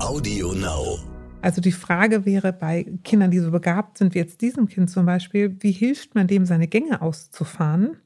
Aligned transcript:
Audio 0.00 0.54
Now. 0.54 0.98
Also 1.42 1.60
die 1.60 1.72
Frage 1.72 2.24
wäre 2.24 2.52
bei 2.52 2.86
Kindern, 3.04 3.30
die 3.30 3.38
so 3.38 3.50
begabt 3.50 3.98
sind 3.98 4.14
wie 4.14 4.18
jetzt 4.18 4.40
diesem 4.40 4.66
Kind 4.66 4.90
zum 4.90 5.04
Beispiel, 5.06 5.56
wie 5.60 5.72
hilft 5.72 6.14
man 6.14 6.26
dem, 6.26 6.46
seine 6.46 6.68
Gänge 6.68 7.02
auszufahren, 7.02 7.98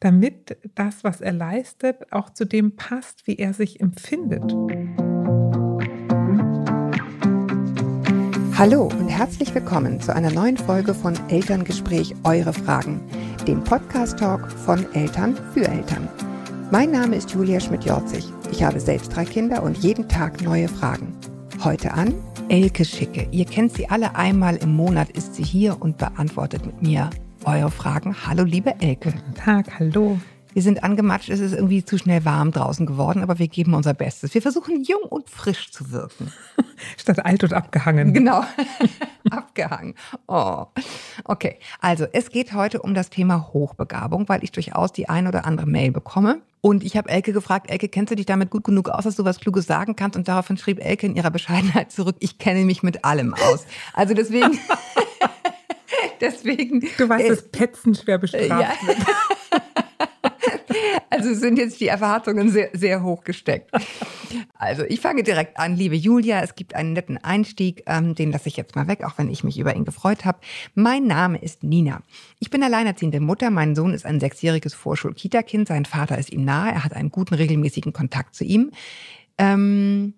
damit 0.00 0.58
das, 0.74 1.04
was 1.04 1.20
er 1.20 1.32
leistet, 1.32 2.12
auch 2.12 2.30
zu 2.30 2.44
dem 2.44 2.76
passt, 2.76 3.26
wie 3.26 3.36
er 3.36 3.54
sich 3.54 3.80
empfindet. 3.80 4.44
Hallo 8.56 8.84
und 8.98 9.08
herzlich 9.08 9.54
willkommen 9.54 10.00
zu 10.00 10.14
einer 10.14 10.30
neuen 10.30 10.56
Folge 10.56 10.92
von 10.92 11.14
Elterngespräch 11.28 12.14
Eure 12.24 12.52
Fragen, 12.52 13.00
dem 13.46 13.64
Podcast-Talk 13.64 14.50
von 14.50 14.84
Eltern 14.94 15.36
für 15.54 15.66
Eltern. 15.66 16.08
Mein 16.70 16.90
Name 16.90 17.16
ist 17.16 17.30
Julia 17.30 17.58
Schmidt-Jorzig. 17.58 18.26
Ich 18.52 18.62
habe 18.62 18.78
selbst 18.78 19.14
drei 19.14 19.24
Kinder 19.24 19.62
und 19.62 19.78
jeden 19.78 20.08
Tag 20.08 20.42
neue 20.42 20.68
Fragen. 20.68 21.17
Heute 21.64 21.92
an 21.92 22.14
Elke 22.48 22.84
Schicke. 22.84 23.26
Ihr 23.32 23.44
kennt 23.44 23.72
sie 23.72 23.88
alle 23.90 24.14
einmal 24.14 24.56
im 24.56 24.76
Monat, 24.76 25.10
ist 25.10 25.34
sie 25.34 25.42
hier 25.42 25.82
und 25.82 25.98
beantwortet 25.98 26.64
mit 26.64 26.82
mir 26.82 27.10
eure 27.44 27.70
Fragen. 27.70 28.14
Hallo, 28.24 28.44
liebe 28.44 28.80
Elke. 28.80 29.10
Guten 29.10 29.34
Tag, 29.34 29.80
hallo. 29.80 30.18
Wir 30.54 30.62
sind 30.62 30.82
angematscht, 30.82 31.28
es 31.28 31.40
ist 31.40 31.52
irgendwie 31.52 31.84
zu 31.84 31.98
schnell 31.98 32.24
warm 32.24 32.52
draußen 32.52 32.86
geworden, 32.86 33.22
aber 33.22 33.38
wir 33.38 33.48
geben 33.48 33.74
unser 33.74 33.94
Bestes. 33.94 34.34
Wir 34.34 34.42
versuchen 34.42 34.82
jung 34.82 35.02
und 35.02 35.28
frisch 35.28 35.70
zu 35.70 35.90
wirken. 35.90 36.32
Statt 36.96 37.24
alt 37.24 37.44
und 37.44 37.52
abgehangen. 37.52 38.14
Genau, 38.14 38.42
abgehangen. 39.30 39.94
Oh. 40.26 40.66
Okay, 41.24 41.58
also 41.80 42.06
es 42.12 42.30
geht 42.30 42.54
heute 42.54 42.80
um 42.82 42.94
das 42.94 43.10
Thema 43.10 43.50
Hochbegabung, 43.52 44.28
weil 44.28 44.42
ich 44.42 44.52
durchaus 44.52 44.92
die 44.92 45.08
ein 45.08 45.26
oder 45.26 45.44
andere 45.44 45.66
Mail 45.66 45.92
bekomme. 45.92 46.40
Und 46.60 46.82
ich 46.82 46.96
habe 46.96 47.08
Elke 47.08 47.32
gefragt, 47.32 47.70
Elke, 47.70 47.88
kennst 47.88 48.10
du 48.10 48.16
dich 48.16 48.26
damit 48.26 48.50
gut 48.50 48.64
genug 48.64 48.88
aus, 48.88 49.04
dass 49.04 49.16
du 49.16 49.24
was 49.24 49.38
Kluges 49.38 49.66
sagen 49.66 49.94
kannst? 49.96 50.16
Und 50.16 50.26
daraufhin 50.26 50.56
schrieb 50.56 50.84
Elke 50.84 51.06
in 51.06 51.14
ihrer 51.14 51.30
Bescheidenheit 51.30 51.92
zurück, 51.92 52.16
ich 52.18 52.38
kenne 52.38 52.64
mich 52.64 52.82
mit 52.82 53.04
allem 53.04 53.34
aus. 53.34 53.64
Also 53.92 54.14
deswegen... 54.14 54.58
deswegen 56.20 56.80
du 56.96 57.08
weißt, 57.08 57.30
dass 57.30 57.48
Petzen 57.48 57.94
schwer 57.94 58.18
bestraft 58.18 58.48
ja. 58.48 58.86
wird. 58.86 58.98
Also 61.10 61.34
sind 61.34 61.58
jetzt 61.58 61.80
die 61.80 61.88
Erwartungen 61.88 62.50
sehr, 62.50 62.70
sehr 62.72 63.02
hoch 63.02 63.24
gesteckt. 63.24 63.70
Also 64.54 64.84
ich 64.84 65.00
fange 65.00 65.22
direkt 65.22 65.58
an, 65.58 65.76
liebe 65.76 65.96
Julia. 65.96 66.42
Es 66.42 66.54
gibt 66.54 66.74
einen 66.74 66.92
netten 66.92 67.16
Einstieg, 67.16 67.82
ähm, 67.86 68.14
den 68.14 68.32
lasse 68.32 68.48
ich 68.48 68.56
jetzt 68.56 68.76
mal 68.76 68.88
weg, 68.88 69.04
auch 69.04 69.16
wenn 69.16 69.30
ich 69.30 69.44
mich 69.44 69.58
über 69.58 69.74
ihn 69.74 69.84
gefreut 69.84 70.24
habe. 70.24 70.38
Mein 70.74 71.06
Name 71.06 71.38
ist 71.38 71.62
Nina. 71.62 72.02
Ich 72.38 72.50
bin 72.50 72.62
alleinerziehende 72.62 73.20
Mutter. 73.20 73.50
Mein 73.50 73.74
Sohn 73.74 73.94
ist 73.94 74.04
ein 74.04 74.20
sechsjähriges 74.20 74.74
Vorschul-Kita-Kind. 74.74 75.68
Sein 75.68 75.84
Vater 75.84 76.18
ist 76.18 76.30
ihm 76.30 76.44
nahe. 76.44 76.72
Er 76.72 76.84
hat 76.84 76.92
einen 76.92 77.10
guten, 77.10 77.34
regelmäßigen 77.34 77.92
Kontakt 77.92 78.34
zu 78.34 78.44
ihm. 78.44 78.72
Ähm, 79.38 80.14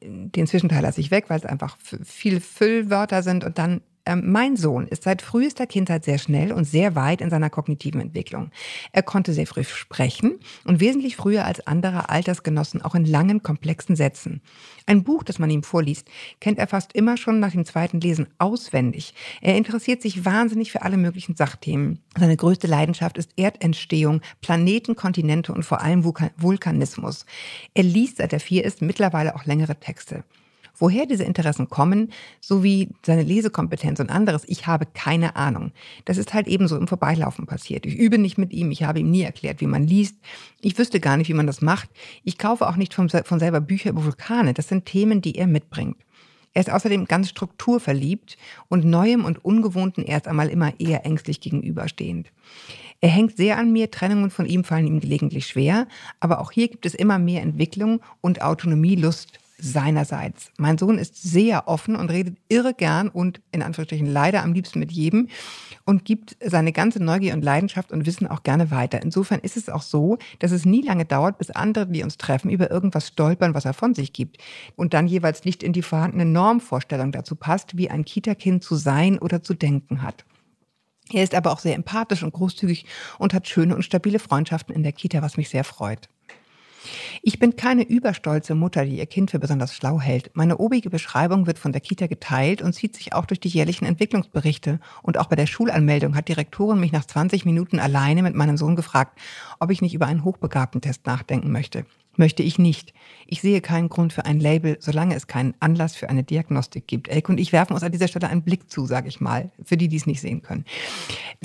den 0.00 0.46
Zwischenteil 0.46 0.82
lasse 0.82 1.00
ich 1.00 1.10
weg, 1.10 1.24
weil 1.28 1.38
es 1.38 1.46
einfach 1.46 1.76
viele 2.04 2.40
Füllwörter 2.40 3.22
sind. 3.22 3.44
Und 3.44 3.58
dann 3.58 3.80
ähm, 4.08 4.32
mein 4.32 4.56
Sohn 4.56 4.88
ist 4.88 5.02
seit 5.02 5.22
frühester 5.22 5.66
Kindheit 5.66 6.04
sehr 6.04 6.18
schnell 6.18 6.50
und 6.50 6.64
sehr 6.64 6.94
weit 6.94 7.20
in 7.20 7.30
seiner 7.30 7.50
kognitiven 7.50 8.00
Entwicklung. 8.00 8.50
Er 8.92 9.02
konnte 9.02 9.34
sehr 9.34 9.46
früh 9.46 9.64
sprechen 9.64 10.40
und 10.64 10.80
wesentlich 10.80 11.14
früher 11.16 11.44
als 11.44 11.66
andere 11.66 12.08
Altersgenossen 12.08 12.82
auch 12.82 12.94
in 12.94 13.04
langen, 13.04 13.42
komplexen 13.42 13.96
Sätzen. 13.96 14.40
Ein 14.86 15.04
Buch, 15.04 15.22
das 15.22 15.38
man 15.38 15.50
ihm 15.50 15.62
vorliest, 15.62 16.08
kennt 16.40 16.58
er 16.58 16.66
fast 16.66 16.94
immer 16.94 17.18
schon 17.18 17.38
nach 17.38 17.52
dem 17.52 17.66
zweiten 17.66 18.00
Lesen 18.00 18.28
auswendig. 18.38 19.14
Er 19.42 19.56
interessiert 19.56 20.00
sich 20.00 20.24
wahnsinnig 20.24 20.72
für 20.72 20.82
alle 20.82 20.96
möglichen 20.96 21.36
Sachthemen. 21.36 22.00
Seine 22.18 22.36
größte 22.36 22.66
Leidenschaft 22.66 23.18
ist 23.18 23.32
Erdentstehung, 23.36 24.22
Planeten, 24.40 24.96
Kontinente 24.96 25.52
und 25.52 25.64
vor 25.64 25.82
allem 25.82 26.04
Vulkanismus. 26.04 27.26
Er 27.74 27.82
liest, 27.82 28.16
seit 28.16 28.32
er 28.32 28.40
vier 28.40 28.64
ist, 28.64 28.80
mittlerweile 28.80 29.36
auch 29.36 29.44
längere 29.44 29.78
Texte. 29.78 30.24
Woher 30.78 31.06
diese 31.06 31.24
Interessen 31.24 31.68
kommen, 31.68 32.12
sowie 32.40 32.90
seine 33.04 33.24
Lesekompetenz 33.24 33.98
und 33.98 34.10
anderes, 34.10 34.44
ich 34.46 34.66
habe 34.68 34.86
keine 34.86 35.34
Ahnung. 35.34 35.72
Das 36.04 36.18
ist 36.18 36.34
halt 36.34 36.46
ebenso 36.46 36.76
im 36.76 36.86
Vorbeilaufen 36.86 37.46
passiert. 37.46 37.84
Ich 37.84 37.96
übe 37.96 38.18
nicht 38.18 38.38
mit 38.38 38.52
ihm, 38.52 38.70
ich 38.70 38.84
habe 38.84 39.00
ihm 39.00 39.10
nie 39.10 39.22
erklärt, 39.22 39.60
wie 39.60 39.66
man 39.66 39.86
liest. 39.86 40.16
Ich 40.60 40.78
wüsste 40.78 41.00
gar 41.00 41.16
nicht, 41.16 41.28
wie 41.28 41.34
man 41.34 41.48
das 41.48 41.62
macht. 41.62 41.90
Ich 42.22 42.38
kaufe 42.38 42.68
auch 42.68 42.76
nicht 42.76 42.94
von, 42.94 43.08
von 43.08 43.40
selber 43.40 43.60
Bücher 43.60 43.90
über 43.90 44.04
Vulkane. 44.04 44.54
Das 44.54 44.68
sind 44.68 44.86
Themen, 44.86 45.20
die 45.20 45.36
er 45.36 45.48
mitbringt. 45.48 45.96
Er 46.54 46.60
ist 46.60 46.70
außerdem 46.70 47.06
ganz 47.06 47.28
strukturverliebt 47.28 48.36
und 48.68 48.84
Neuem 48.84 49.24
und 49.24 49.44
Ungewohnten 49.44 50.04
erst 50.04 50.28
einmal 50.28 50.48
immer 50.48 50.78
eher 50.80 51.04
ängstlich 51.04 51.40
gegenüberstehend. 51.40 52.32
Er 53.00 53.10
hängt 53.10 53.36
sehr 53.36 53.58
an 53.58 53.72
mir, 53.72 53.90
Trennungen 53.90 54.30
von 54.30 54.46
ihm 54.46 54.64
fallen 54.64 54.86
ihm 54.86 55.00
gelegentlich 55.00 55.46
schwer, 55.46 55.86
aber 56.18 56.40
auch 56.40 56.50
hier 56.50 56.68
gibt 56.68 56.86
es 56.86 56.94
immer 56.94 57.18
mehr 57.18 57.42
Entwicklung 57.42 58.00
und 58.20 58.42
Autonomielust 58.42 59.38
seinerseits. 59.60 60.52
Mein 60.56 60.78
Sohn 60.78 60.98
ist 60.98 61.20
sehr 61.20 61.66
offen 61.66 61.96
und 61.96 62.10
redet 62.10 62.38
irre 62.48 62.74
gern 62.74 63.08
und 63.08 63.40
in 63.50 63.62
Anführungsstrichen 63.62 64.06
leider 64.06 64.42
am 64.42 64.52
liebsten 64.52 64.78
mit 64.78 64.92
jedem 64.92 65.28
und 65.84 66.04
gibt 66.04 66.36
seine 66.40 66.72
ganze 66.72 67.02
Neugier 67.02 67.34
und 67.34 67.42
Leidenschaft 67.42 67.90
und 67.90 68.06
Wissen 68.06 68.28
auch 68.28 68.44
gerne 68.44 68.70
weiter. 68.70 69.02
Insofern 69.02 69.40
ist 69.40 69.56
es 69.56 69.68
auch 69.68 69.82
so, 69.82 70.18
dass 70.38 70.52
es 70.52 70.64
nie 70.64 70.82
lange 70.82 71.04
dauert, 71.04 71.38
bis 71.38 71.50
andere, 71.50 71.86
die 71.88 72.02
uns 72.02 72.18
treffen, 72.18 72.50
über 72.50 72.70
irgendwas 72.70 73.08
stolpern, 73.08 73.54
was 73.54 73.64
er 73.64 73.74
von 73.74 73.94
sich 73.94 74.12
gibt 74.12 74.38
und 74.76 74.94
dann 74.94 75.06
jeweils 75.08 75.44
nicht 75.44 75.62
in 75.62 75.72
die 75.72 75.82
vorhandene 75.82 76.24
Normvorstellung 76.24 77.10
dazu 77.10 77.34
passt, 77.34 77.76
wie 77.76 77.90
ein 77.90 78.04
Kita-Kind 78.04 78.62
zu 78.62 78.76
sein 78.76 79.18
oder 79.18 79.42
zu 79.42 79.54
denken 79.54 80.02
hat. 80.02 80.24
Er 81.12 81.24
ist 81.24 81.34
aber 81.34 81.52
auch 81.52 81.58
sehr 81.58 81.74
empathisch 81.74 82.22
und 82.22 82.32
großzügig 82.32 82.84
und 83.18 83.34
hat 83.34 83.48
schöne 83.48 83.74
und 83.74 83.82
stabile 83.82 84.18
Freundschaften 84.18 84.74
in 84.74 84.82
der 84.82 84.92
Kita, 84.92 85.22
was 85.22 85.36
mich 85.36 85.48
sehr 85.48 85.64
freut. 85.64 86.08
Ich 87.22 87.38
bin 87.38 87.56
keine 87.56 87.82
überstolze 87.82 88.54
Mutter, 88.54 88.84
die 88.84 88.98
ihr 88.98 89.06
Kind 89.06 89.30
für 89.30 89.38
besonders 89.38 89.74
schlau 89.74 90.00
hält. 90.00 90.30
Meine 90.34 90.58
obige 90.58 90.90
Beschreibung 90.90 91.46
wird 91.46 91.58
von 91.58 91.72
der 91.72 91.80
Kita 91.80 92.06
geteilt 92.06 92.62
und 92.62 92.72
zieht 92.72 92.96
sich 92.96 93.12
auch 93.12 93.26
durch 93.26 93.40
die 93.40 93.48
jährlichen 93.48 93.84
Entwicklungsberichte. 93.84 94.80
Und 95.02 95.18
auch 95.18 95.26
bei 95.26 95.36
der 95.36 95.46
Schulanmeldung 95.46 96.14
hat 96.14 96.28
die 96.28 96.32
Rektorin 96.34 96.80
mich 96.80 96.92
nach 96.92 97.04
20 97.04 97.44
Minuten 97.44 97.78
alleine 97.78 98.22
mit 98.22 98.34
meinem 98.34 98.56
Sohn 98.56 98.76
gefragt, 98.76 99.18
ob 99.58 99.70
ich 99.70 99.82
nicht 99.82 99.94
über 99.94 100.06
einen 100.06 100.24
Hochbegabten-Test 100.24 101.06
nachdenken 101.06 101.52
möchte 101.52 101.84
möchte 102.18 102.42
ich 102.42 102.58
nicht. 102.58 102.92
Ich 103.26 103.40
sehe 103.40 103.60
keinen 103.60 103.88
Grund 103.88 104.12
für 104.12 104.24
ein 104.24 104.40
Label, 104.40 104.76
solange 104.80 105.14
es 105.14 105.26
keinen 105.26 105.54
Anlass 105.60 105.96
für 105.96 106.08
eine 106.08 106.24
Diagnostik 106.24 106.86
gibt. 106.86 107.08
Elke 107.08 107.32
und 107.32 107.38
ich 107.38 107.52
werfen 107.52 107.74
uns 107.74 107.82
an 107.82 107.92
dieser 107.92 108.08
Stelle 108.08 108.28
einen 108.28 108.42
Blick 108.42 108.70
zu, 108.70 108.86
sage 108.86 109.08
ich 109.08 109.20
mal, 109.20 109.50
für 109.62 109.76
die, 109.76 109.88
die 109.88 109.96
es 109.96 110.06
nicht 110.06 110.20
sehen 110.20 110.42
können. 110.42 110.64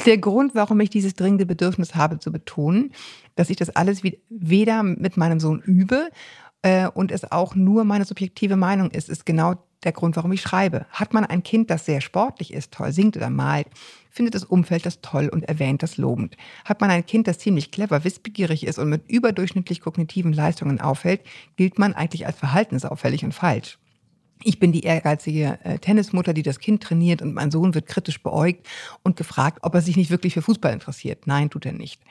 Der 0.05 0.17
Grund, 0.17 0.55
warum 0.55 0.79
ich 0.79 0.89
dieses 0.89 1.13
dringende 1.13 1.45
Bedürfnis 1.45 1.95
habe 1.95 2.19
zu 2.19 2.31
betonen, 2.31 2.91
dass 3.35 3.49
ich 3.49 3.57
das 3.57 3.69
alles 3.69 4.01
weder 4.29 4.83
mit 4.83 5.17
meinem 5.17 5.39
Sohn 5.39 5.61
übe 5.61 6.09
äh, 6.61 6.87
und 6.87 7.11
es 7.11 7.31
auch 7.31 7.55
nur 7.55 7.83
meine 7.83 8.05
subjektive 8.05 8.55
Meinung 8.55 8.91
ist, 8.91 9.09
ist 9.09 9.25
genau 9.25 9.55
der 9.85 9.91
Grund, 9.91 10.15
warum 10.15 10.31
ich 10.31 10.41
schreibe. 10.41 10.85
Hat 10.91 11.13
man 11.13 11.25
ein 11.25 11.43
Kind, 11.43 11.69
das 11.69 11.85
sehr 11.85 12.01
sportlich 12.01 12.53
ist, 12.53 12.71
toll 12.71 12.91
singt 12.91 13.17
oder 13.17 13.29
malt, 13.29 13.67
findet 14.09 14.35
das 14.35 14.43
Umfeld 14.43 14.85
das 14.85 15.01
toll 15.01 15.29
und 15.29 15.43
erwähnt 15.43 15.83
das 15.83 15.97
lobend. 15.97 16.37
Hat 16.65 16.81
man 16.81 16.91
ein 16.91 17.05
Kind, 17.05 17.27
das 17.27 17.39
ziemlich 17.39 17.71
clever, 17.71 18.03
wissbegierig 18.03 18.65
ist 18.65 18.79
und 18.79 18.89
mit 18.89 19.09
überdurchschnittlich 19.09 19.81
kognitiven 19.81 20.33
Leistungen 20.33 20.79
auffällt, 20.79 21.21
gilt 21.55 21.79
man 21.79 21.93
eigentlich 21.93 22.25
als 22.25 22.37
verhaltensauffällig 22.37 23.25
und 23.25 23.33
falsch. 23.33 23.79
Ich 24.43 24.59
bin 24.59 24.71
die 24.71 24.81
ehrgeizige 24.83 25.57
äh, 25.63 25.79
Tennismutter, 25.79 26.33
die 26.33 26.43
das 26.43 26.59
Kind 26.59 26.83
trainiert 26.83 27.21
und 27.21 27.33
mein 27.33 27.49
Sohn 27.49 27.73
wird 27.73 27.87
kritisch 27.87 28.21
beäugt 28.21 28.67
und 29.01 29.15
gefragt, 29.15 29.59
ob 29.61 29.73
er 29.73 29.81
sich 29.81 29.95
nicht 29.95 30.11
wirklich 30.11 30.33
für 30.33 30.41
Fußball 30.41 30.73
interessiert. 30.73 31.27
Nein, 31.27 31.49
tut 31.49 31.65
er 31.65 31.73
nicht. 31.73 32.01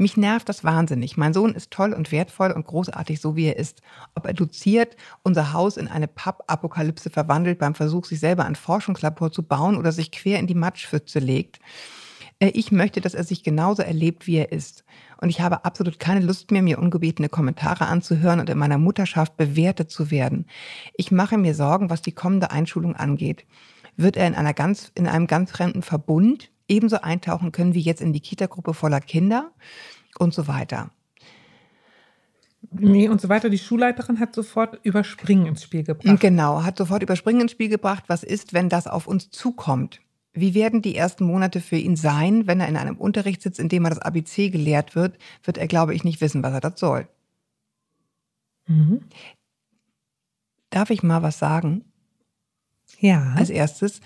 Mich 0.00 0.16
nervt 0.16 0.48
das 0.48 0.64
wahnsinnig. 0.64 1.18
Mein 1.18 1.34
Sohn 1.34 1.54
ist 1.54 1.70
toll 1.70 1.92
und 1.92 2.10
wertvoll 2.10 2.52
und 2.52 2.66
großartig, 2.66 3.20
so 3.20 3.36
wie 3.36 3.44
er 3.44 3.58
ist. 3.58 3.82
Ob 4.14 4.24
er 4.24 4.32
doziert, 4.32 4.96
unser 5.24 5.52
Haus 5.52 5.76
in 5.76 5.88
eine 5.88 6.08
Pappapokalypse 6.08 7.10
verwandelt 7.10 7.58
beim 7.58 7.74
Versuch, 7.74 8.06
sich 8.06 8.18
selber 8.18 8.46
ein 8.46 8.54
Forschungslabor 8.54 9.30
zu 9.30 9.42
bauen 9.42 9.76
oder 9.76 9.92
sich 9.92 10.10
quer 10.10 10.38
in 10.38 10.46
die 10.46 10.54
Matschpfütze 10.54 11.18
legt. 11.18 11.58
Äh, 12.38 12.48
ich 12.54 12.72
möchte, 12.72 13.02
dass 13.02 13.12
er 13.12 13.24
sich 13.24 13.42
genauso 13.42 13.82
erlebt, 13.82 14.26
wie 14.26 14.36
er 14.36 14.52
ist. 14.52 14.84
Und 15.20 15.28
ich 15.28 15.42
habe 15.42 15.66
absolut 15.66 15.98
keine 15.98 16.24
Lust 16.24 16.50
mehr, 16.50 16.62
mir 16.62 16.78
ungebetene 16.78 17.28
Kommentare 17.28 17.84
anzuhören 17.84 18.40
und 18.40 18.48
in 18.48 18.56
meiner 18.56 18.78
Mutterschaft 18.78 19.36
bewertet 19.36 19.90
zu 19.90 20.10
werden. 20.10 20.46
Ich 20.94 21.12
mache 21.12 21.36
mir 21.36 21.54
Sorgen, 21.54 21.90
was 21.90 22.00
die 22.00 22.12
kommende 22.12 22.50
Einschulung 22.50 22.96
angeht. 22.96 23.44
Wird 23.98 24.16
er 24.16 24.26
in, 24.26 24.34
einer 24.34 24.54
ganz, 24.54 24.92
in 24.94 25.06
einem 25.06 25.26
ganz 25.26 25.50
fremden 25.50 25.82
Verbund 25.82 26.50
ebenso 26.70 27.00
eintauchen 27.00 27.52
können 27.52 27.74
wie 27.74 27.80
jetzt 27.80 28.00
in 28.00 28.12
die 28.12 28.20
Kita-Gruppe 28.20 28.72
voller 28.72 29.00
Kinder 29.00 29.50
und 30.18 30.32
so 30.32 30.48
weiter. 30.48 30.90
Nee, 32.72 33.08
und 33.08 33.20
so 33.20 33.28
weiter. 33.28 33.50
Die 33.50 33.58
Schulleiterin 33.58 34.20
hat 34.20 34.34
sofort 34.34 34.78
Überspringen 34.84 35.46
ins 35.46 35.62
Spiel 35.62 35.82
gebracht. 35.82 36.20
Genau, 36.20 36.62
hat 36.62 36.76
sofort 36.76 37.02
Überspringen 37.02 37.42
ins 37.42 37.52
Spiel 37.52 37.68
gebracht. 37.68 38.04
Was 38.06 38.22
ist, 38.22 38.52
wenn 38.52 38.68
das 38.68 38.86
auf 38.86 39.06
uns 39.06 39.30
zukommt? 39.30 40.00
Wie 40.32 40.54
werden 40.54 40.80
die 40.80 40.94
ersten 40.94 41.24
Monate 41.24 41.60
für 41.60 41.76
ihn 41.76 41.96
sein, 41.96 42.46
wenn 42.46 42.60
er 42.60 42.68
in 42.68 42.76
einem 42.76 42.96
Unterricht 42.96 43.42
sitzt, 43.42 43.58
in 43.58 43.68
dem 43.68 43.84
er 43.84 43.90
das 43.90 43.98
ABC 43.98 44.50
gelehrt 44.50 44.94
wird, 44.94 45.18
wird 45.42 45.58
er, 45.58 45.66
glaube 45.66 45.94
ich, 45.94 46.04
nicht 46.04 46.20
wissen, 46.20 46.42
was 46.42 46.52
er 46.52 46.60
das 46.60 46.78
soll. 46.78 47.08
Mhm. 48.66 49.00
Darf 50.68 50.90
ich 50.90 51.02
mal 51.02 51.22
was 51.22 51.40
sagen? 51.40 51.84
Ja. 53.00 53.34
Als 53.36 53.50
erstes. 53.50 54.00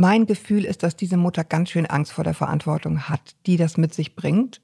Mein 0.00 0.24
Gefühl 0.24 0.64
ist, 0.64 0.82
dass 0.82 0.96
diese 0.96 1.18
Mutter 1.18 1.44
ganz 1.44 1.68
schön 1.68 1.84
Angst 1.84 2.12
vor 2.12 2.24
der 2.24 2.32
Verantwortung 2.32 3.10
hat, 3.10 3.36
die 3.44 3.58
das 3.58 3.76
mit 3.76 3.92
sich 3.92 4.16
bringt. 4.16 4.62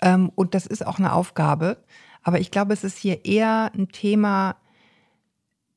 Ähm, 0.00 0.30
und 0.36 0.54
das 0.54 0.64
ist 0.64 0.86
auch 0.86 1.00
eine 1.00 1.12
Aufgabe. 1.12 1.78
Aber 2.22 2.38
ich 2.38 2.52
glaube, 2.52 2.72
es 2.72 2.84
ist 2.84 2.96
hier 2.96 3.24
eher 3.24 3.72
ein 3.74 3.88
Thema, 3.88 4.54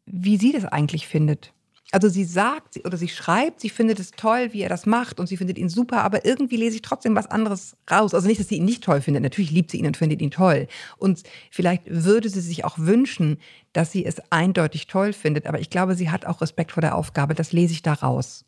wie 0.06 0.38
sie 0.38 0.52
das 0.52 0.66
eigentlich 0.66 1.08
findet. 1.08 1.54
Also 1.92 2.08
sie 2.08 2.24
sagt 2.24 2.86
oder 2.86 2.98
sie 2.98 3.08
schreibt, 3.08 3.62
sie 3.62 3.72
findet 3.72 4.00
es 4.00 4.12
toll, 4.12 4.50
wie 4.54 4.62
er 4.62 4.70
das 4.70 4.86
macht 4.86 5.20
und 5.20 5.26
sie 5.26 5.38
findet 5.38 5.58
ihn 5.58 5.70
super, 5.70 6.04
aber 6.04 6.24
irgendwie 6.24 6.58
lese 6.58 6.76
ich 6.76 6.84
trotzdem 6.84 7.16
was 7.16 7.26
anderes 7.26 7.76
raus. 7.90 8.14
Also 8.14 8.28
nicht, 8.28 8.40
dass 8.40 8.48
sie 8.48 8.58
ihn 8.58 8.66
nicht 8.66 8.84
toll 8.84 9.02
findet. 9.02 9.24
Natürlich 9.24 9.50
liebt 9.50 9.72
sie 9.72 9.80
ihn 9.80 9.88
und 9.88 9.98
findet 9.98 10.22
ihn 10.22 10.30
toll. 10.30 10.68
Und 10.98 11.24
vielleicht 11.50 11.82
würde 11.88 12.30
sie 12.30 12.42
sich 12.42 12.64
auch 12.64 12.78
wünschen, 12.78 13.40
dass 13.74 13.92
sie 13.92 14.06
es 14.06 14.22
eindeutig 14.30 14.86
toll 14.86 15.14
findet. 15.14 15.48
Aber 15.48 15.60
ich 15.60 15.72
glaube, 15.72 15.96
sie 15.96 16.12
hat 16.12 16.28
auch 16.28 16.42
Respekt 16.42 16.74
vor 16.74 16.82
der 16.82 16.94
Aufgabe. 16.94 17.34
Das 17.34 17.54
lese 17.54 17.74
ich 17.74 17.82
da 17.82 17.94
raus. 17.94 18.46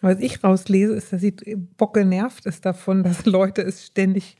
Was 0.00 0.20
ich 0.20 0.42
rauslese, 0.42 0.94
ist, 0.94 1.12
dass 1.12 1.20
sie 1.20 1.34
bocke 1.76 2.04
nervt 2.04 2.46
ist 2.46 2.66
davon, 2.66 3.02
dass 3.04 3.26
Leute 3.26 3.62
es 3.62 3.86
ständig 3.86 4.36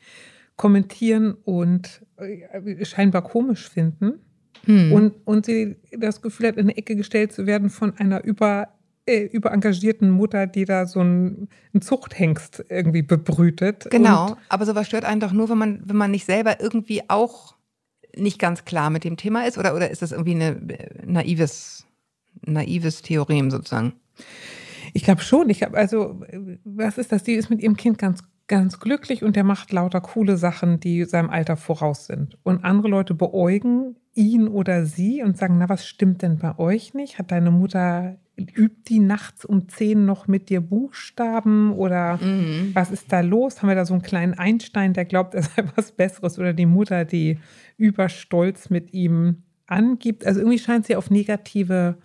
kommentieren 0.57 1.35
und 1.45 2.03
äh, 2.17 2.85
scheinbar 2.85 3.23
komisch 3.23 3.69
finden. 3.69 4.21
Hm. 4.65 4.93
Und, 4.93 5.15
und 5.25 5.47
sie 5.47 5.77
das 5.99 6.23
Gefühl 6.23 6.49
hat, 6.49 6.57
in 6.57 6.63
eine 6.63 6.77
Ecke 6.77 6.97
gestellt 6.97 7.33
zu 7.33 7.47
werden 7.47 7.71
von 7.71 7.97
einer 7.99 8.25
über, 8.25 8.69
äh, 9.07 9.25
überengagierten 9.25 10.11
Mutter, 10.11 10.47
die 10.47 10.65
da 10.65 10.87
so 10.87 11.01
einen, 11.01 11.49
einen 11.73 11.83
Zuchthengst 11.83 12.65
irgendwie 12.69 13.03
bebrütet. 13.03 13.89
Genau, 13.91 14.29
und 14.29 14.37
aber 14.49 14.65
sowas 14.65 14.87
stört 14.87 15.05
einen 15.05 15.21
doch 15.21 15.33
nur, 15.33 15.49
wenn 15.51 15.59
man, 15.59 15.83
wenn 15.85 15.97
man 15.97 16.11
nicht 16.11 16.25
selber 16.25 16.61
irgendwie 16.61 17.03
auch 17.09 17.55
nicht 18.17 18.39
ganz 18.39 18.65
klar 18.65 18.91
mit 18.91 19.05
dem 19.05 19.17
Thema 19.17 19.47
ist. 19.47 19.59
Oder, 19.59 19.75
oder 19.75 19.91
ist 19.91 20.03
das 20.03 20.13
irgendwie 20.13 20.37
ein 20.37 20.71
äh, 20.71 20.89
naives, 21.05 21.85
naives 22.47 23.03
Theorem 23.03 23.51
sozusagen? 23.51 23.95
Ich 24.95 25.05
glaube 25.05 25.21
schon. 25.21 25.51
Ich 25.51 25.63
habe 25.63 25.77
also, 25.77 26.23
was 26.65 26.97
ist 26.97 27.13
das? 27.13 27.23
Die 27.25 27.35
ist 27.35 27.51
mit 27.51 27.61
ihrem 27.61 27.77
Kind 27.77 27.99
ganz 27.99 28.23
ganz 28.47 28.81
glücklich 28.81 29.23
und 29.23 29.37
der 29.37 29.45
macht 29.45 29.73
lauter 29.73 30.01
coole 30.01 30.37
Sachen, 30.37 30.81
die 30.81 31.05
seinem 31.05 31.31
Alter 31.31 31.57
voraus 31.57 32.07
sind. 32.07 32.39
Und 32.43 32.65
andere 32.65 32.89
Leute 32.89 33.15
beäugen 33.15 33.97
ihn 34.15 34.49
oder 34.49 34.85
sie 34.87 35.23
und 35.23 35.37
sagen, 35.37 35.59
na, 35.59 35.69
was 35.69 35.87
stimmt 35.87 36.23
denn 36.23 36.39
bei 36.39 36.59
euch 36.59 36.95
nicht? 36.95 37.19
Hat 37.19 37.31
deine 37.31 37.51
Mutter, 37.51 38.17
übt 38.37 38.83
die 38.89 38.99
nachts 38.99 39.45
um 39.45 39.69
zehn 39.69 40.05
noch 40.05 40.29
mit 40.29 40.51
dir 40.51 40.61
Buchstaben 40.61 41.73
oder 41.73 42.19
mhm. 42.19 42.71
was 42.75 42.91
ist 42.91 43.13
da 43.13 43.21
los? 43.21 43.63
Haben 43.63 43.69
wir 43.69 43.77
da 43.77 43.87
so 43.87 43.95
einen 43.95 44.03
kleinen 44.03 44.35
Einstein, 44.35 44.93
der 44.93 45.05
glaubt, 45.05 45.35
er 45.35 45.43
sei 45.43 45.65
was 45.75 45.93
Besseres 45.93 46.39
oder 46.39 46.53
die 46.53 46.67
Mutter, 46.67 47.05
die 47.05 47.39
überstolz 47.77 48.71
mit 48.71 48.93
ihm 48.93 49.43
angibt? 49.67 50.27
Also 50.27 50.41
irgendwie 50.41 50.59
scheint 50.59 50.87
sie 50.87 50.97
auf 50.97 51.11
negative 51.11 51.97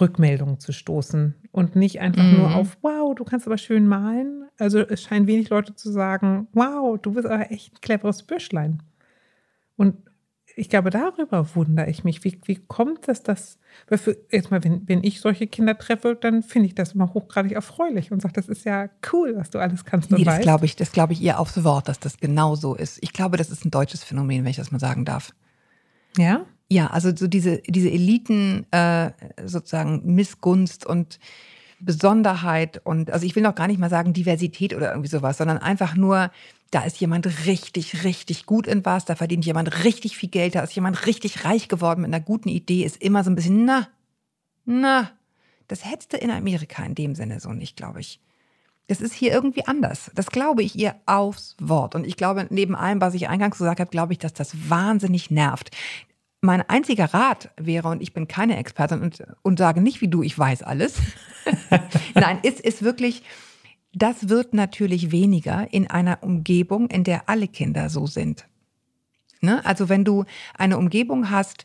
Rückmeldungen 0.00 0.60
zu 0.60 0.72
stoßen 0.72 1.34
und 1.52 1.76
nicht 1.76 2.00
einfach 2.00 2.22
mhm. 2.22 2.38
nur 2.38 2.54
auf, 2.54 2.78
wow, 2.82 3.14
du 3.14 3.24
kannst 3.24 3.46
aber 3.46 3.58
schön 3.58 3.86
malen. 3.86 4.44
Also 4.58 4.80
es 4.80 5.02
scheinen 5.02 5.26
wenig 5.26 5.48
Leute 5.48 5.74
zu 5.74 5.90
sagen, 5.90 6.48
wow, 6.52 6.98
du 7.00 7.12
bist 7.12 7.26
aber 7.26 7.50
echt 7.50 7.74
ein 7.74 7.80
cleveres 7.80 8.22
Büschlein. 8.22 8.82
Und 9.76 9.96
ich 10.54 10.70
glaube, 10.70 10.90
darüber 10.90 11.54
wundere 11.54 11.88
ich 11.90 12.02
mich. 12.02 12.24
Wie, 12.24 12.40
wie 12.46 12.56
kommt 12.56 13.08
es, 13.08 13.22
dass, 13.22 13.58
jetzt 14.30 14.50
mal, 14.50 14.64
wenn, 14.64 14.88
wenn 14.88 15.04
ich 15.04 15.20
solche 15.20 15.46
Kinder 15.46 15.76
treffe, 15.76 16.16
dann 16.18 16.42
finde 16.42 16.68
ich 16.68 16.74
das 16.74 16.92
immer 16.92 17.12
hochgradig 17.12 17.52
erfreulich 17.52 18.10
und 18.10 18.22
sage, 18.22 18.32
das 18.34 18.48
ist 18.48 18.64
ja 18.64 18.88
cool, 19.12 19.34
was 19.36 19.50
du 19.50 19.58
alles 19.58 19.84
kannst. 19.84 20.10
Nee, 20.10 20.24
das 20.24 20.40
glaube 20.40 20.64
ich, 20.64 20.74
das 20.74 20.92
glaube 20.92 21.12
ich 21.12 21.20
ihr 21.20 21.38
aufs 21.38 21.62
Wort, 21.62 21.88
dass 21.88 22.00
das 22.00 22.16
genau 22.16 22.54
so 22.54 22.74
ist. 22.74 22.98
Ich 23.02 23.12
glaube, 23.12 23.36
das 23.36 23.50
ist 23.50 23.66
ein 23.66 23.70
deutsches 23.70 24.02
Phänomen, 24.02 24.44
wenn 24.44 24.50
ich 24.50 24.56
das 24.56 24.72
mal 24.72 24.78
sagen 24.78 25.04
darf. 25.04 25.34
Ja? 26.16 26.46
Ja, 26.68 26.88
also 26.88 27.14
so 27.14 27.28
diese, 27.28 27.58
diese 27.58 27.90
Eliten, 27.90 28.66
äh, 28.72 29.12
sozusagen 29.44 30.02
Missgunst 30.14 30.84
und 30.84 31.20
Besonderheit 31.78 32.80
und, 32.84 33.10
also 33.10 33.26
ich 33.26 33.36
will 33.36 33.42
noch 33.42 33.54
gar 33.54 33.68
nicht 33.68 33.78
mal 33.78 33.90
sagen 33.90 34.12
Diversität 34.12 34.74
oder 34.74 34.90
irgendwie 34.90 35.10
sowas, 35.10 35.38
sondern 35.38 35.58
einfach 35.58 35.94
nur, 35.94 36.30
da 36.70 36.82
ist 36.82 36.98
jemand 36.98 37.46
richtig, 37.46 38.02
richtig 38.02 38.46
gut 38.46 38.66
in 38.66 38.84
was, 38.84 39.04
da 39.04 39.14
verdient 39.14 39.44
jemand 39.44 39.84
richtig 39.84 40.16
viel 40.16 40.30
Geld, 40.30 40.54
da 40.54 40.62
ist 40.62 40.74
jemand 40.74 41.06
richtig 41.06 41.44
reich 41.44 41.68
geworden 41.68 42.02
mit 42.02 42.12
einer 42.12 42.24
guten 42.24 42.48
Idee, 42.48 42.82
ist 42.82 43.00
immer 43.02 43.22
so 43.22 43.30
ein 43.30 43.36
bisschen, 43.36 43.64
na, 43.64 43.88
na, 44.64 45.10
das 45.68 45.84
hättest 45.84 46.14
du 46.14 46.16
in 46.16 46.30
Amerika 46.30 46.84
in 46.84 46.94
dem 46.94 47.14
Sinne 47.14 47.40
so 47.40 47.52
nicht, 47.52 47.76
glaube 47.76 48.00
ich. 48.00 48.20
Das 48.88 49.00
ist 49.00 49.14
hier 49.14 49.32
irgendwie 49.32 49.66
anders. 49.66 50.12
Das 50.14 50.26
glaube 50.26 50.62
ich 50.62 50.76
ihr 50.76 50.94
aufs 51.06 51.56
Wort. 51.60 51.96
Und 51.96 52.06
ich 52.06 52.16
glaube, 52.16 52.46
neben 52.50 52.76
allem, 52.76 53.00
was 53.00 53.14
ich 53.14 53.28
eingangs 53.28 53.58
gesagt 53.58 53.80
habe, 53.80 53.90
glaube 53.90 54.12
ich, 54.12 54.20
dass 54.20 54.32
das 54.32 54.70
wahnsinnig 54.70 55.30
nervt 55.30 55.70
mein 56.46 56.62
einziger 56.62 57.12
Rat 57.12 57.50
wäre, 57.56 57.88
und 57.88 58.00
ich 58.00 58.14
bin 58.14 58.28
keine 58.28 58.56
Expertin 58.56 59.02
und, 59.02 59.22
und 59.42 59.58
sage 59.58 59.82
nicht 59.82 60.00
wie 60.00 60.08
du, 60.08 60.22
ich 60.22 60.38
weiß 60.38 60.62
alles. 60.62 60.94
Nein, 62.14 62.38
ist, 62.42 62.60
ist 62.60 62.82
wirklich, 62.82 63.22
das 63.92 64.28
wird 64.28 64.54
natürlich 64.54 65.10
weniger 65.10 65.66
in 65.72 65.88
einer 65.88 66.22
Umgebung, 66.22 66.88
in 66.88 67.04
der 67.04 67.28
alle 67.28 67.48
Kinder 67.48 67.90
so 67.90 68.06
sind. 68.06 68.46
Ne? 69.40 69.64
Also 69.64 69.88
wenn 69.88 70.04
du 70.04 70.24
eine 70.54 70.78
Umgebung 70.78 71.30
hast 71.30 71.64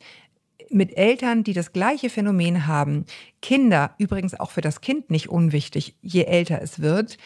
mit 0.70 0.98
Eltern, 0.98 1.44
die 1.44 1.54
das 1.54 1.74
gleiche 1.74 2.10
Phänomen 2.10 2.68
haben, 2.68 3.06
Kinder, 3.42 3.96
übrigens 3.98 4.40
auch 4.40 4.52
für 4.52 4.62
das 4.62 4.82
Kind 4.82 5.10
nicht 5.10 5.30
unwichtig, 5.30 5.96
je 6.02 6.24
älter 6.24 6.62
es 6.62 6.82
wird, 6.82 7.18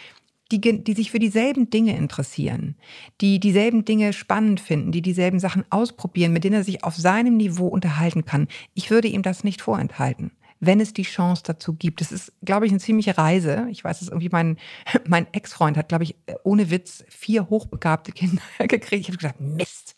die, 0.51 0.59
die 0.59 0.93
sich 0.93 1.11
für 1.11 1.19
dieselben 1.19 1.69
Dinge 1.69 1.97
interessieren, 1.97 2.75
die 3.21 3.39
dieselben 3.39 3.85
Dinge 3.85 4.13
spannend 4.13 4.59
finden, 4.59 4.91
die 4.91 5.01
dieselben 5.01 5.39
Sachen 5.39 5.65
ausprobieren, 5.69 6.33
mit 6.33 6.43
denen 6.43 6.55
er 6.55 6.63
sich 6.63 6.83
auf 6.83 6.95
seinem 6.95 7.37
Niveau 7.37 7.67
unterhalten 7.67 8.25
kann. 8.25 8.47
Ich 8.73 8.89
würde 8.89 9.07
ihm 9.07 9.23
das 9.23 9.43
nicht 9.43 9.61
vorenthalten 9.61 10.31
wenn 10.59 10.79
es 10.79 10.93
die 10.93 11.03
Chance 11.03 11.43
dazu 11.45 11.73
gibt. 11.73 12.01
Das 12.01 12.11
ist, 12.11 12.33
glaube 12.43 12.65
ich, 12.65 12.71
eine 12.71 12.79
ziemliche 12.79 13.17
Reise. 13.17 13.67
Ich 13.69 13.83
weiß, 13.83 13.99
dass 13.99 14.07
irgendwie 14.07 14.29
mein, 14.29 14.57
mein 15.07 15.27
Ex-Freund 15.33 15.77
hat, 15.77 15.89
glaube 15.89 16.03
ich, 16.03 16.15
ohne 16.43 16.69
Witz 16.71 17.03
vier 17.09 17.49
hochbegabte 17.49 18.11
Kinder 18.11 18.41
gekriegt. 18.59 19.01
Ich 19.01 19.07
habe 19.07 19.17
gesagt, 19.17 19.41
Mist. 19.41 19.95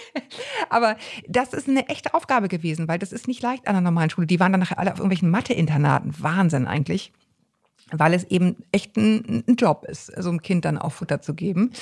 Aber 0.70 0.96
das 1.28 1.52
ist 1.52 1.68
eine 1.68 1.88
echte 1.88 2.14
Aufgabe 2.14 2.48
gewesen, 2.48 2.88
weil 2.88 2.98
das 2.98 3.12
ist 3.12 3.28
nicht 3.28 3.42
leicht 3.42 3.66
an 3.66 3.76
einer 3.76 3.90
normalen 3.90 4.10
Schule. 4.10 4.26
Die 4.26 4.40
waren 4.40 4.52
dann 4.52 4.60
nachher 4.60 4.78
alle 4.78 4.92
auf 4.92 4.98
irgendwelchen 4.98 5.30
Mathe-Internaten. 5.30 6.14
Wahnsinn 6.18 6.66
eigentlich 6.66 7.12
weil 7.92 8.14
es 8.14 8.24
eben 8.24 8.56
echt 8.72 8.96
ein, 8.96 9.44
ein, 9.46 9.56
Job 9.56 9.84
ist, 9.88 10.06
so 10.16 10.28
einem 10.28 10.42
Kind 10.42 10.64
dann 10.64 10.78
auch 10.78 10.92
Futter 10.92 11.20
zu 11.20 11.34
geben. 11.34 11.72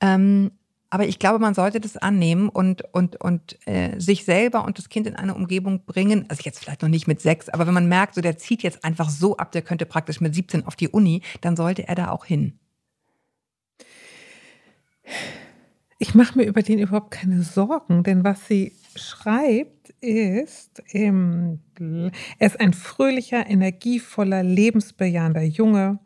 Ähm, 0.00 0.52
aber 0.92 1.06
ich 1.06 1.18
glaube, 1.18 1.38
man 1.38 1.54
sollte 1.54 1.80
das 1.80 1.96
annehmen 1.96 2.50
und, 2.50 2.82
und, 2.92 3.16
und 3.16 3.56
äh, 3.66 3.98
sich 3.98 4.26
selber 4.26 4.64
und 4.66 4.76
das 4.76 4.90
Kind 4.90 5.06
in 5.06 5.16
eine 5.16 5.34
Umgebung 5.34 5.86
bringen. 5.86 6.26
Also 6.28 6.42
jetzt 6.44 6.58
vielleicht 6.58 6.82
noch 6.82 6.90
nicht 6.90 7.06
mit 7.08 7.22
sechs, 7.22 7.48
aber 7.48 7.66
wenn 7.66 7.72
man 7.72 7.88
merkt, 7.88 8.14
so 8.14 8.20
der 8.20 8.36
zieht 8.36 8.62
jetzt 8.62 8.84
einfach 8.84 9.08
so 9.08 9.38
ab, 9.38 9.52
der 9.52 9.62
könnte 9.62 9.86
praktisch 9.86 10.20
mit 10.20 10.34
17 10.34 10.66
auf 10.66 10.76
die 10.76 10.90
Uni, 10.90 11.22
dann 11.40 11.56
sollte 11.56 11.88
er 11.88 11.94
da 11.94 12.10
auch 12.10 12.26
hin. 12.26 12.58
Ich 15.98 16.14
mache 16.14 16.36
mir 16.36 16.44
über 16.44 16.62
den 16.62 16.78
überhaupt 16.78 17.10
keine 17.10 17.42
Sorgen, 17.42 18.02
denn 18.02 18.22
was 18.22 18.46
sie 18.46 18.76
schreibt 18.94 19.81
ist, 20.02 20.82
ähm, 20.92 21.60
er 22.38 22.46
ist 22.46 22.60
ein 22.60 22.74
fröhlicher, 22.74 23.48
energievoller, 23.48 24.42
lebensbejahender 24.42 25.42
Junge. 25.42 26.00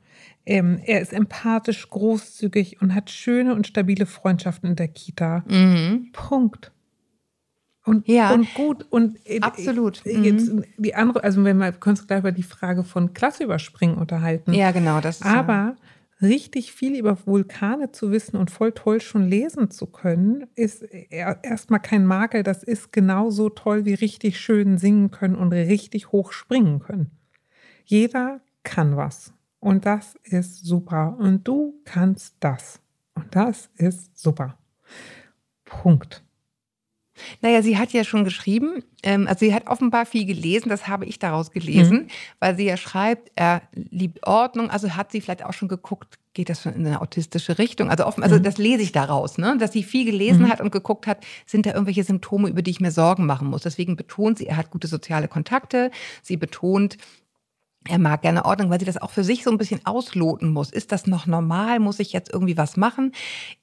Ähm, 0.45 0.79
er 0.85 1.01
ist 1.01 1.13
empathisch, 1.13 1.89
großzügig 1.89 2.81
und 2.81 2.95
hat 2.95 3.11
schöne 3.11 3.55
und 3.55 3.67
stabile 3.67 4.07
Freundschaften 4.07 4.71
in 4.71 4.77
der 4.77 4.89
Kita. 4.89 5.45
Mhm. 5.49 6.11
Punkt. 6.13 6.73
Und, 7.85 8.07
ja, 8.09 8.33
und 8.33 8.53
gut 8.55 8.85
und 8.91 9.19
äh, 9.25 9.41
absolut. 9.41 10.05
Äh, 10.05 10.19
jetzt 10.19 10.53
mhm. 10.53 10.65
die 10.77 10.95
andere, 10.95 11.23
also 11.25 11.43
wenn 11.45 11.59
wir 11.59 11.73
können 11.73 11.97
uns 11.97 12.07
gleich 12.07 12.19
über 12.19 12.33
die 12.33 12.43
Frage 12.43 12.85
von 12.85 13.15
Klasse 13.15 13.45
überspringen 13.45 13.97
unterhalten. 13.97 14.53
Ja, 14.53 14.73
genau, 14.73 15.01
das 15.01 15.21
ist 15.21 15.27
Aber 15.27 15.53
ja 15.53 15.77
richtig 16.23 16.73
viel 16.73 16.99
über 16.99 17.27
Vulkane 17.27 17.93
zu 17.93 18.11
wissen 18.11 18.37
und 18.37 18.51
voll 18.51 18.73
toll 18.73 19.01
schon 19.01 19.29
lesen 19.29 19.71
zu 19.71 19.87
können, 19.87 20.47
ist 20.55 20.83
erstmal 20.83 21.81
kein 21.81 22.07
Makel. 22.07 22.43
Das 22.43 22.63
ist 22.63 22.93
genauso 22.93 23.49
toll 23.51 23.85
wie 23.85 23.95
richtig 23.95 24.41
schön 24.41 24.79
singen 24.79 25.11
können 25.11 25.37
und 25.37 25.53
richtig 25.53 26.13
hoch 26.13 26.33
springen 26.33 26.81
können. 26.81 27.11
Jeder 27.85 28.41
kann 28.63 28.97
was. 28.97 29.33
Und 29.61 29.87
das 29.87 30.17
ist 30.25 30.65
super. 30.65 31.17
Und 31.19 31.47
du 31.47 31.81
kannst 31.85 32.37
das. 32.41 32.81
Und 33.15 33.35
das 33.35 33.71
ist 33.77 34.19
super. 34.19 34.59
Punkt. 35.65 36.26
Naja, 37.43 37.63
sie 37.63 37.79
hat 37.79 37.93
ja 37.93 38.05
schon 38.05 38.25
geschrieben, 38.25 38.83
ähm, 39.03 39.27
also 39.27 39.41
sie 39.41 39.55
hat 39.55 39.67
offenbar 39.67 40.07
viel 40.07 40.25
gelesen, 40.25 40.69
das 40.69 40.89
habe 40.89 41.05
ich 41.07 41.19
daraus 41.19 41.51
gelesen, 41.51 41.99
mhm. 41.99 42.09
weil 42.41 42.57
sie 42.57 42.65
ja 42.65 42.77
schreibt, 42.77 43.31
er 43.35 43.63
liebt 43.75 44.27
Ordnung, 44.27 44.71
also 44.71 44.91
hat 44.91 45.13
sie 45.13 45.21
vielleicht 45.21 45.45
auch 45.45 45.53
schon 45.53 45.69
geguckt, 45.69 46.19
geht 46.35 46.51
das 46.51 46.63
schon 46.63 46.75
in 46.75 46.87
eine 46.87 47.01
autistische 47.01 47.59
Richtung? 47.59 47.91
Also 47.91 48.07
offen, 48.07 48.23
also 48.23 48.37
mhm. 48.37 48.43
das 48.43 48.59
lese 48.59 48.83
ich 48.83 48.93
daraus, 48.93 49.39
ne? 49.39 49.57
dass 49.59 49.73
sie 49.73 49.83
viel 49.83 50.05
gelesen 50.05 50.43
mhm. 50.43 50.49
hat 50.51 50.61
und 50.61 50.71
geguckt 50.71 51.07
hat, 51.07 51.25
sind 51.47 51.67
da 51.67 51.71
irgendwelche 51.73 52.05
Symptome, 52.05 52.49
über 52.49 52.63
die 52.63 52.71
ich 52.71 52.81
mir 52.81 52.91
Sorgen 52.91 53.27
machen 53.27 53.49
muss. 53.49 53.63
Deswegen 53.63 53.97
betont 53.97 54.39
sie, 54.39 54.47
er 54.47 54.59
hat 54.59 54.71
gute 54.71 54.87
soziale 54.87 55.29
Kontakte. 55.29 55.91
Sie 56.23 56.37
betont, 56.37 56.99
er 57.89 57.99
mag 57.99 58.23
gerne 58.23 58.45
Ordnung, 58.45 58.71
weil 58.71 58.79
sie 58.79 58.87
das 58.87 59.01
auch 59.01 59.11
für 59.11 59.25
sich 59.25 59.45
so 59.45 59.51
ein 59.51 59.59
bisschen 59.59 59.85
ausloten 59.85 60.53
muss. 60.53 60.71
Ist 60.71 60.93
das 60.93 61.07
noch 61.07 61.27
normal? 61.27 61.81
Muss 61.81 62.01
ich 62.01 62.13
jetzt 62.13 62.33
irgendwie 62.33 62.57
was 62.57 62.77
machen? 62.77 63.13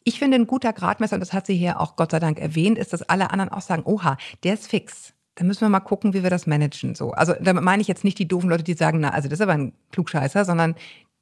Ich 0.03 0.19
finde, 0.19 0.35
ein 0.35 0.47
guter 0.47 0.73
Gradmesser, 0.73 1.15
und 1.15 1.21
das 1.21 1.33
hat 1.33 1.45
sie 1.45 1.55
hier 1.55 1.79
auch 1.79 1.95
Gott 1.95 2.11
sei 2.11 2.19
Dank 2.19 2.39
erwähnt, 2.39 2.77
ist, 2.77 2.93
dass 2.93 3.03
alle 3.03 3.31
anderen 3.31 3.51
auch 3.51 3.61
sagen, 3.61 3.83
oha, 3.85 4.17
der 4.43 4.55
ist 4.55 4.67
fix. 4.67 5.13
Da 5.35 5.43
müssen 5.43 5.61
wir 5.61 5.69
mal 5.69 5.79
gucken, 5.79 6.13
wie 6.13 6.21
wir 6.21 6.29
das 6.29 6.45
managen. 6.45 6.93
So. 6.93 7.11
Also 7.11 7.33
damit 7.41 7.63
meine 7.63 7.81
ich 7.81 7.87
jetzt 7.87 8.03
nicht 8.03 8.19
die 8.19 8.27
doofen 8.27 8.49
Leute, 8.49 8.63
die 8.63 8.75
sagen, 8.75 8.99
na, 8.99 9.09
also 9.09 9.27
das 9.27 9.39
ist 9.39 9.43
aber 9.43 9.53
ein 9.53 9.73
Klugscheißer, 9.91 10.45
sondern 10.45 10.75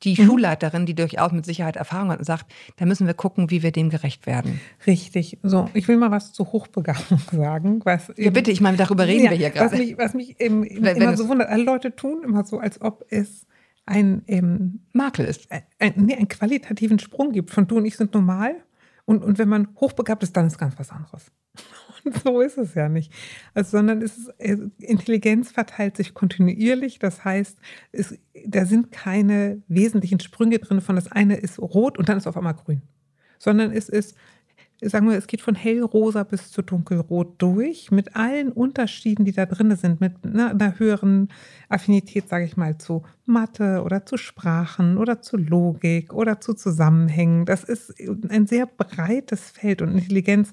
die 0.04 0.20
mhm. 0.20 0.26
Schulleiterin, 0.26 0.86
die 0.86 0.96
durchaus 0.96 1.32
mit 1.32 1.46
Sicherheit 1.46 1.76
Erfahrung 1.76 2.12
hat 2.12 2.20
und 2.20 2.26
sagt, 2.26 2.52
da 2.78 2.86
müssen 2.86 3.08
wir 3.08 3.14
gucken, 3.14 3.52
wie 3.52 3.64
wir 3.64 3.72
dem 3.72 3.90
gerecht 3.90 4.26
werden. 4.26 4.60
Richtig. 4.88 5.40
So, 5.44 5.70
ich 5.74 5.88
will 5.88 5.98
mal 5.98 6.12
was 6.12 6.34
zu 6.34 6.52
Hochbegabung 6.52 7.20
sagen. 7.32 7.82
Was 7.84 8.12
ja, 8.18 8.32
bitte, 8.32 8.52
ich 8.52 8.62
meine, 8.62 8.78
darüber 8.78 9.08
reden 9.08 9.26
ja, 9.26 9.32
wir 9.32 9.38
hier 9.38 9.50
gerade. 9.52 9.72
Was 9.72 9.80
mich, 9.80 9.98
was 9.98 10.14
mich 10.14 10.40
eben, 10.40 10.64
wenn, 10.64 10.98
immer 10.98 11.12
wenn 11.12 11.18
so 11.18 11.28
wundert, 11.28 11.50
alle 11.50 11.64
Leute 11.64 11.96
tun 11.96 12.24
immer 12.24 12.44
so, 12.44 12.60
als 12.60 12.82
ob 12.82 13.06
es 13.10 13.46
ein 13.86 14.24
ähm, 14.28 14.82
Makel 14.94 15.26
ist. 15.26 15.48
Ein, 15.80 15.94
nee, 15.96 16.16
einen 16.16 16.28
qualitativen 16.28 17.00
Sprung 17.00 17.32
gibt. 17.32 17.52
Von 17.52 17.68
du 17.68 17.78
und 17.78 17.86
ich 17.86 17.98
sind 17.98 18.14
normal. 18.14 18.56
Und, 19.06 19.24
und 19.24 19.38
wenn 19.38 19.50
man 19.50 19.70
hochbegabt 19.80 20.24
ist, 20.24 20.38
dann 20.38 20.48
ist 20.48 20.58
ganz 20.58 20.78
was 20.78 20.92
anderes. 20.92 21.32
So 22.24 22.42
ist 22.42 22.58
es 22.58 22.74
ja 22.74 22.90
nicht. 22.90 23.12
Also, 23.54 23.78
sondern 23.78 24.02
es 24.02 24.18
ist, 24.18 24.28
äh, 24.40 24.58
Intelligenz 24.80 25.52
verteilt 25.52 25.98
sich 25.98 26.14
kontinuierlich. 26.14 27.00
Das 27.00 27.24
heißt, 27.24 27.58
es, 27.92 28.18
da 28.46 28.66
sind 28.66 28.92
keine 28.92 29.62
wesentlichen 29.68 30.20
Sprünge 30.20 30.60
drin 30.60 30.82
von 30.82 30.96
das 30.96 31.12
eine 31.12 31.36
ist 31.36 31.60
rot 31.60 31.98
und 31.98 32.10
dann 32.10 32.18
ist 32.18 32.28
auf 32.28 32.38
einmal 32.38 32.56
grün. 32.56 32.82
Sondern 33.40 33.72
es 33.72 33.90
ist 33.90 34.16
sagen 34.90 35.08
wir, 35.10 35.18
es 35.18 35.28
geht 35.28 35.42
von 35.42 35.54
hellrosa 35.54 36.24
bis 36.24 36.50
zu 36.50 36.62
dunkelrot 36.62 37.36
durch, 37.38 37.92
mit 37.92 38.16
allen 38.16 38.52
Unterschieden, 38.52 39.26
die 39.26 39.32
da 39.32 39.46
drin 39.46 39.76
sind, 39.76 40.02
mit 40.02 40.14
einer 40.24 40.80
höheren 40.80 41.30
Affinität, 41.70 42.28
sage 42.28 42.46
ich 42.46 42.58
mal, 42.58 42.78
zu 42.78 43.04
Mathe 43.26 43.84
oder 43.84 44.06
zu 44.06 44.18
Sprachen 44.18 44.98
oder 44.98 45.22
zu 45.22 45.38
Logik 45.38 46.14
oder 46.14 46.42
zu 46.42 46.54
Zusammenhängen. 46.56 47.46
Das 47.46 47.64
ist 47.64 47.94
ein 48.30 48.48
sehr 48.48 48.66
breites 48.66 49.52
Feld 49.52 49.82
und 49.84 49.92
Intelligenz 49.92 50.52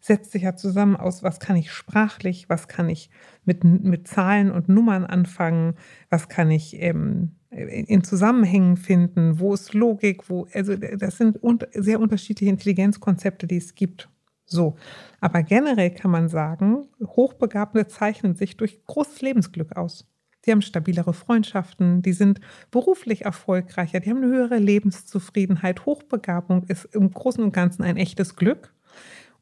setzt 0.00 0.32
sich 0.32 0.42
ja 0.42 0.56
zusammen 0.56 0.96
aus, 0.96 1.22
was 1.22 1.40
kann 1.40 1.56
ich 1.56 1.72
sprachlich, 1.72 2.48
was 2.48 2.68
kann 2.68 2.88
ich 2.88 3.10
mit, 3.44 3.64
mit 3.64 4.08
Zahlen 4.08 4.50
und 4.50 4.68
Nummern 4.68 5.04
anfangen, 5.04 5.74
was 6.08 6.28
kann 6.28 6.50
ich 6.50 6.80
ähm, 6.80 7.32
in 7.50 8.04
Zusammenhängen 8.04 8.76
finden, 8.76 9.40
wo 9.40 9.52
ist 9.52 9.74
Logik, 9.74 10.30
wo, 10.30 10.46
also 10.52 10.76
das 10.76 11.18
sind 11.18 11.38
sehr 11.74 12.00
unterschiedliche 12.00 12.50
Intelligenzkonzepte, 12.50 13.46
die 13.46 13.56
es 13.56 13.74
gibt. 13.74 14.08
So. 14.46 14.76
Aber 15.20 15.42
generell 15.42 15.90
kann 15.90 16.10
man 16.10 16.28
sagen, 16.28 16.86
Hochbegabte 17.00 17.86
zeichnen 17.86 18.34
sich 18.36 18.56
durch 18.56 18.84
großes 18.86 19.20
Lebensglück 19.20 19.76
aus. 19.76 20.06
Die 20.46 20.52
haben 20.52 20.62
stabilere 20.62 21.12
Freundschaften, 21.12 22.02
die 22.02 22.12
sind 22.12 22.40
beruflich 22.70 23.26
erfolgreicher, 23.26 24.00
die 24.00 24.08
haben 24.08 24.22
eine 24.22 24.32
höhere 24.32 24.58
Lebenszufriedenheit. 24.58 25.84
Hochbegabung 25.84 26.62
ist 26.64 26.86
im 26.94 27.10
Großen 27.10 27.44
und 27.44 27.52
Ganzen 27.52 27.82
ein 27.82 27.96
echtes 27.96 28.36
Glück 28.36 28.72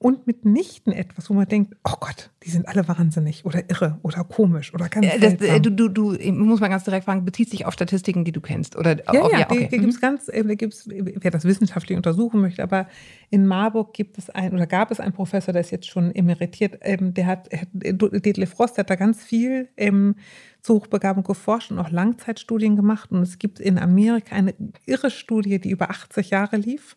und 0.01 0.29
mitnichten 0.29 0.93
etwas, 0.93 1.29
wo 1.29 1.35
man 1.35 1.47
denkt, 1.47 1.77
oh 1.83 1.95
Gott, 1.99 2.31
die 2.45 2.51
sind 2.51 2.69
alle 2.69 2.87
wahnsinnig 2.87 3.45
oder 3.45 3.69
irre 3.69 3.99
oder 4.03 4.23
komisch 4.23 4.73
oder 4.73 4.89
ganz 4.89 5.07
äh, 5.07 5.19
das, 5.19 5.35
äh, 5.35 5.61
du, 5.61 5.71
du, 5.71 5.89
du, 5.89 6.13
muss 6.33 6.61
man 6.61 6.71
ganz 6.71 6.85
direkt 6.85 7.05
fragen, 7.05 7.25
bezieht 7.25 7.51
sich 7.51 7.67
auf 7.67 7.75
Statistiken, 7.75 8.25
die 8.25 8.31
du 8.31 8.41
kennst? 8.41 8.77
Oder 8.77 8.99
ja, 9.13 9.23
auf, 9.23 9.33
ja, 9.33 9.41
ja 9.41 9.47
okay. 9.47 9.65
die, 9.65 9.69
die 9.69 9.79
gibt 9.79 9.93
es 9.93 10.01
ganz, 10.01 10.29
äh, 10.29 10.45
gibt's, 10.55 10.89
wer 10.89 11.31
das 11.33 11.45
wissenschaftlich 11.45 11.97
untersuchen 11.97 12.41
möchte, 12.41 12.63
aber 12.63 12.87
in 13.31 13.47
Marburg 13.47 13.93
gibt 13.93 14.19
es 14.19 14.31
ein 14.31 14.55
oder 14.55 14.69
gab 14.69 14.93
es 14.93 15.01
einen 15.01 15.13
Professor, 15.13 15.53
der 15.53 15.63
ist 15.63 15.73
jetzt 15.73 15.89
schon 15.89 16.15
emeritiert, 16.15 16.79
ähm, 16.83 17.13
der 17.13 17.27
hat, 17.27 17.49
Detlef 17.73 18.51
Frost 18.51 18.79
hat 18.79 18.91
da 18.91 18.95
ganz 18.95 19.25
viel 19.25 19.69
ähm, 19.77 20.15
zur 20.63 20.77
Hochbegabung 20.77 21.25
geforscht 21.25 21.73
und 21.73 21.79
auch 21.81 21.91
Langzeitstudien 21.91 22.77
gemacht 22.77 23.11
und 23.11 23.23
es 23.23 23.39
gibt 23.39 23.59
in 23.59 23.79
Amerika 23.79 24.37
eine 24.37 24.55
irre 24.87 25.11
Studie, 25.11 25.59
die 25.61 25.71
über 25.71 25.91
80 25.91 26.31
Jahre 26.31 26.57
lief 26.57 26.97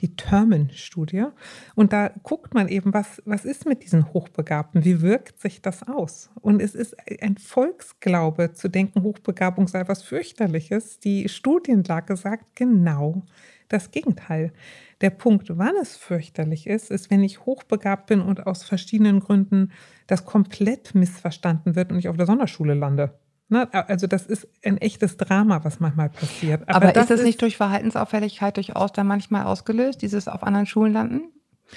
die 0.00 0.16
Termen-Studie. 0.16 1.26
Und 1.74 1.92
da 1.92 2.10
guckt 2.22 2.54
man 2.54 2.68
eben, 2.68 2.92
was, 2.92 3.22
was 3.24 3.44
ist 3.44 3.66
mit 3.66 3.84
diesen 3.84 4.12
Hochbegabten? 4.12 4.84
Wie 4.84 5.00
wirkt 5.00 5.40
sich 5.40 5.62
das 5.62 5.86
aus? 5.86 6.30
Und 6.40 6.60
es 6.60 6.74
ist 6.74 6.96
ein 7.20 7.36
Volksglaube 7.36 8.52
zu 8.52 8.68
denken, 8.68 9.02
Hochbegabung 9.02 9.68
sei 9.68 9.86
was 9.86 10.02
fürchterliches. 10.02 10.98
Die 11.00 11.28
Studienlage 11.28 12.16
sagt 12.16 12.56
genau 12.56 13.22
das 13.68 13.90
Gegenteil. 13.90 14.52
Der 15.00 15.10
Punkt, 15.10 15.56
wann 15.56 15.74
es 15.80 15.96
fürchterlich 15.96 16.66
ist, 16.66 16.90
ist, 16.90 17.10
wenn 17.10 17.22
ich 17.22 17.44
hochbegabt 17.44 18.06
bin 18.06 18.20
und 18.20 18.46
aus 18.46 18.62
verschiedenen 18.62 19.20
Gründen 19.20 19.72
das 20.06 20.24
komplett 20.24 20.94
missverstanden 20.94 21.74
wird 21.74 21.90
und 21.90 21.98
ich 21.98 22.08
auf 22.08 22.16
der 22.16 22.26
Sonderschule 22.26 22.74
lande. 22.74 23.14
Ne? 23.52 23.68
Also 23.72 24.06
das 24.06 24.24
ist 24.24 24.48
ein 24.64 24.78
echtes 24.78 25.18
Drama, 25.18 25.62
was 25.62 25.78
manchmal 25.78 26.08
passiert. 26.08 26.62
Aber, 26.68 26.76
Aber 26.76 26.92
das 26.92 27.04
ist 27.04 27.10
das 27.10 27.22
nicht 27.22 27.40
durch 27.42 27.58
Verhaltensauffälligkeit 27.58 28.56
durchaus 28.56 28.92
dann 28.92 29.06
manchmal 29.06 29.44
ausgelöst, 29.44 30.00
dieses 30.00 30.26
auf 30.26 30.42
anderen 30.42 30.66
Schulen 30.66 30.94
landen? 30.94 31.20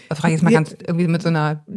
Das 0.10 0.20
frage 0.20 0.34
ich 0.34 0.40
jetzt 0.40 0.44
mal 0.44 0.54
ganz 0.54 0.76
irgendwie 0.88 1.08
mit 1.08 1.22
so 1.22 1.30
einer 1.30 1.64
äh, 1.68 1.72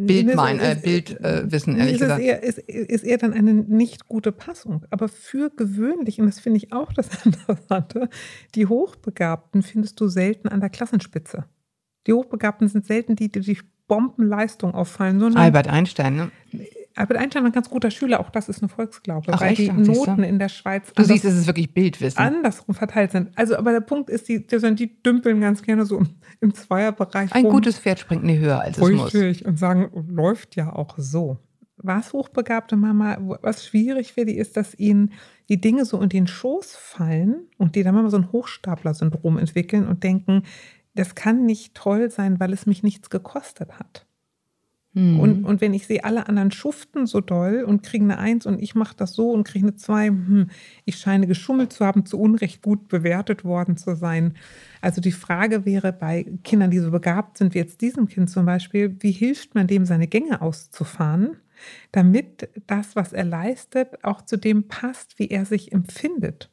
Bildwissen, 0.77 1.77
äh, 1.77 1.79
ehrlich 1.81 1.95
ist 1.95 2.01
gesagt. 2.01 2.21
Eher, 2.21 2.43
ist, 2.43 2.59
ist 2.59 3.05
eher 3.05 3.19
dann 3.19 3.33
eine 3.33 3.55
nicht 3.55 4.07
gute 4.07 4.33
Passung. 4.33 4.85
Aber 4.91 5.09
für 5.09 5.51
gewöhnlich, 5.51 6.21
und 6.21 6.27
das 6.27 6.41
finde 6.41 6.59
ich 6.59 6.73
auch 6.73 6.93
das 6.93 7.09
Interessante, 7.25 8.09
die 8.55 8.67
Hochbegabten 8.67 9.63
findest 9.63 10.01
du 10.01 10.09
selten 10.09 10.49
an 10.49 10.61
der 10.61 10.71
Klassenspitze. 10.71 11.45
Die 12.07 12.13
Hochbegabten 12.13 12.69
sind 12.69 12.87
selten 12.87 13.17
die, 13.17 13.31
die 13.31 13.41
durch 13.43 13.63
Bombenleistung 13.89 14.75
auffallen. 14.75 15.19
Sondern 15.19 15.43
Albert 15.43 15.69
Einstein, 15.69 16.17
ne? 16.17 16.31
Albert 16.99 17.19
Einstein 17.19 17.45
war 17.45 17.51
ein 17.51 17.53
ganz 17.53 17.71
guter 17.71 17.91
Schüler, 17.91 18.19
auch 18.19 18.31
das 18.31 18.49
ist 18.49 18.61
eine 18.61 18.69
Volksglaube, 18.69 19.33
Ach, 19.33 19.41
weil 19.41 19.53
echt? 19.53 19.61
die 19.61 19.71
Noten 19.71 20.25
in 20.25 20.39
der 20.39 20.49
Schweiz 20.49 20.93
du 20.93 21.05
siehst, 21.05 21.25
es 21.25 21.37
ist 21.37 21.47
wirklich 21.47 21.73
Bildwissen. 21.73 22.19
andersrum 22.19 22.75
verteilt 22.75 23.13
sind. 23.13 23.31
Also, 23.37 23.57
aber 23.57 23.71
der 23.71 23.81
Punkt 23.81 24.11
ist, 24.11 24.29
die, 24.29 24.45
die, 24.45 25.03
dümpeln 25.03 25.41
ganz 25.41 25.63
gerne 25.63 25.87
so 25.87 26.03
im 26.41 26.55
Zweierbereich. 26.55 27.33
Ein 27.33 27.45
rum. 27.45 27.55
gutes 27.55 27.79
Pferd 27.79 28.01
springt 28.01 28.25
nie 28.25 28.39
höher, 28.39 28.61
als 28.61 28.79
es 28.79 28.91
muss. 28.91 29.15
Und 29.15 29.59
sagen, 29.59 29.91
läuft 30.09 30.57
ja 30.57 30.73
auch 30.73 30.97
so. 30.99 31.39
Was 31.77 32.13
hochbegabte 32.13 32.75
Mama, 32.75 33.17
was 33.43 33.65
schwierig 33.65 34.15
für 34.15 34.25
die 34.25 34.37
ist, 34.37 34.57
dass 34.57 34.77
ihnen 34.77 35.13
die 35.49 35.61
Dinge 35.61 35.85
so 35.85 36.01
in 36.03 36.09
den 36.09 36.27
Schoß 36.27 36.75
fallen 36.75 37.47
und 37.57 37.77
die 37.77 37.85
dann 37.85 37.95
mal 37.95 38.11
so 38.11 38.17
ein 38.17 38.33
Hochstapler-Syndrom 38.33 39.39
entwickeln 39.39 39.87
und 39.87 40.03
denken, 40.03 40.43
das 40.97 41.15
kann 41.15 41.47
nicht 41.47 41.77
toll 41.77 42.11
sein, 42.11 42.41
weil 42.41 42.53
es 42.53 42.67
mich 42.67 42.83
nichts 42.83 43.09
gekostet 43.09 43.79
hat. 43.79 44.08
Mhm. 44.99 45.21
Und, 45.21 45.45
und 45.45 45.61
wenn 45.61 45.75
ich 45.75 45.87
sehe, 45.87 46.03
alle 46.03 46.29
anderen 46.29 46.51
schuften 46.51 47.07
so 47.07 47.21
doll 47.21 47.63
und 47.63 47.85
kriegen 47.85 48.11
eine 48.11 48.19
Eins 48.19 48.47
und 48.47 48.61
ich 48.61 48.75
mache 48.75 48.97
das 48.97 49.13
so 49.13 49.31
und 49.31 49.45
kriege 49.45 49.67
eine 49.67 49.77
Zwei, 49.77 50.09
hm, 50.09 50.51
ich 50.85 50.97
scheine 50.97 51.29
geschummelt 51.29 51.73
zu 51.73 51.87
haben, 51.87 52.05
zu 52.05 52.19
Unrecht 52.19 52.63
gut 52.63 52.89
bewertet 52.89 53.45
worden 53.45 53.77
zu 53.77 53.95
sein. 53.95 54.35
Also 54.81 55.01
die 55.01 55.13
Frage 55.13 55.65
wäre 55.65 55.93
bei 55.93 56.27
Kindern, 56.43 56.73
die 56.73 56.81
so 56.81 56.91
begabt 56.91 57.39
sind 57.39 57.55
wie 57.55 57.59
jetzt 57.59 57.81
diesem 57.81 58.09
Kind 58.09 58.29
zum 58.29 58.45
Beispiel, 58.45 58.97
wie 58.99 59.13
hilft 59.13 59.55
man 59.55 59.69
dem, 59.69 59.87
seine 59.87 60.09
Gänge 60.09 60.43
auszufahren? 60.43 61.37
damit 61.91 62.49
das, 62.69 62.95
was 62.95 63.13
er 63.13 63.25
leistet, 63.25 64.05
auch 64.05 64.23
zu 64.23 64.37
dem 64.37 64.69
passt, 64.69 65.19
wie 65.19 65.29
er 65.29 65.45
sich 65.45 65.73
empfindet. 65.73 66.51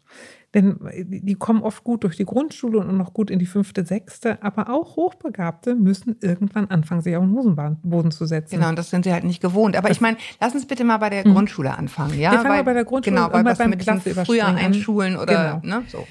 Denn 0.55 0.79
die 1.05 1.35
kommen 1.35 1.63
oft 1.63 1.83
gut 1.83 2.05
durch 2.05 2.15
die 2.15 2.23
Grundschule 2.23 2.79
und 2.79 2.95
noch 2.95 3.13
gut 3.13 3.29
in 3.29 3.39
die 3.39 3.45
fünfte, 3.45 3.85
sechste, 3.85 4.41
aber 4.41 4.69
auch 4.69 4.95
Hochbegabte 4.95 5.75
müssen 5.75 6.15
irgendwann 6.21 6.69
anfangen, 6.69 7.01
sich 7.01 7.13
auf 7.17 7.25
den 7.25 7.33
Hosenboden 7.33 8.11
zu 8.11 8.25
setzen. 8.25 8.55
Genau, 8.55 8.69
und 8.69 8.79
das 8.79 8.89
sind 8.89 9.03
sie 9.03 9.11
halt 9.11 9.25
nicht 9.25 9.41
gewohnt. 9.41 9.75
Aber 9.75 9.91
ich 9.91 9.99
meine, 9.99 10.15
lass 10.39 10.55
uns 10.55 10.65
bitte 10.65 10.85
mal 10.85 10.97
bei 10.97 11.09
der 11.09 11.27
mhm. 11.27 11.33
Grundschule 11.33 11.77
anfangen. 11.77 12.17
Ja? 12.17 12.31
Wir 12.31 12.39
fangen 12.39 12.51
mal 12.51 12.63
bei 12.63 12.73
der 12.73 12.85
Grundschule 12.85 13.17
genau, 13.17 13.33
weil 13.33 13.43
was 13.43 13.57
beim 13.57 13.77
Klasse 13.77 14.15
früher 14.23 14.45
einschulen 14.45 15.17
oder 15.17 15.59
genau. 15.61 15.79
ne, 15.79 15.85
so. 15.89 16.07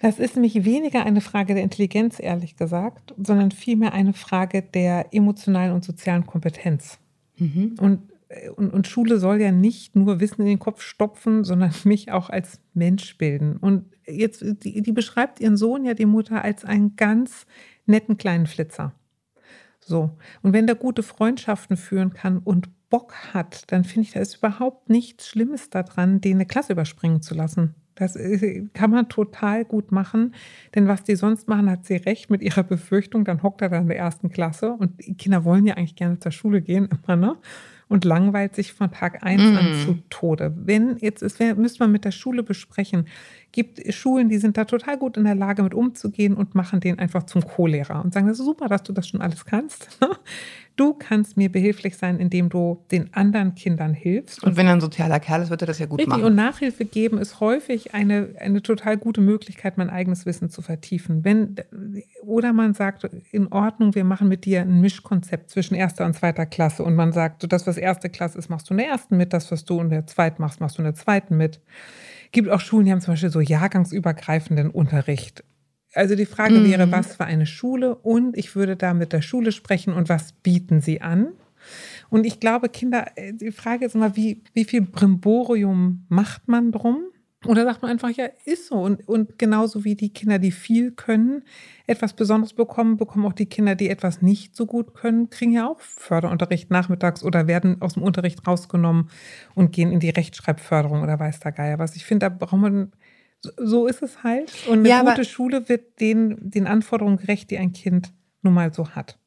Das 0.00 0.20
ist 0.20 0.36
nämlich 0.36 0.64
weniger 0.64 1.04
eine 1.04 1.20
Frage 1.20 1.54
der 1.54 1.64
Intelligenz, 1.64 2.20
ehrlich 2.20 2.56
gesagt, 2.56 3.12
sondern 3.20 3.50
vielmehr 3.50 3.92
eine 3.92 4.12
Frage 4.12 4.62
der 4.62 5.12
emotionalen 5.12 5.72
und 5.72 5.84
sozialen 5.84 6.26
Kompetenz. 6.26 6.98
Mhm. 7.38 7.74
Und 7.80 8.02
und, 8.56 8.72
und, 8.72 8.86
Schule 8.86 9.18
soll 9.18 9.40
ja 9.40 9.52
nicht 9.52 9.96
nur 9.96 10.20
Wissen 10.20 10.42
in 10.42 10.48
den 10.48 10.58
Kopf 10.58 10.82
stopfen, 10.82 11.44
sondern 11.44 11.72
mich 11.84 12.12
auch 12.12 12.30
als 12.30 12.60
Mensch 12.72 13.16
bilden. 13.18 13.56
Und 13.56 13.86
jetzt, 14.06 14.44
die, 14.64 14.82
die 14.82 14.92
beschreibt 14.92 15.40
ihren 15.40 15.56
Sohn 15.56 15.84
ja, 15.84 15.94
die 15.94 16.06
Mutter, 16.06 16.42
als 16.42 16.64
einen 16.64 16.96
ganz 16.96 17.46
netten 17.86 18.16
kleinen 18.16 18.46
Flitzer. 18.46 18.92
So. 19.80 20.10
Und 20.42 20.52
wenn 20.52 20.66
der 20.66 20.76
gute 20.76 21.02
Freundschaften 21.02 21.76
führen 21.76 22.14
kann 22.14 22.38
und 22.38 22.68
Bock 22.88 23.14
hat, 23.34 23.70
dann 23.72 23.84
finde 23.84 24.08
ich, 24.08 24.12
da 24.12 24.20
ist 24.20 24.36
überhaupt 24.36 24.88
nichts 24.88 25.28
Schlimmes 25.28 25.70
daran, 25.70 26.20
den 26.20 26.36
eine 26.36 26.46
Klasse 26.46 26.72
überspringen 26.72 27.22
zu 27.22 27.34
lassen. 27.34 27.74
Das 27.96 28.18
kann 28.72 28.90
man 28.90 29.08
total 29.08 29.64
gut 29.64 29.92
machen, 29.92 30.34
denn 30.74 30.88
was 30.88 31.04
die 31.04 31.14
sonst 31.14 31.48
machen, 31.48 31.70
hat 31.70 31.86
sie 31.86 31.96
recht 31.96 32.28
mit 32.28 32.42
ihrer 32.42 32.64
Befürchtung. 32.64 33.24
Dann 33.24 33.42
hockt 33.42 33.62
er 33.62 33.68
dann 33.68 33.82
in 33.82 33.88
der 33.88 33.98
ersten 33.98 34.30
Klasse 34.30 34.72
und 34.72 35.06
die 35.06 35.14
Kinder 35.14 35.44
wollen 35.44 35.66
ja 35.66 35.74
eigentlich 35.74 35.94
gerne 35.94 36.18
zur 36.18 36.32
Schule 36.32 36.60
gehen, 36.60 36.88
immer, 37.06 37.16
ne? 37.16 37.36
Und 37.94 38.04
langweilt 38.04 38.56
sich 38.56 38.72
von 38.72 38.90
Tag 38.90 39.22
1 39.22 39.40
mm. 39.40 39.56
an 39.56 39.74
zu 39.74 39.98
Tode. 40.10 40.52
Wenn 40.56 40.96
jetzt, 40.96 41.22
es 41.22 41.38
wär, 41.38 41.54
müsste 41.54 41.78
man 41.84 41.92
mit 41.92 42.04
der 42.04 42.10
Schule 42.10 42.42
besprechen, 42.42 43.06
gibt 43.52 43.80
Schulen, 43.94 44.28
die 44.28 44.38
sind 44.38 44.56
da 44.56 44.64
total 44.64 44.98
gut 44.98 45.16
in 45.16 45.22
der 45.22 45.36
Lage, 45.36 45.62
mit 45.62 45.74
umzugehen 45.74 46.34
und 46.34 46.56
machen 46.56 46.80
den 46.80 46.98
einfach 46.98 47.22
zum 47.22 47.42
Co-Lehrer 47.42 48.04
und 48.04 48.12
sagen, 48.12 48.26
das 48.26 48.40
ist 48.40 48.46
super, 48.46 48.66
dass 48.66 48.82
du 48.82 48.92
das 48.92 49.06
schon 49.06 49.22
alles 49.22 49.44
kannst. 49.44 49.96
Du 50.76 50.92
kannst 50.92 51.36
mir 51.36 51.52
behilflich 51.52 51.96
sein, 51.96 52.18
indem 52.18 52.48
du 52.48 52.82
den 52.90 53.14
anderen 53.14 53.54
Kindern 53.54 53.94
hilfst. 53.94 54.42
Und 54.42 54.56
wenn 54.56 54.66
er 54.66 54.72
ein 54.72 54.80
sozialer 54.80 55.20
Kerl 55.20 55.42
ist, 55.42 55.50
wird 55.50 55.62
er 55.62 55.66
das 55.68 55.78
ja 55.78 55.86
gut 55.86 56.00
Richtig. 56.00 56.08
machen. 56.08 56.24
Und 56.24 56.34
Nachhilfe 56.34 56.84
geben 56.84 57.18
ist 57.18 57.38
häufig 57.38 57.94
eine, 57.94 58.30
eine 58.40 58.60
total 58.60 58.96
gute 58.96 59.20
Möglichkeit, 59.20 59.78
mein 59.78 59.88
eigenes 59.88 60.26
Wissen 60.26 60.50
zu 60.50 60.62
vertiefen. 60.62 61.24
Wenn, 61.24 61.56
oder 62.22 62.52
man 62.52 62.74
sagt, 62.74 63.08
in 63.30 63.52
Ordnung, 63.52 63.94
wir 63.94 64.02
machen 64.02 64.26
mit 64.26 64.44
dir 64.46 64.62
ein 64.62 64.80
Mischkonzept 64.80 65.50
zwischen 65.50 65.76
erster 65.76 66.04
und 66.06 66.14
zweiter 66.14 66.44
Klasse. 66.44 66.82
Und 66.82 66.96
man 66.96 67.12
sagt, 67.12 67.50
das, 67.52 67.68
was 67.68 67.76
erste 67.76 68.08
Klasse 68.08 68.36
ist, 68.38 68.48
machst 68.48 68.68
du 68.68 68.74
in 68.74 68.78
der 68.78 68.88
ersten 68.88 69.16
mit, 69.16 69.32
das, 69.32 69.52
was 69.52 69.64
du 69.64 69.80
in 69.80 69.90
der 69.90 70.08
zweiten 70.08 70.42
machst, 70.42 70.60
machst 70.60 70.78
du 70.78 70.82
in 70.82 70.86
der 70.86 70.94
zweiten 70.94 71.36
mit. 71.36 71.60
gibt 72.32 72.48
auch 72.50 72.60
Schulen, 72.60 72.86
die 72.86 72.92
haben 72.92 73.00
zum 73.00 73.12
Beispiel 73.12 73.30
so 73.30 73.40
jahrgangsübergreifenden 73.40 74.70
Unterricht. 74.70 75.44
Also 75.94 76.16
die 76.16 76.26
Frage 76.26 76.54
mhm. 76.54 76.64
wäre, 76.70 76.92
was 76.92 77.16
für 77.16 77.24
eine 77.24 77.46
Schule 77.46 77.94
und 77.94 78.36
ich 78.36 78.56
würde 78.56 78.76
da 78.76 78.94
mit 78.94 79.12
der 79.12 79.22
Schule 79.22 79.52
sprechen 79.52 79.92
und 79.92 80.08
was 80.08 80.32
bieten 80.32 80.80
sie 80.80 81.00
an? 81.00 81.28
Und 82.10 82.26
ich 82.26 82.40
glaube, 82.40 82.68
Kinder, 82.68 83.06
äh, 83.16 83.32
die 83.32 83.52
Frage 83.52 83.86
ist 83.86 83.94
immer, 83.94 84.16
wie, 84.16 84.42
wie 84.52 84.64
viel 84.64 84.82
Brimborium 84.82 86.04
macht 86.08 86.48
man 86.48 86.72
drum? 86.72 87.04
Oder 87.46 87.64
sagt 87.64 87.82
man 87.82 87.90
einfach, 87.90 88.10
ja, 88.10 88.26
ist 88.44 88.68
so. 88.68 88.76
Und, 88.76 89.06
und 89.06 89.38
genauso 89.38 89.84
wie 89.84 89.94
die 89.94 90.12
Kinder, 90.12 90.38
die 90.38 90.50
viel 90.50 90.92
können, 90.92 91.42
etwas 91.86 92.14
Besonderes 92.14 92.54
bekommen, 92.54 92.96
bekommen 92.96 93.26
auch 93.26 93.34
die 93.34 93.46
Kinder, 93.46 93.74
die 93.74 93.90
etwas 93.90 94.22
nicht 94.22 94.56
so 94.56 94.64
gut 94.64 94.94
können, 94.94 95.28
kriegen 95.28 95.52
ja 95.52 95.68
auch 95.68 95.80
Förderunterricht 95.80 96.70
nachmittags 96.70 97.22
oder 97.22 97.46
werden 97.46 97.82
aus 97.82 97.94
dem 97.94 98.02
Unterricht 98.02 98.46
rausgenommen 98.46 99.10
und 99.54 99.72
gehen 99.72 99.92
in 99.92 100.00
die 100.00 100.10
Rechtschreibförderung 100.10 101.02
oder 101.02 101.20
weiß 101.20 101.40
der 101.40 101.52
Geier 101.52 101.78
was. 101.78 101.96
Ich 101.96 102.06
finde, 102.06 102.26
da 102.26 102.28
braucht 102.30 102.60
man, 102.60 102.92
so 103.56 103.86
ist 103.86 104.02
es 104.02 104.22
halt. 104.22 104.52
Und 104.68 104.80
eine 104.80 104.88
ja, 104.88 105.02
gute 105.02 105.24
Schule 105.24 105.68
wird 105.68 106.00
den, 106.00 106.50
den 106.50 106.66
Anforderungen 106.66 107.16
gerecht, 107.16 107.50
die 107.50 107.58
ein 107.58 107.72
Kind 107.72 108.12
nun 108.42 108.54
mal 108.54 108.72
so 108.72 108.90
hat. 108.90 109.18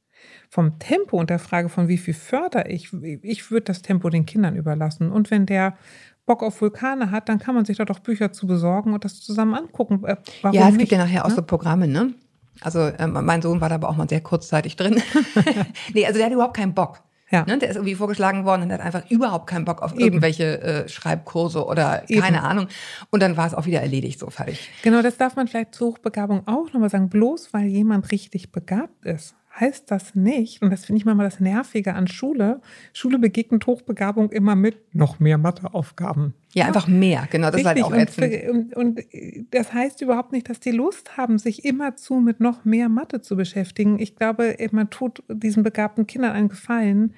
Vom 0.50 0.80
Tempo 0.80 1.20
und 1.20 1.30
der 1.30 1.40
Frage 1.40 1.70
von 1.70 1.88
wie 1.88 1.98
viel 1.98 2.14
förder 2.14 2.70
ich, 2.70 2.94
ich 2.94 3.52
würde 3.52 3.66
das 3.66 3.82
Tempo 3.82 4.10
den 4.10 4.26
Kindern 4.26 4.56
überlassen. 4.56 5.12
Und 5.12 5.30
wenn 5.32 5.46
der 5.46 5.78
Bock 6.26 6.44
auf 6.44 6.62
Vulkane 6.62 7.12
hat, 7.12 7.30
dann 7.30 7.40
kann 7.40 7.56
man 7.56 7.66
sich 7.66 7.78
da 7.78 7.86
doch 7.86 8.00
Bücher 8.00 8.32
zu 8.32 8.48
besorgen 8.48 8.94
und 8.94 9.06
das 9.06 9.22
zusammen 9.22 9.56
angucken. 9.56 10.04
Äh, 10.06 10.18
warum 10.42 10.58
ja, 10.58 10.70
es 10.70 10.78
gibt 10.78 10.92
ja 10.92 10.98
nachher 10.98 11.26
auch 11.26 11.30
ne? 11.30 11.36
so 11.36 11.42
Programme, 11.42 11.88
ne? 11.88 12.14
Also 12.62 12.80
äh, 12.80 13.08
mein 13.08 13.42
Sohn 13.42 13.62
war 13.62 13.70
da 13.70 13.76
aber 13.76 13.90
auch 13.90 13.96
mal 13.96 14.10
sehr 14.10 14.22
kurzzeitig 14.22 14.76
drin. 14.76 15.02
nee, 15.94 16.06
also 16.06 16.18
der 16.18 16.28
hat 16.28 16.34
überhaupt 16.34 16.58
keinen 16.58 16.74
Bock. 16.74 17.02
Ja. 17.30 17.46
Ne, 17.46 17.58
der 17.58 17.70
ist 17.70 17.76
irgendwie 17.76 17.96
vorgeschlagen 17.96 18.46
worden 18.46 18.64
und 18.64 18.72
hat 18.72 18.80
einfach 18.80 19.10
überhaupt 19.10 19.48
keinen 19.48 19.66
Bock 19.66 19.82
auf 19.82 19.94
Eben. 19.94 20.02
irgendwelche 20.02 20.62
äh, 20.62 20.90
Schreibkurse 20.90 21.66
oder 21.66 22.10
Eben. 22.10 22.22
keine 22.22 22.44
Ahnung. 22.44 22.68
Und 23.10 23.22
dann 23.22 23.36
war 23.36 23.48
es 23.48 23.54
auch 23.54 23.66
wieder 23.66 23.82
erledigt, 23.82 24.20
so 24.20 24.30
fertig. 24.30 24.70
Genau, 24.82 25.02
das 25.02 25.18
darf 25.18 25.36
man 25.36 25.48
vielleicht 25.48 25.76
zur 25.76 25.90
Hochbegabung 25.90 26.48
auch 26.48 26.72
nochmal 26.72 26.90
sagen. 26.90 27.10
Bloß 27.10 27.54
weil 27.54 27.66
jemand 27.66 28.12
richtig 28.12 28.52
begabt 28.52 29.06
ist, 29.06 29.36
heißt 29.60 29.90
das 29.92 30.16
nicht, 30.16 30.62
und 30.62 30.72
das 30.72 30.86
finde 30.86 31.00
ich 31.00 31.06
manchmal 31.06 31.28
das 31.28 31.40
Nervige 31.40 31.94
an 31.94 32.08
Schule, 32.08 32.62
Schule 32.94 33.20
begegnet 33.20 33.66
Hochbegabung 33.66 34.32
immer 34.32 34.56
mit 34.56 34.78
noch 34.94 35.20
mehr 35.20 35.38
Matheaufgaben. 35.38 36.34
Ja, 36.54 36.62
ja. 36.62 36.68
einfach 36.68 36.88
mehr, 36.88 37.28
genau, 37.30 37.52
das 37.52 37.66
Richtig. 37.66 37.78
ist 37.78 37.84
halt 37.84 37.94
auch 37.94 37.98
ätzend. 37.98 38.50
Und, 38.50 38.76
und, 38.76 38.98
und, 38.98 39.06
das 39.52 39.74
heißt 39.74 40.02
überhaupt 40.02 40.32
nicht, 40.32 40.50
dass 40.50 40.60
die 40.60 40.72
Lust 40.72 41.18
haben, 41.18 41.40
sich 41.40 41.66
immerzu 41.66 42.16
mit 42.16 42.40
noch 42.40 42.66
mehr 42.66 42.90
Mathe 42.90 43.22
zu 43.22 43.36
beschäftigen. 43.36 44.00
Ich 44.00 44.16
glaube, 44.16 44.56
man 44.72 44.90
tut 44.90 45.24
diesen 45.30 45.64
begabten 45.64 46.08
Kindern 46.08 46.34
einen 46.34 46.50
Gefallen, 46.50 47.14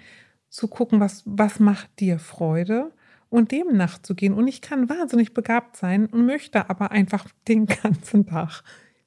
zu 0.50 0.67
gucken, 0.67 1.00
was, 1.00 1.24
was 1.25 1.60
macht 1.60 2.00
dir 2.00 2.19
Freude 2.19 2.91
und 3.29 3.51
dem 3.51 3.77
nachzugehen. 3.77 4.34
Und 4.34 4.48
ich 4.48 4.62
kann 4.62 4.89
wahnsinnig 4.89 5.34
begabt 5.34 5.77
sein 5.77 6.08
und 6.08 6.25
möchte 6.25 6.69
aber 6.69 6.91
einfach 6.91 7.27
den 7.48 7.65
ganzen 7.84 8.25
Tag 8.25 8.63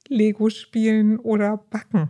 Lego 0.07 0.49
spielen 0.49 1.19
oder 1.19 1.57
backen. 1.57 2.09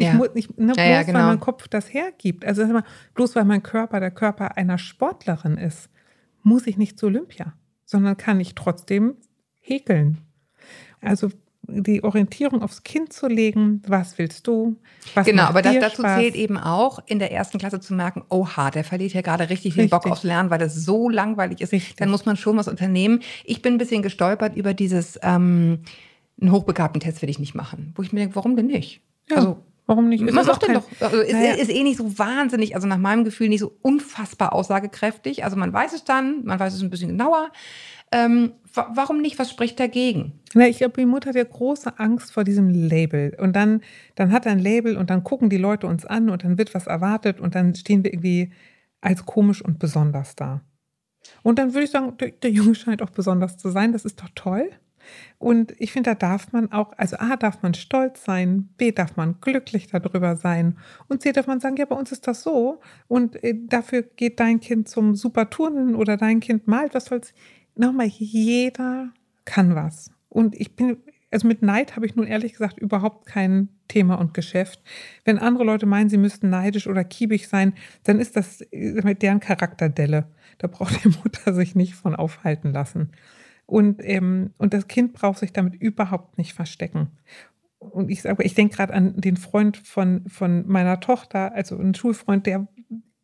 Ich 0.00 0.12
muss 0.14 0.34
nicht, 0.34 0.58
ne, 0.58 0.72
bloß 0.72 0.76
ja, 0.76 0.84
ja, 0.84 1.02
genau. 1.02 1.18
weil 1.18 1.26
mein 1.26 1.40
Kopf 1.40 1.68
das 1.68 1.92
hergibt. 1.92 2.44
Also 2.44 2.66
mal, 2.66 2.84
bloß 3.14 3.36
weil 3.36 3.44
mein 3.44 3.62
Körper 3.62 4.00
der 4.00 4.10
Körper 4.10 4.56
einer 4.56 4.78
Sportlerin 4.78 5.56
ist, 5.56 5.90
muss 6.42 6.66
ich 6.66 6.76
nicht 6.76 6.98
zu 6.98 7.06
Olympia, 7.06 7.54
sondern 7.84 8.16
kann 8.16 8.40
ich 8.40 8.54
trotzdem 8.54 9.16
häkeln. 9.60 10.18
Also 11.00 11.30
die 11.72 12.02
Orientierung 12.02 12.62
aufs 12.62 12.82
Kind 12.82 13.12
zu 13.12 13.28
legen, 13.28 13.82
was 13.86 14.18
willst 14.18 14.46
du? 14.46 14.76
Was 15.14 15.26
genau, 15.26 15.44
aber 15.44 15.62
das, 15.62 15.78
dazu 15.78 16.02
Spaß? 16.02 16.18
zählt 16.18 16.34
eben 16.34 16.58
auch, 16.58 16.98
in 17.06 17.18
der 17.18 17.32
ersten 17.32 17.58
Klasse 17.58 17.80
zu 17.80 17.94
merken, 17.94 18.24
oha, 18.28 18.70
der 18.70 18.84
verliert 18.84 19.12
ja 19.12 19.20
gerade 19.20 19.44
richtig, 19.44 19.76
richtig, 19.76 19.84
den 19.84 19.90
Bock 19.90 20.06
aufs 20.06 20.22
Lernen, 20.22 20.50
weil 20.50 20.58
das 20.58 20.74
so 20.74 21.08
langweilig 21.08 21.60
ist. 21.60 21.72
Richtig. 21.72 21.96
Dann 21.96 22.10
muss 22.10 22.26
man 22.26 22.36
schon 22.36 22.56
was 22.56 22.68
unternehmen. 22.68 23.20
Ich 23.44 23.62
bin 23.62 23.74
ein 23.74 23.78
bisschen 23.78 24.02
gestolpert 24.02 24.56
über 24.56 24.74
dieses, 24.74 25.18
ähm, 25.22 25.80
einen 26.40 26.52
hochbegabten 26.52 27.00
Test 27.00 27.22
will 27.22 27.30
ich 27.30 27.38
nicht 27.38 27.54
machen. 27.54 27.92
Wo 27.94 28.02
ich 28.02 28.12
mir 28.12 28.20
denke, 28.20 28.36
warum 28.36 28.56
denn 28.56 28.66
nicht? 28.66 29.02
Ja. 29.28 29.36
Also 29.36 29.62
Warum 29.86 30.08
nicht? 30.08 30.22
Ist 30.22 30.34
Man 30.34 30.44
sagt 30.44 30.66
denn 30.66 30.74
doch, 30.74 30.84
also 31.00 31.20
ist, 31.20 31.32
naja. 31.32 31.54
ist, 31.54 31.70
eh 31.70 31.82
nicht 31.82 31.96
so 31.96 32.18
wahnsinnig, 32.18 32.74
also 32.74 32.86
nach 32.86 32.98
meinem 32.98 33.24
Gefühl 33.24 33.48
nicht 33.48 33.60
so 33.60 33.76
unfassbar 33.82 34.52
aussagekräftig. 34.52 35.44
Also 35.44 35.56
man 35.56 35.72
weiß 35.72 35.92
es 35.92 36.04
dann, 36.04 36.44
man 36.44 36.60
weiß 36.60 36.74
es 36.74 36.82
ein 36.82 36.90
bisschen 36.90 37.10
genauer. 37.10 37.50
Ähm, 38.12 38.52
warum 38.72 39.20
nicht? 39.20 39.38
Was 39.38 39.50
spricht 39.50 39.78
dagegen? 39.78 40.40
Na, 40.54 40.66
ich 40.66 40.78
glaube, 40.78 41.00
die 41.00 41.06
Mutter 41.06 41.30
hat 41.30 41.36
ja 41.36 41.44
große 41.44 41.98
Angst 41.98 42.32
vor 42.32 42.44
diesem 42.44 42.68
Label. 42.68 43.36
Und 43.38 43.54
dann, 43.54 43.82
dann 44.16 44.32
hat 44.32 44.46
er 44.46 44.52
ein 44.52 44.58
Label 44.58 44.96
und 44.96 45.10
dann 45.10 45.24
gucken 45.24 45.50
die 45.50 45.58
Leute 45.58 45.86
uns 45.86 46.04
an 46.04 46.30
und 46.30 46.44
dann 46.44 46.58
wird 46.58 46.74
was 46.74 46.86
erwartet 46.86 47.40
und 47.40 47.54
dann 47.54 47.74
stehen 47.74 48.04
wir 48.04 48.12
irgendwie 48.12 48.52
als 49.00 49.26
komisch 49.26 49.62
und 49.62 49.78
besonders 49.78 50.36
da. 50.36 50.62
Und 51.42 51.58
dann 51.58 51.74
würde 51.74 51.84
ich 51.84 51.90
sagen, 51.90 52.16
der, 52.18 52.30
der 52.30 52.50
Junge 52.50 52.74
scheint 52.74 53.02
auch 53.02 53.10
besonders 53.10 53.58
zu 53.58 53.70
sein. 53.70 53.92
Das 53.92 54.04
ist 54.04 54.20
doch 54.20 54.28
toll. 54.34 54.70
Und 55.38 55.74
ich 55.78 55.92
finde, 55.92 56.10
da 56.10 56.14
darf 56.14 56.52
man 56.52 56.72
auch, 56.72 56.92
also 56.96 57.16
A, 57.16 57.36
darf 57.36 57.62
man 57.62 57.74
stolz 57.74 58.24
sein, 58.24 58.68
B, 58.76 58.92
darf 58.92 59.16
man 59.16 59.40
glücklich 59.40 59.88
darüber 59.88 60.36
sein 60.36 60.78
und 61.08 61.22
C, 61.22 61.32
darf 61.32 61.46
man 61.46 61.60
sagen, 61.60 61.76
ja, 61.76 61.84
bei 61.84 61.96
uns 61.96 62.12
ist 62.12 62.26
das 62.26 62.42
so 62.42 62.80
und 63.08 63.42
äh, 63.42 63.54
dafür 63.66 64.02
geht 64.02 64.40
dein 64.40 64.60
Kind 64.60 64.88
zum 64.88 65.14
Superturnen 65.14 65.94
oder 65.94 66.16
dein 66.16 66.40
Kind 66.40 66.66
malt, 66.66 66.94
was 66.94 67.06
soll's. 67.06 67.32
Nochmal, 67.76 68.06
jeder 68.06 69.10
kann 69.44 69.74
was. 69.74 70.10
Und 70.28 70.54
ich 70.54 70.76
bin, 70.76 70.98
also 71.30 71.46
mit 71.46 71.62
Neid 71.62 71.96
habe 71.96 72.06
ich 72.06 72.16
nun 72.16 72.26
ehrlich 72.26 72.52
gesagt 72.52 72.78
überhaupt 72.78 73.26
kein 73.26 73.68
Thema 73.88 74.14
und 74.16 74.34
Geschäft. 74.34 74.80
Wenn 75.24 75.38
andere 75.38 75.64
Leute 75.64 75.86
meinen, 75.86 76.08
sie 76.08 76.16
müssten 76.16 76.50
neidisch 76.50 76.86
oder 76.86 77.04
kiebig 77.04 77.48
sein, 77.48 77.74
dann 78.04 78.18
ist 78.18 78.36
das 78.36 78.60
äh, 78.60 79.00
mit 79.02 79.22
deren 79.22 79.40
Charakterdelle. 79.40 80.26
Da 80.58 80.66
braucht 80.68 81.04
die 81.04 81.08
Mutter 81.08 81.52
sich 81.52 81.74
nicht 81.74 81.94
von 81.94 82.14
aufhalten 82.14 82.72
lassen. 82.72 83.10
Und, 83.70 84.00
ähm, 84.02 84.52
und 84.58 84.74
das 84.74 84.88
Kind 84.88 85.12
braucht 85.12 85.38
sich 85.38 85.52
damit 85.52 85.74
überhaupt 85.74 86.38
nicht 86.38 86.54
verstecken. 86.54 87.12
Und 87.78 88.10
ich 88.10 88.22
sage, 88.22 88.42
ich 88.42 88.54
denke 88.54 88.76
gerade 88.76 88.92
an 88.92 89.20
den 89.20 89.36
Freund 89.36 89.76
von, 89.76 90.28
von 90.28 90.66
meiner 90.66 90.98
Tochter, 90.98 91.54
also 91.54 91.78
einen 91.78 91.94
Schulfreund, 91.94 92.46
der 92.46 92.66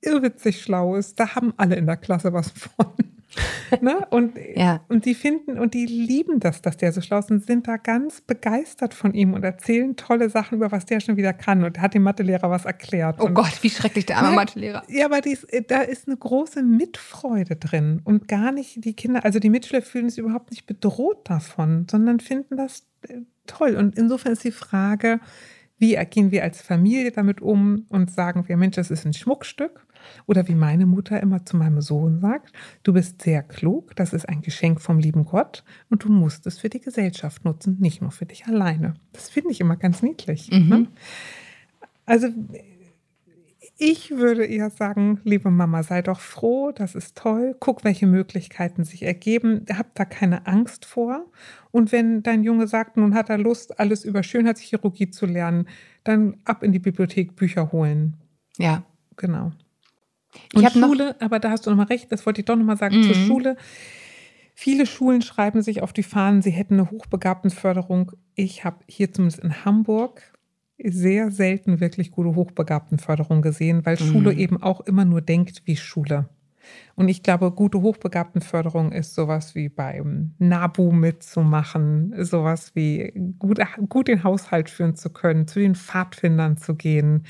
irrwitzig 0.00 0.62
schlau 0.62 0.94
ist. 0.94 1.18
Da 1.18 1.34
haben 1.34 1.52
alle 1.56 1.74
in 1.74 1.86
der 1.86 1.96
Klasse 1.96 2.32
was 2.32 2.50
von. 2.50 2.94
ne? 3.80 4.06
und, 4.10 4.34
ja. 4.54 4.80
und 4.88 5.04
die 5.04 5.14
finden 5.14 5.58
und 5.58 5.74
die 5.74 5.86
lieben 5.86 6.40
das, 6.40 6.62
dass 6.62 6.76
der 6.76 6.92
so 6.92 7.00
schlau 7.00 7.18
ist 7.18 7.30
und 7.30 7.44
sind 7.44 7.68
da 7.68 7.76
ganz 7.76 8.20
begeistert 8.20 8.94
von 8.94 9.14
ihm 9.14 9.34
und 9.34 9.44
erzählen 9.44 9.96
tolle 9.96 10.30
Sachen 10.30 10.56
über 10.56 10.72
was 10.72 10.86
der 10.86 11.00
schon 11.00 11.16
wieder 11.16 11.32
kann 11.32 11.64
und 11.64 11.80
hat 11.80 11.94
dem 11.94 12.02
Mathelehrer 12.02 12.50
was 12.50 12.64
erklärt. 12.64 13.20
Oh 13.20 13.26
und, 13.26 13.34
Gott, 13.34 13.62
wie 13.62 13.70
schrecklich 13.70 14.06
der 14.06 14.18
arme 14.18 14.30
ne? 14.30 14.36
Mathelehrer. 14.36 14.82
Ja, 14.88 15.06
aber 15.06 15.20
dies, 15.20 15.46
da 15.68 15.82
ist 15.82 16.08
eine 16.08 16.16
große 16.16 16.62
Mitfreude 16.62 17.56
drin 17.56 18.00
und 18.04 18.28
gar 18.28 18.52
nicht 18.52 18.84
die 18.84 18.94
Kinder, 18.94 19.24
also 19.24 19.38
die 19.38 19.50
Mitschüler 19.50 19.82
fühlen 19.82 20.08
sich 20.08 20.18
überhaupt 20.18 20.50
nicht 20.50 20.66
bedroht 20.66 21.28
davon, 21.28 21.86
sondern 21.90 22.20
finden 22.20 22.56
das 22.56 22.86
äh, 23.02 23.20
toll. 23.46 23.76
Und 23.76 23.96
insofern 23.96 24.32
ist 24.32 24.44
die 24.44 24.52
Frage, 24.52 25.20
wie 25.78 25.96
gehen 26.10 26.30
wir 26.30 26.42
als 26.42 26.62
Familie 26.62 27.12
damit 27.12 27.40
um 27.40 27.86
und 27.88 28.10
sagen 28.10 28.48
wir, 28.48 28.56
Mensch, 28.56 28.76
das 28.76 28.90
ist 28.90 29.04
ein 29.04 29.12
Schmuckstück 29.12 29.85
oder 30.26 30.48
wie 30.48 30.54
meine 30.54 30.86
Mutter 30.86 31.20
immer 31.20 31.44
zu 31.44 31.56
meinem 31.56 31.80
Sohn 31.80 32.20
sagt, 32.20 32.52
du 32.82 32.92
bist 32.92 33.22
sehr 33.22 33.42
klug, 33.42 33.94
das 33.96 34.12
ist 34.12 34.28
ein 34.28 34.42
Geschenk 34.42 34.80
vom 34.80 34.98
lieben 34.98 35.24
Gott 35.24 35.64
und 35.90 36.04
du 36.04 36.08
musst 36.10 36.46
es 36.46 36.58
für 36.58 36.68
die 36.68 36.80
Gesellschaft 36.80 37.44
nutzen, 37.44 37.76
nicht 37.80 38.02
nur 38.02 38.10
für 38.10 38.26
dich 38.26 38.46
alleine. 38.46 38.94
Das 39.12 39.28
finde 39.28 39.50
ich 39.50 39.60
immer 39.60 39.76
ganz 39.76 40.02
niedlich. 40.02 40.50
Mhm. 40.50 40.68
Ne? 40.68 40.86
Also 42.04 42.28
ich 43.78 44.12
würde 44.12 44.46
eher 44.46 44.70
sagen, 44.70 45.20
liebe 45.24 45.50
Mama, 45.50 45.82
sei 45.82 46.00
doch 46.00 46.20
froh, 46.20 46.72
das 46.72 46.94
ist 46.94 47.14
toll. 47.14 47.54
Guck, 47.60 47.84
welche 47.84 48.06
Möglichkeiten 48.06 48.84
sich 48.84 49.02
ergeben. 49.02 49.66
Hab 49.70 49.94
da 49.94 50.06
keine 50.06 50.46
Angst 50.46 50.86
vor. 50.86 51.26
Und 51.72 51.92
wenn 51.92 52.22
dein 52.22 52.42
Junge 52.42 52.68
sagt, 52.68 52.96
nun 52.96 53.14
hat 53.14 53.28
er 53.28 53.36
Lust, 53.36 53.78
alles 53.78 54.06
über 54.06 54.22
Schönheitschirurgie 54.22 55.10
zu 55.10 55.26
lernen, 55.26 55.68
dann 56.04 56.38
ab 56.46 56.62
in 56.62 56.72
die 56.72 56.78
Bibliothek 56.78 57.36
Bücher 57.36 57.70
holen. 57.70 58.16
Ja. 58.56 58.82
Genau. 59.18 59.52
Und 60.54 60.62
ich 60.62 60.72
Schule, 60.72 61.16
aber 61.20 61.38
da 61.38 61.50
hast 61.50 61.66
du 61.66 61.70
nochmal 61.70 61.86
recht, 61.86 62.10
das 62.12 62.26
wollte 62.26 62.40
ich 62.40 62.44
doch 62.44 62.56
nochmal 62.56 62.76
sagen, 62.76 62.98
mhm. 62.98 63.02
zur 63.02 63.14
Schule. 63.14 63.56
Viele 64.54 64.86
Schulen 64.86 65.20
schreiben 65.20 65.60
sich 65.60 65.82
auf 65.82 65.92
die 65.92 66.02
Fahnen, 66.02 66.40
sie 66.40 66.50
hätten 66.50 66.74
eine 66.74 66.90
Hochbegabtenförderung. 66.90 68.12
Ich 68.34 68.64
habe 68.64 68.78
hier 68.88 69.12
zumindest 69.12 69.42
in 69.42 69.64
Hamburg 69.64 70.22
sehr 70.82 71.30
selten 71.30 71.80
wirklich 71.80 72.10
gute 72.10 72.34
Hochbegabtenförderung 72.34 73.42
gesehen, 73.42 73.84
weil 73.84 73.96
mhm. 74.00 74.12
Schule 74.12 74.32
eben 74.32 74.62
auch 74.62 74.80
immer 74.80 75.04
nur 75.04 75.20
denkt 75.20 75.62
wie 75.64 75.76
Schule. 75.76 76.28
Und 76.94 77.08
ich 77.08 77.22
glaube, 77.22 77.50
gute 77.52 77.82
Hochbegabtenförderung 77.82 78.92
ist 78.92 79.14
sowas 79.14 79.54
wie 79.54 79.68
beim 79.68 80.34
NABU 80.38 80.92
mitzumachen, 80.92 82.14
sowas 82.24 82.74
wie 82.74 83.12
gut, 83.38 83.58
gut 83.88 84.08
den 84.08 84.24
Haushalt 84.24 84.70
führen 84.70 84.94
zu 84.94 85.10
können, 85.10 85.46
zu 85.46 85.60
den 85.60 85.74
Pfadfindern 85.74 86.56
zu 86.56 86.74
gehen, 86.74 87.24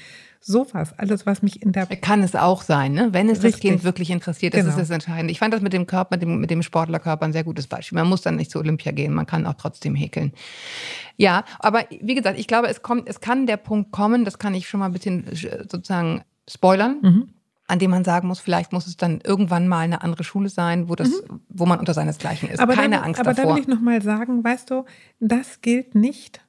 Sowas, 0.48 0.96
alles, 0.96 1.26
was 1.26 1.42
mich 1.42 1.60
in 1.60 1.72
der. 1.72 1.86
Kann 1.86 2.22
es 2.22 2.36
auch 2.36 2.62
sein, 2.62 2.92
ne? 2.92 3.08
wenn 3.10 3.28
es 3.28 3.42
Richtig. 3.42 3.52
das 3.52 3.60
Kind 3.60 3.82
wirklich 3.82 4.10
interessiert, 4.10 4.54
das 4.54 4.60
genau. 4.60 4.70
ist 4.70 4.78
das 4.78 4.90
Entscheidende. 4.90 5.32
Ich 5.32 5.40
fand 5.40 5.52
das 5.52 5.60
mit 5.60 5.72
dem 5.72 5.88
Körper, 5.88 6.14
mit 6.14 6.22
dem, 6.22 6.38
mit 6.38 6.52
dem 6.52 6.62
Sportlerkörper 6.62 7.24
ein 7.24 7.32
sehr 7.32 7.42
gutes 7.42 7.66
Beispiel. 7.66 7.98
Man 7.98 8.08
muss 8.08 8.22
dann 8.22 8.36
nicht 8.36 8.52
zu 8.52 8.60
Olympia 8.60 8.92
gehen, 8.92 9.12
man 9.12 9.26
kann 9.26 9.44
auch 9.44 9.54
trotzdem 9.54 9.96
häkeln. 9.96 10.30
Ja, 11.16 11.44
aber 11.58 11.86
wie 12.00 12.14
gesagt, 12.14 12.38
ich 12.38 12.46
glaube, 12.46 12.68
es 12.68 12.82
kommt, 12.82 13.08
es 13.08 13.20
kann 13.20 13.48
der 13.48 13.56
Punkt 13.56 13.90
kommen, 13.90 14.24
das 14.24 14.38
kann 14.38 14.54
ich 14.54 14.68
schon 14.68 14.78
mal 14.78 14.86
ein 14.86 14.92
bisschen 14.92 15.26
äh, 15.26 15.64
sozusagen 15.68 16.22
spoilern. 16.48 17.00
Mhm. 17.02 17.28
An 17.68 17.78
dem 17.78 17.90
man 17.90 18.04
sagen 18.04 18.28
muss, 18.28 18.40
vielleicht 18.40 18.72
muss 18.72 18.86
es 18.86 18.96
dann 18.96 19.20
irgendwann 19.20 19.68
mal 19.68 19.80
eine 19.80 20.02
andere 20.02 20.24
Schule 20.24 20.48
sein, 20.48 20.88
wo 20.88 20.94
das, 20.94 21.08
mhm. 21.08 21.40
wo 21.48 21.66
man 21.66 21.78
unter 21.80 21.94
seinesgleichen 21.94 22.48
ist. 22.48 22.60
Aber 22.60 22.74
Keine 22.74 22.96
da, 22.96 23.02
Angst 23.02 23.20
aber 23.20 23.30
davor. 23.34 23.50
Aber 23.50 23.50
da 23.52 23.56
will 23.56 23.62
ich 23.62 23.68
nochmal 23.68 24.02
sagen, 24.02 24.44
weißt 24.44 24.70
du, 24.70 24.84
das 25.20 25.60
gilt 25.60 25.94
nicht 25.94 26.40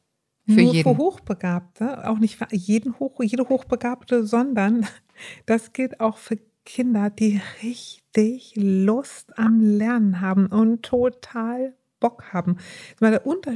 für 0.45 0.61
nur 0.61 0.73
jeden. 0.73 0.83
für 0.83 0.97
Hochbegabte, 0.97 2.07
auch 2.07 2.19
nicht 2.19 2.37
für 2.37 2.47
jeden 2.51 2.99
Hoch, 2.99 3.19
jede 3.21 3.49
Hochbegabte, 3.49 4.25
sondern 4.25 4.85
das 5.45 5.73
gilt 5.73 5.99
auch 5.99 6.17
für 6.17 6.37
Kinder, 6.65 7.09
die 7.09 7.41
richtig 7.63 8.53
Lust 8.55 9.37
am 9.39 9.61
Lernen 9.61 10.21
haben 10.21 10.47
und 10.47 10.83
total 10.83 11.73
Bock 11.99 12.33
haben. 12.33 12.57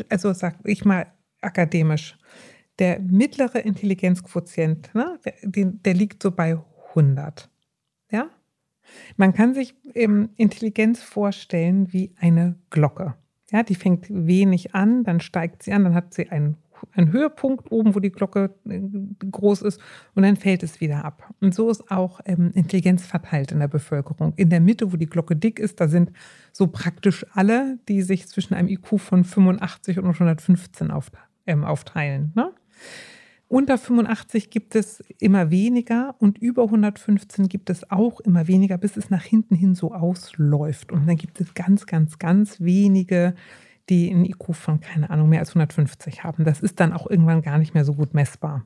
Also 0.10 0.34
sag 0.34 0.56
ich 0.64 0.86
mal 0.86 1.08
akademisch, 1.42 2.18
der 2.80 3.00
mittlere 3.00 3.60
Intelligenzquotient, 3.60 4.96
ne, 4.96 5.20
der, 5.44 5.66
der 5.66 5.94
liegt 5.94 6.24
so 6.24 6.32
bei 6.32 6.58
100. 6.90 7.51
Man 9.18 9.34
kann 9.34 9.54
sich 9.54 9.76
Intelligenz 9.94 11.02
vorstellen 11.02 11.92
wie 11.92 12.14
eine 12.20 12.56
Glocke. 12.70 13.16
Ja, 13.52 13.64
die 13.64 13.76
fängt 13.76 14.08
wenig 14.10 14.74
an, 14.76 15.04
dann 15.04 15.20
steigt 15.20 15.64
sie 15.64 15.74
an, 15.74 15.84
dann 15.84 15.94
hat 15.94 16.14
sie 16.14 16.30
einen, 16.30 16.56
einen 16.94 17.12
Höhepunkt 17.12 17.70
oben, 17.70 17.96
wo 17.96 18.00
die 18.00 18.12
Glocke 18.12 18.56
äh, 18.66 18.80
groß 19.30 19.62
ist 19.64 19.82
und 20.16 20.24
dann 20.24 20.38
fällt 20.38 20.64
es 20.64 20.80
wieder 20.80 21.04
ab. 21.04 21.34
Und 21.42 21.54
so 21.54 21.70
ist 21.70 21.92
auch 21.92 22.22
ähm, 22.26 22.52
Intelligenz 22.54 23.06
verteilt 23.06 23.52
in 23.52 23.60
der 23.60 23.68
Bevölkerung. 23.68 24.34
In 24.38 24.50
der 24.50 24.62
Mitte, 24.62 24.94
wo 24.94 24.98
die 24.98 25.06
Glocke 25.06 25.36
dick 25.36 25.60
ist, 25.60 25.82
da 25.82 25.90
sind 25.90 26.12
so 26.54 26.68
praktisch 26.68 27.26
alle, 27.34 27.78
die 27.90 28.02
sich 28.02 28.28
zwischen 28.28 28.54
einem 28.54 28.70
IQ 28.70 29.00
von 29.00 29.26
85 29.26 30.00
und 30.00 30.06
115 30.06 30.92
auf, 30.92 31.12
ähm, 31.46 31.66
aufteilen. 31.66 32.32
Ne? 32.36 32.54
Unter 33.52 33.78
85 33.78 34.50
gibt 34.50 34.76
es 34.76 35.04
immer 35.20 35.52
weniger 35.52 36.16
und 36.20 36.38
über 36.38 36.64
115 36.64 37.50
gibt 37.50 37.70
es 37.70 37.92
auch 37.92 38.22
immer 38.22 38.48
weniger, 38.48 38.78
bis 38.78 38.96
es 38.96 39.10
nach 39.10 39.24
hinten 39.24 39.56
hin 39.56 39.76
so 39.76 39.94
ausläuft. 39.94 40.94
Und 40.94 41.06
dann 41.06 41.18
gibt 41.18 41.42
es 41.42 41.54
ganz, 41.54 41.86
ganz, 41.86 42.18
ganz 42.18 42.62
wenige, 42.62 43.36
die 43.90 44.10
einen 44.10 44.24
IQ 44.24 44.56
von, 44.56 44.80
keine 44.80 45.10
Ahnung, 45.10 45.28
mehr 45.28 45.42
als 45.42 45.50
150 45.50 46.24
haben. 46.24 46.46
Das 46.46 46.62
ist 46.62 46.80
dann 46.80 46.94
auch 46.94 47.10
irgendwann 47.10 47.42
gar 47.42 47.58
nicht 47.58 47.74
mehr 47.74 47.84
so 47.84 47.94
gut 47.94 48.14
messbar. 48.14 48.66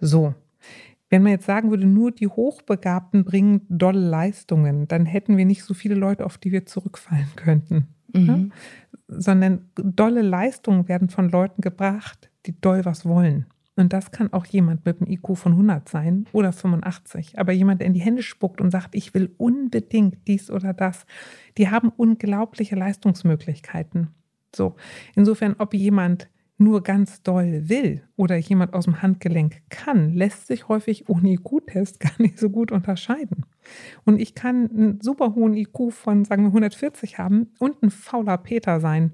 So. 0.00 0.34
Wenn 1.08 1.22
man 1.22 1.30
jetzt 1.30 1.46
sagen 1.46 1.70
würde, 1.70 1.86
nur 1.86 2.10
die 2.10 2.26
Hochbegabten 2.26 3.24
bringen 3.24 3.60
dolle 3.68 4.00
Leistungen, 4.00 4.88
dann 4.88 5.06
hätten 5.06 5.36
wir 5.36 5.44
nicht 5.44 5.62
so 5.62 5.74
viele 5.74 5.94
Leute, 5.94 6.26
auf 6.26 6.38
die 6.38 6.50
wir 6.50 6.66
zurückfallen 6.66 7.30
könnten. 7.36 7.86
Mhm. 8.12 8.26
Ne? 8.26 8.48
Sondern 9.06 9.70
dolle 9.76 10.22
Leistungen 10.22 10.88
werden 10.88 11.08
von 11.08 11.28
Leuten 11.28 11.62
gebracht, 11.62 12.32
die 12.46 12.60
doll 12.60 12.84
was 12.84 13.04
wollen. 13.06 13.46
Und 13.76 13.92
das 13.92 14.10
kann 14.10 14.32
auch 14.32 14.46
jemand 14.46 14.86
mit 14.86 15.00
einem 15.00 15.10
IQ 15.10 15.36
von 15.36 15.52
100 15.52 15.88
sein 15.88 16.26
oder 16.32 16.52
85. 16.52 17.38
Aber 17.38 17.52
jemand, 17.52 17.80
der 17.80 17.86
in 17.86 17.94
die 17.94 18.00
Hände 18.00 18.22
spuckt 18.22 18.60
und 18.60 18.70
sagt, 18.70 18.94
ich 18.94 19.12
will 19.12 19.34
unbedingt 19.36 20.26
dies 20.26 20.50
oder 20.50 20.72
das, 20.72 21.06
die 21.58 21.68
haben 21.68 21.90
unglaubliche 21.90 22.74
Leistungsmöglichkeiten. 22.74 24.08
So, 24.54 24.76
insofern, 25.14 25.56
ob 25.58 25.74
jemand 25.74 26.28
nur 26.58 26.82
ganz 26.82 27.22
doll 27.22 27.68
will 27.68 28.02
oder 28.16 28.36
jemand 28.36 28.72
aus 28.72 28.84
dem 28.84 29.02
Handgelenk 29.02 29.60
kann, 29.68 30.14
lässt 30.14 30.46
sich 30.46 30.68
häufig 30.68 31.08
ohne 31.10 31.32
IQ-Test 31.32 32.00
gar 32.00 32.14
nicht 32.18 32.38
so 32.38 32.48
gut 32.48 32.72
unterscheiden. 32.72 33.44
Und 34.04 34.18
ich 34.20 34.34
kann 34.34 34.70
einen 34.70 35.00
super 35.02 35.34
hohen 35.34 35.54
IQ 35.54 35.92
von, 35.92 36.24
sagen 36.24 36.44
wir, 36.44 36.48
140 36.48 37.18
haben 37.18 37.50
und 37.58 37.82
ein 37.82 37.90
fauler 37.90 38.38
Peter 38.38 38.80
sein 38.80 39.12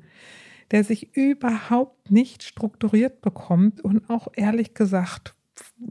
der 0.73 0.85
sich 0.85 1.15
überhaupt 1.15 2.11
nicht 2.11 2.43
strukturiert 2.43 3.21
bekommt 3.21 3.83
und 3.83 4.09
auch 4.11 4.29
ehrlich 4.35 4.75
gesagt 4.75 5.35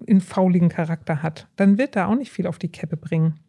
einen 0.07 0.21
fauligen 0.21 0.69
Charakter 0.69 1.21
hat, 1.21 1.47
dann 1.55 1.77
wird 1.77 1.95
er 1.95 2.09
auch 2.09 2.15
nicht 2.15 2.31
viel 2.31 2.47
auf 2.47 2.57
die 2.57 2.71
Kette 2.71 2.97
bringen. 2.97 3.39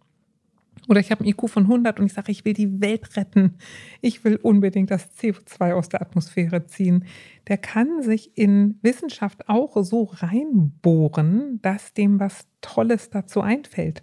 Oder 0.89 1.01
ich 1.01 1.11
habe 1.11 1.25
ein 1.25 1.29
IQ 1.29 1.49
von 1.49 1.65
100 1.65 2.01
und 2.01 2.07
ich 2.07 2.13
sage, 2.13 2.33
ich 2.33 2.45
will 2.45 2.55
die 2.55 2.81
Welt 2.81 3.17
retten. 3.17 3.55
Ich 4.01 4.25
will 4.25 4.37
unbedingt 4.37 4.91
das 4.91 5.17
CO2 5.17 5.75
aus 5.75 5.89
der 5.89 6.03
Atmosphäre 6.03 6.67
ziehen. 6.67 7.05
Der 7.47 7.57
kann 7.57 8.03
sich 8.03 8.37
in 8.37 8.79
Wissenschaft 8.83 9.49
auch 9.49 9.77
so 9.85 10.11
reinbohren, 10.13 11.61
dass 11.63 11.95
dem 11.95 12.19
was 12.19 12.47
Tolles 12.61 13.11
dazu 13.11 13.41
einfällt 13.41 14.03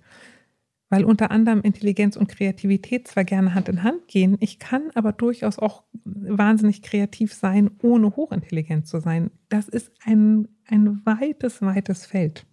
weil 0.89 1.05
unter 1.05 1.31
anderem 1.31 1.61
Intelligenz 1.61 2.17
und 2.17 2.27
Kreativität 2.27 3.07
zwar 3.07 3.23
gerne 3.23 3.53
Hand 3.53 3.69
in 3.69 3.83
Hand 3.83 4.07
gehen, 4.07 4.37
ich 4.39 4.59
kann 4.59 4.89
aber 4.95 5.11
durchaus 5.13 5.59
auch 5.59 5.83
wahnsinnig 6.03 6.81
kreativ 6.81 7.33
sein, 7.33 7.71
ohne 7.81 8.15
hochintelligent 8.15 8.87
zu 8.87 8.99
sein. 8.99 9.31
Das 9.49 9.69
ist 9.69 9.91
ein, 10.03 10.47
ein 10.65 11.01
weites, 11.05 11.61
weites 11.61 12.05
Feld. 12.05 12.45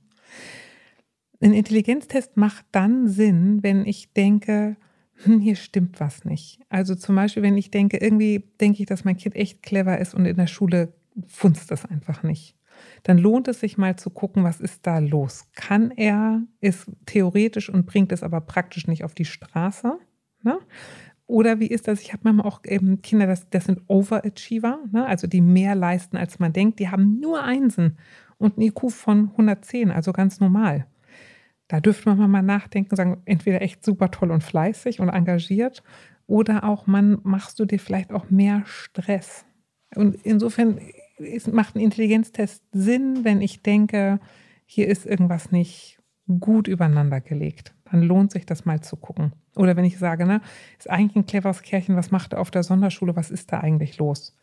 Ein 1.41 1.53
Intelligenztest 1.53 2.37
macht 2.37 2.67
dann 2.73 3.09
Sinn, 3.09 3.63
wenn 3.63 3.87
ich 3.87 4.13
denke, 4.13 4.77
hm, 5.25 5.41
hier 5.41 5.57
stimmt 5.57 6.01
was 6.01 6.25
nicht. 6.25 6.61
Also 6.69 6.95
zum 6.95 7.17
Beispiel, 7.17 7.43
wenn 7.43 7.57
ich 7.57 7.71
denke, 7.71 7.99
irgendwie 7.99 8.45
denke 8.61 8.81
ich, 8.81 8.87
dass 8.87 9.05
mein 9.05 9.17
Kind 9.17 9.35
echt 9.35 9.63
clever 9.63 9.99
ist 9.99 10.15
und 10.15 10.27
in 10.27 10.37
der 10.37 10.47
Schule 10.47 10.93
funzt 11.27 11.71
das 11.71 11.87
einfach 11.87 12.23
nicht 12.23 12.56
dann 13.03 13.19
lohnt 13.19 13.49
es 13.49 13.61
sich 13.61 13.79
mal 13.79 13.97
zu 13.97 14.11
gucken, 14.11 14.45
was 14.45 14.61
ist 14.61 14.87
da 14.87 14.99
los. 14.99 15.47
Kann 15.55 15.91
er, 15.91 16.43
ist 16.61 16.91
theoretisch 17.07 17.69
und 17.69 17.87
bringt 17.87 18.13
es 18.13 18.23
aber 18.23 18.41
praktisch 18.41 18.87
nicht 18.87 19.05
auf 19.05 19.15
die 19.15 19.25
Straße? 19.25 19.99
Ne? 20.43 20.59
Oder 21.27 21.59
wie 21.59 21.67
ist 21.67 21.89
das? 21.89 22.01
Ich 22.01 22.13
habe 22.13 22.23
manchmal 22.25 22.47
auch 22.47 22.61
eben 22.65 23.03
Kinder, 23.03 23.27
das, 23.27 23.51
das 23.51 23.65
sind 23.65 23.83
Overachiever, 23.89 24.79
ne? 24.93 25.07
also 25.07 25.27
die 25.27 25.41
mehr 25.41 25.75
leisten, 25.75 26.17
als 26.17 26.39
man 26.39 26.53
denkt. 26.53 26.79
Die 26.79 26.89
haben 26.89 27.19
nur 27.21 27.43
Einsen 27.43 27.99
und 28.39 28.59
ein 28.59 28.63
IQ 28.63 28.91
von 28.91 29.31
110, 29.31 29.91
also 29.91 30.13
ganz 30.13 30.41
normal. 30.41 30.87
Da 31.69 31.81
dürfte 31.81 32.15
man 32.15 32.31
mal 32.31 32.43
nachdenken, 32.43 32.95
sagen, 32.95 33.23
entweder 33.25 33.61
echt 33.61 33.85
super 33.85 34.11
toll 34.13 34.31
und 34.31 34.45
fleißig 34.45 35.01
und 35.01 35.09
engagiert 35.09 35.83
oder 36.27 36.65
auch, 36.65 36.87
man 36.87 37.19
machst 37.23 37.59
du 37.59 37.65
dir 37.65 37.79
vielleicht 37.79 38.13
auch 38.13 38.31
mehr 38.31 38.63
Stress. 38.67 39.45
Und 39.95 40.17
insofern 40.25 40.81
es 41.19 41.47
macht 41.47 41.77
ein 41.77 41.81
Intelligenztest 41.81 42.63
Sinn, 42.73 43.25
wenn 43.25 43.41
ich 43.41 43.63
denke, 43.63 44.21
hier 44.67 44.89
ist 44.89 45.07
irgendwas 45.07 45.53
nicht 45.53 45.99
gut 46.41 46.69
übereinander 46.69 47.21
gelegt. 47.21 47.75
Dann 47.91 48.03
lohnt 48.03 48.33
sich 48.33 48.47
das 48.47 48.65
mal 48.65 48.81
zu 48.81 48.97
gucken. 48.97 49.33
Oder 49.55 49.77
wenn 49.77 49.85
ich 49.85 49.99
sage, 49.99 50.27
ne, 50.27 50.41
ist 50.79 50.91
eigentlich 50.91 51.17
ein 51.17 51.27
cleveres 51.27 51.63
Kerlchen, 51.63 51.97
was 51.97 52.11
macht 52.11 52.33
er 52.33 52.41
auf 52.41 52.51
der 52.51 52.63
Sonderschule, 52.63 53.17
was 53.17 53.31
ist 53.31 53.53
da 53.53 53.61
eigentlich 53.61 53.99
los? 53.99 54.37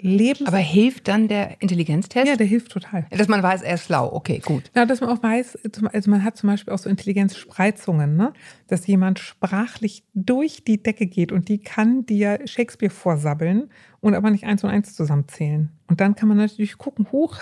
Lebens 0.00 0.48
Aber 0.48 0.58
hilft 0.58 1.06
dann 1.06 1.28
der 1.28 1.62
Intelligenztest? 1.62 2.26
Ja, 2.26 2.36
der 2.36 2.46
hilft 2.46 2.72
total. 2.72 3.06
Dass 3.10 3.28
man 3.28 3.42
weiß, 3.42 3.62
er 3.62 3.74
ist 3.74 3.84
schlau, 3.84 4.12
okay, 4.12 4.40
gut. 4.44 4.70
Ja, 4.74 4.86
dass 4.86 5.00
man 5.00 5.10
auch 5.10 5.22
weiß, 5.22 5.58
also 5.92 6.10
man 6.10 6.24
hat 6.24 6.36
zum 6.36 6.48
Beispiel 6.48 6.74
auch 6.74 6.78
so 6.78 6.90
Intelligenzspreizungen, 6.90 8.16
ne? 8.16 8.32
dass 8.66 8.86
jemand 8.88 9.20
sprachlich 9.20 10.04
durch 10.12 10.64
die 10.64 10.82
Decke 10.82 11.06
geht 11.06 11.30
und 11.30 11.48
die 11.48 11.58
kann 11.58 12.04
dir 12.06 12.40
Shakespeare 12.44 12.92
vorsabbeln 12.92 13.70
und 14.00 14.14
aber 14.14 14.30
nicht 14.30 14.44
eins 14.44 14.64
und 14.64 14.70
eins 14.70 14.94
zusammenzählen. 14.94 15.70
Und 15.86 16.00
dann 16.00 16.16
kann 16.16 16.28
man 16.28 16.38
natürlich 16.38 16.76
gucken, 16.76 17.12
hoch, 17.12 17.38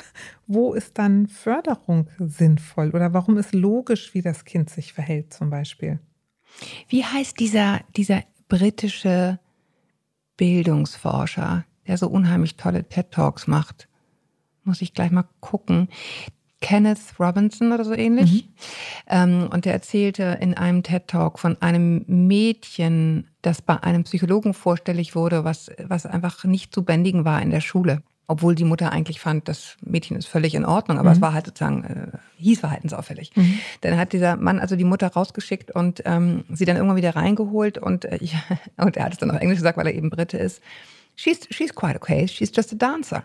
wo 0.47 0.75
ist 0.75 0.99
dann 0.99 1.29
Förderung 1.29 2.11
sinnvoll 2.19 2.91
oder 2.91 3.15
warum 3.15 3.39
ist 3.39 3.55
logisch, 3.55 4.13
wie 4.13 4.21
das 4.21 4.45
Kind 4.45 4.69
sich 4.69 4.93
verhält 4.93 5.33
zum 5.33 5.49
Beispiel. 5.49 6.01
Wie 6.89 7.03
heißt 7.03 7.41
dieser, 7.41 7.81
dieser 7.97 8.25
britische 8.49 9.39
Bildungsforscher? 10.37 11.65
Der 11.93 11.99
so 11.99 12.09
unheimlich 12.09 12.57
tolle 12.57 12.89
TED-Talks 12.89 13.47
macht. 13.47 13.87
Muss 14.65 14.81
ich 14.81 14.95
gleich 14.95 15.11
mal 15.11 15.27
gucken. 15.41 15.89
Kenneth 16.63 17.21
Robinson 17.21 17.73
oder 17.73 17.85
so 17.85 17.93
ähnlich. 17.93 18.47
Mhm. 18.47 18.49
Ähm, 19.09 19.49
und 19.53 19.67
der 19.67 19.75
erzählte 19.75 20.39
in 20.41 20.55
einem 20.55 20.83
TED-Talk 20.83 21.39
von 21.39 21.61
einem 21.61 22.05
Mädchen, 22.07 23.29
das 23.43 23.61
bei 23.61 23.83
einem 23.83 24.05
Psychologen 24.05 24.55
vorstellig 24.55 25.15
wurde, 25.15 25.45
was, 25.45 25.71
was 25.85 26.07
einfach 26.07 26.45
nicht 26.45 26.75
zu 26.75 26.83
bändigen 26.83 27.27
war 27.27 27.43
in 27.43 27.51
der 27.51 27.61
Schule. 27.61 28.03
Obwohl 28.27 28.55
die 28.55 28.65
Mutter 28.65 28.91
eigentlich 28.91 29.21
fand, 29.21 29.49
das 29.49 29.77
Mädchen 29.83 30.17
ist 30.17 30.29
völlig 30.29 30.55
in 30.55 30.65
Ordnung, 30.65 30.99
aber 30.99 31.11
mhm. 31.11 31.17
es 31.17 31.21
war 31.21 31.35
halt 31.35 31.45
sozusagen, 31.45 31.85
äh, 31.85 32.19
hieß 32.39 32.61
verhaltensauffällig. 32.61 33.33
Mhm. 33.35 33.59
Dann 33.83 33.99
hat 33.99 34.15
dieser 34.15 34.37
Mann 34.37 34.61
also 34.61 34.77
die 34.77 34.85
Mutter 34.85 35.09
rausgeschickt 35.09 35.73
und 35.73 36.03
ähm, 36.07 36.45
sie 36.51 36.65
dann 36.65 36.77
irgendwann 36.77 36.97
wieder 36.97 37.17
reingeholt 37.17 37.77
und, 37.77 38.07
äh, 38.07 38.19
und 38.79 38.97
er 38.97 39.05
hat 39.05 39.13
es 39.13 39.19
dann 39.19 39.31
auf 39.31 39.41
Englisch 39.41 39.59
gesagt, 39.59 39.77
weil 39.77 39.89
er 39.89 39.95
eben 39.95 40.09
Brite 40.09 40.39
ist 40.39 40.63
she's, 41.17 41.41
she's 41.51 41.75
quite 41.75 41.97
okay, 41.97 42.27
she's 42.27 42.53
just 42.55 42.73
a 42.73 42.77
dancer. 42.77 43.25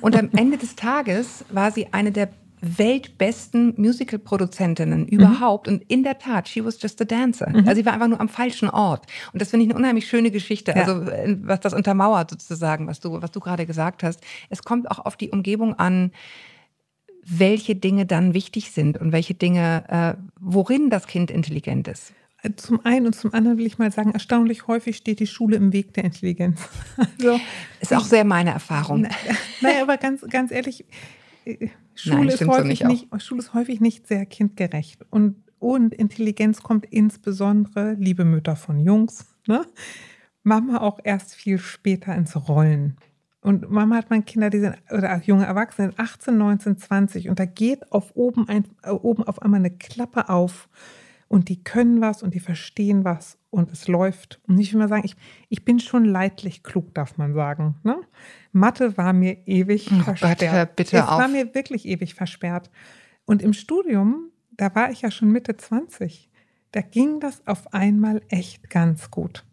Und 0.00 0.16
am 0.16 0.30
Ende 0.32 0.58
des 0.58 0.76
Tages 0.76 1.44
war 1.50 1.70
sie 1.70 1.92
eine 1.92 2.12
der 2.12 2.28
weltbesten 2.62 3.74
Musical-Produzentinnen 3.76 5.00
mhm. 5.00 5.06
überhaupt. 5.08 5.66
Mhm. 5.66 5.74
Und 5.74 5.82
in 5.90 6.04
der 6.04 6.18
Tat, 6.18 6.48
she 6.48 6.64
was 6.64 6.80
just 6.80 7.00
a 7.02 7.04
dancer. 7.04 7.50
Mhm. 7.50 7.66
Also 7.66 7.74
sie 7.74 7.84
war 7.84 7.92
einfach 7.92 8.08
nur 8.08 8.20
am 8.20 8.28
falschen 8.28 8.70
Ort. 8.70 9.06
Und 9.32 9.42
das 9.42 9.50
finde 9.50 9.64
ich 9.64 9.70
eine 9.70 9.78
unheimlich 9.78 10.08
schöne 10.08 10.30
Geschichte. 10.30 10.72
Ja. 10.74 10.82
Also 10.84 11.10
äh, 11.10 11.36
was 11.42 11.60
das 11.60 11.74
untermauert 11.74 12.30
sozusagen, 12.30 12.86
was 12.86 13.00
du, 13.00 13.20
was 13.20 13.32
du 13.32 13.40
gerade 13.40 13.66
gesagt 13.66 14.04
hast. 14.04 14.20
Es 14.48 14.62
kommt 14.62 14.90
auch 14.90 15.00
auf 15.00 15.16
die 15.16 15.30
Umgebung 15.30 15.78
an, 15.78 16.12
welche 17.24 17.74
Dinge 17.74 18.06
dann 18.06 18.32
wichtig 18.32 18.70
sind 18.70 18.98
und 18.98 19.12
welche 19.12 19.34
Dinge, 19.34 19.84
äh, 19.88 20.22
worin 20.40 20.90
das 20.90 21.06
Kind 21.06 21.30
intelligent 21.30 21.88
ist. 21.88 22.12
Zum 22.56 22.84
einen 22.84 23.06
und 23.06 23.14
zum 23.14 23.32
anderen 23.34 23.58
will 23.58 23.66
ich 23.66 23.78
mal 23.78 23.92
sagen, 23.92 24.12
erstaunlich 24.12 24.66
häufig 24.66 24.96
steht 24.96 25.20
die 25.20 25.26
Schule 25.26 25.56
im 25.56 25.72
Weg 25.72 25.94
der 25.94 26.04
Intelligenz. 26.04 26.60
Also, 27.18 27.40
ist 27.80 27.94
auch 27.94 28.04
sehr 28.04 28.24
meine 28.24 28.50
Erfahrung. 28.50 29.06
Naja, 29.60 29.82
aber 29.82 29.96
ganz, 29.96 30.22
ganz 30.28 30.50
ehrlich, 30.50 30.84
äh, 31.44 31.68
Schule, 31.94 32.16
Nein, 32.16 32.28
ist 32.28 32.46
häufig 32.46 32.80
so 32.80 32.88
nicht, 32.88 33.10
nicht, 33.12 33.22
Schule 33.22 33.40
ist 33.40 33.54
häufig 33.54 33.80
nicht 33.80 34.06
sehr 34.08 34.26
kindgerecht. 34.26 35.04
Und 35.10 35.36
Und 35.58 35.94
Intelligenz 35.94 36.60
kommt 36.62 36.86
insbesondere, 36.86 37.94
liebe 37.94 38.24
Mütter 38.24 38.56
von 38.56 38.80
Jungs, 38.80 39.26
ne? 39.46 39.64
Mama 40.42 40.78
auch 40.78 40.98
erst 41.04 41.34
viel 41.36 41.58
später 41.58 42.16
ins 42.16 42.34
Rollen. 42.48 42.96
Und 43.42 43.70
Mama 43.70 43.96
hat 43.96 44.10
man 44.10 44.24
Kinder, 44.24 44.50
die 44.50 44.58
sind, 44.58 44.76
oder 44.90 45.16
auch 45.16 45.22
junge 45.22 45.46
Erwachsene, 45.46 45.92
18, 45.96 46.36
19, 46.36 46.78
20 46.78 47.28
und 47.28 47.38
da 47.38 47.44
geht 47.44 47.92
auf 47.92 48.16
oben, 48.16 48.48
ein, 48.48 48.64
äh, 48.82 48.90
oben 48.90 49.22
auf 49.22 49.40
einmal 49.40 49.60
eine 49.60 49.70
Klappe 49.70 50.28
auf 50.28 50.68
und 51.32 51.48
die 51.48 51.64
können 51.64 52.02
was 52.02 52.22
und 52.22 52.34
die 52.34 52.40
verstehen 52.40 53.04
was 53.04 53.38
und 53.48 53.72
es 53.72 53.88
läuft. 53.88 54.38
Und 54.46 54.58
ich 54.58 54.74
will 54.74 54.80
mal 54.80 54.88
sagen, 54.88 55.06
ich, 55.06 55.16
ich 55.48 55.64
bin 55.64 55.80
schon 55.80 56.04
leidlich 56.04 56.62
klug, 56.62 56.92
darf 56.92 57.16
man 57.16 57.32
sagen. 57.32 57.76
Ne? 57.84 57.96
Mathe 58.52 58.98
war 58.98 59.14
mir 59.14 59.38
ewig 59.46 59.88
oh 59.90 60.02
versperrt. 60.02 60.40
Gott, 60.40 60.50
hör 60.50 60.66
bitte 60.66 60.98
es 60.98 61.02
auf. 61.02 61.18
war 61.18 61.28
mir 61.28 61.54
wirklich 61.54 61.86
ewig 61.88 62.12
versperrt. 62.12 62.70
Und 63.24 63.40
im 63.40 63.54
Studium, 63.54 64.30
da 64.50 64.74
war 64.74 64.90
ich 64.90 65.00
ja 65.00 65.10
schon 65.10 65.30
Mitte 65.30 65.56
20, 65.56 66.28
da 66.72 66.82
ging 66.82 67.18
das 67.18 67.46
auf 67.46 67.72
einmal 67.72 68.20
echt 68.28 68.68
ganz 68.68 69.10
gut. 69.10 69.46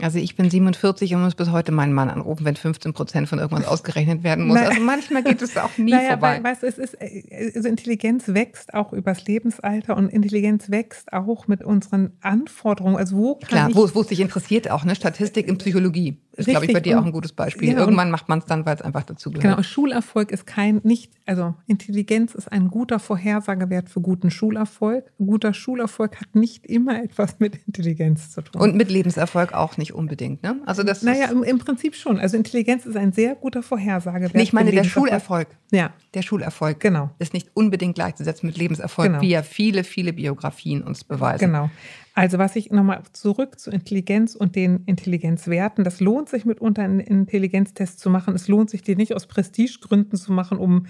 Also 0.00 0.18
ich 0.18 0.34
bin 0.34 0.50
47 0.50 1.14
und 1.14 1.22
muss 1.22 1.34
bis 1.34 1.50
heute 1.50 1.70
meinen 1.70 1.92
Mann 1.92 2.10
anrufen, 2.10 2.44
wenn 2.44 2.56
15 2.56 2.92
Prozent 2.92 3.28
von 3.28 3.38
irgendwas 3.38 3.66
ausgerechnet 3.66 4.24
werden 4.24 4.46
muss. 4.48 4.58
Also 4.58 4.80
manchmal 4.80 5.22
geht 5.22 5.40
es 5.40 5.56
auch 5.56 5.76
nie 5.78 5.90
naja, 5.92 6.10
vorbei. 6.10 6.40
Weil, 6.42 6.44
weißt 6.44 6.62
du, 6.64 6.66
es 6.66 6.78
ist, 6.78 6.94
äh, 7.00 7.52
also 7.54 7.68
Intelligenz 7.68 8.28
wächst 8.28 8.74
auch 8.74 8.92
übers 8.92 9.26
Lebensalter 9.26 9.96
und 9.96 10.08
Intelligenz 10.08 10.70
wächst 10.70 11.12
auch 11.12 11.46
mit 11.46 11.62
unseren 11.62 12.12
Anforderungen. 12.20 12.96
Also 12.96 13.16
wo 13.16 13.34
kann 13.36 13.48
Klar, 13.48 13.70
ich, 13.70 13.76
wo, 13.76 13.94
wo 13.94 14.00
es 14.00 14.08
dich 14.08 14.20
interessiert 14.20 14.70
auch, 14.70 14.84
ne? 14.84 14.94
Statistik 14.96 15.46
in 15.46 15.58
Psychologie. 15.58 16.18
Ist, 16.36 16.48
glaube 16.48 16.66
ich, 16.66 16.72
bei 16.72 16.80
dir 16.80 16.98
auch 16.98 17.04
ein 17.04 17.12
gutes 17.12 17.32
Beispiel. 17.32 17.70
Ja, 17.70 17.78
Irgendwann 17.78 18.10
macht 18.10 18.28
man 18.28 18.40
es 18.40 18.46
dann, 18.46 18.66
weil 18.66 18.74
es 18.74 18.82
einfach 18.82 19.04
dazu 19.04 19.30
gehört. 19.30 19.44
Genau, 19.44 19.62
Schulerfolg 19.62 20.32
ist 20.32 20.46
kein, 20.46 20.80
nicht, 20.82 21.12
also 21.26 21.54
Intelligenz 21.66 22.34
ist 22.34 22.50
ein 22.50 22.68
guter 22.68 22.98
Vorhersagewert 22.98 23.88
für 23.88 24.00
guten 24.00 24.30
Schulerfolg. 24.30 25.12
Guter 25.18 25.54
Schulerfolg 25.54 26.20
hat 26.20 26.34
nicht 26.34 26.66
immer 26.66 27.02
etwas 27.02 27.38
mit 27.38 27.60
Intelligenz 27.66 28.32
zu 28.32 28.42
tun. 28.42 28.60
Und 28.60 28.74
mit 28.74 28.90
Lebenserfolg 28.90 29.52
auch 29.52 29.76
nicht 29.76 29.83
unbedingt, 29.92 30.42
ne? 30.42 30.60
Also 30.66 30.82
das 30.82 31.02
naja, 31.02 31.26
im, 31.26 31.42
im 31.42 31.58
Prinzip 31.58 31.94
schon. 31.94 32.18
Also 32.18 32.36
Intelligenz 32.36 32.86
ist 32.86 32.96
ein 32.96 33.12
sehr 33.12 33.34
guter 33.34 33.62
Vorhersagewert. 33.62 34.34
Nee, 34.34 34.42
ich 34.42 34.52
meine, 34.52 34.70
der 34.70 34.84
Schulerfolg. 34.84 35.48
Ja. 35.70 35.92
Der 36.14 36.22
Schulerfolg 36.22 36.80
genau. 36.80 37.10
ist 37.18 37.34
nicht 37.34 37.50
unbedingt 37.54 37.94
gleichzusetzen 37.94 38.46
mit 38.46 38.56
Lebenserfolg, 38.56 39.08
genau. 39.08 39.20
wie 39.20 39.30
ja 39.30 39.42
viele, 39.42 39.84
viele 39.84 40.12
Biografien 40.12 40.82
uns 40.82 41.04
beweisen. 41.04 41.46
Genau. 41.46 41.70
Also 42.16 42.38
was 42.38 42.54
ich 42.54 42.70
nochmal 42.70 43.02
zurück 43.12 43.58
zu 43.58 43.72
Intelligenz 43.72 44.36
und 44.36 44.54
den 44.54 44.84
Intelligenzwerten, 44.86 45.82
das 45.82 45.98
lohnt 45.98 46.28
sich 46.28 46.44
mitunter 46.44 46.82
einen 46.82 47.00
Intelligenztest 47.00 47.98
zu 47.98 48.08
machen. 48.08 48.36
Es 48.36 48.46
lohnt 48.46 48.70
sich, 48.70 48.82
die 48.82 48.94
nicht 48.94 49.14
aus 49.14 49.26
Prestigegründen 49.26 50.16
zu 50.16 50.32
machen, 50.32 50.58
um, 50.58 50.86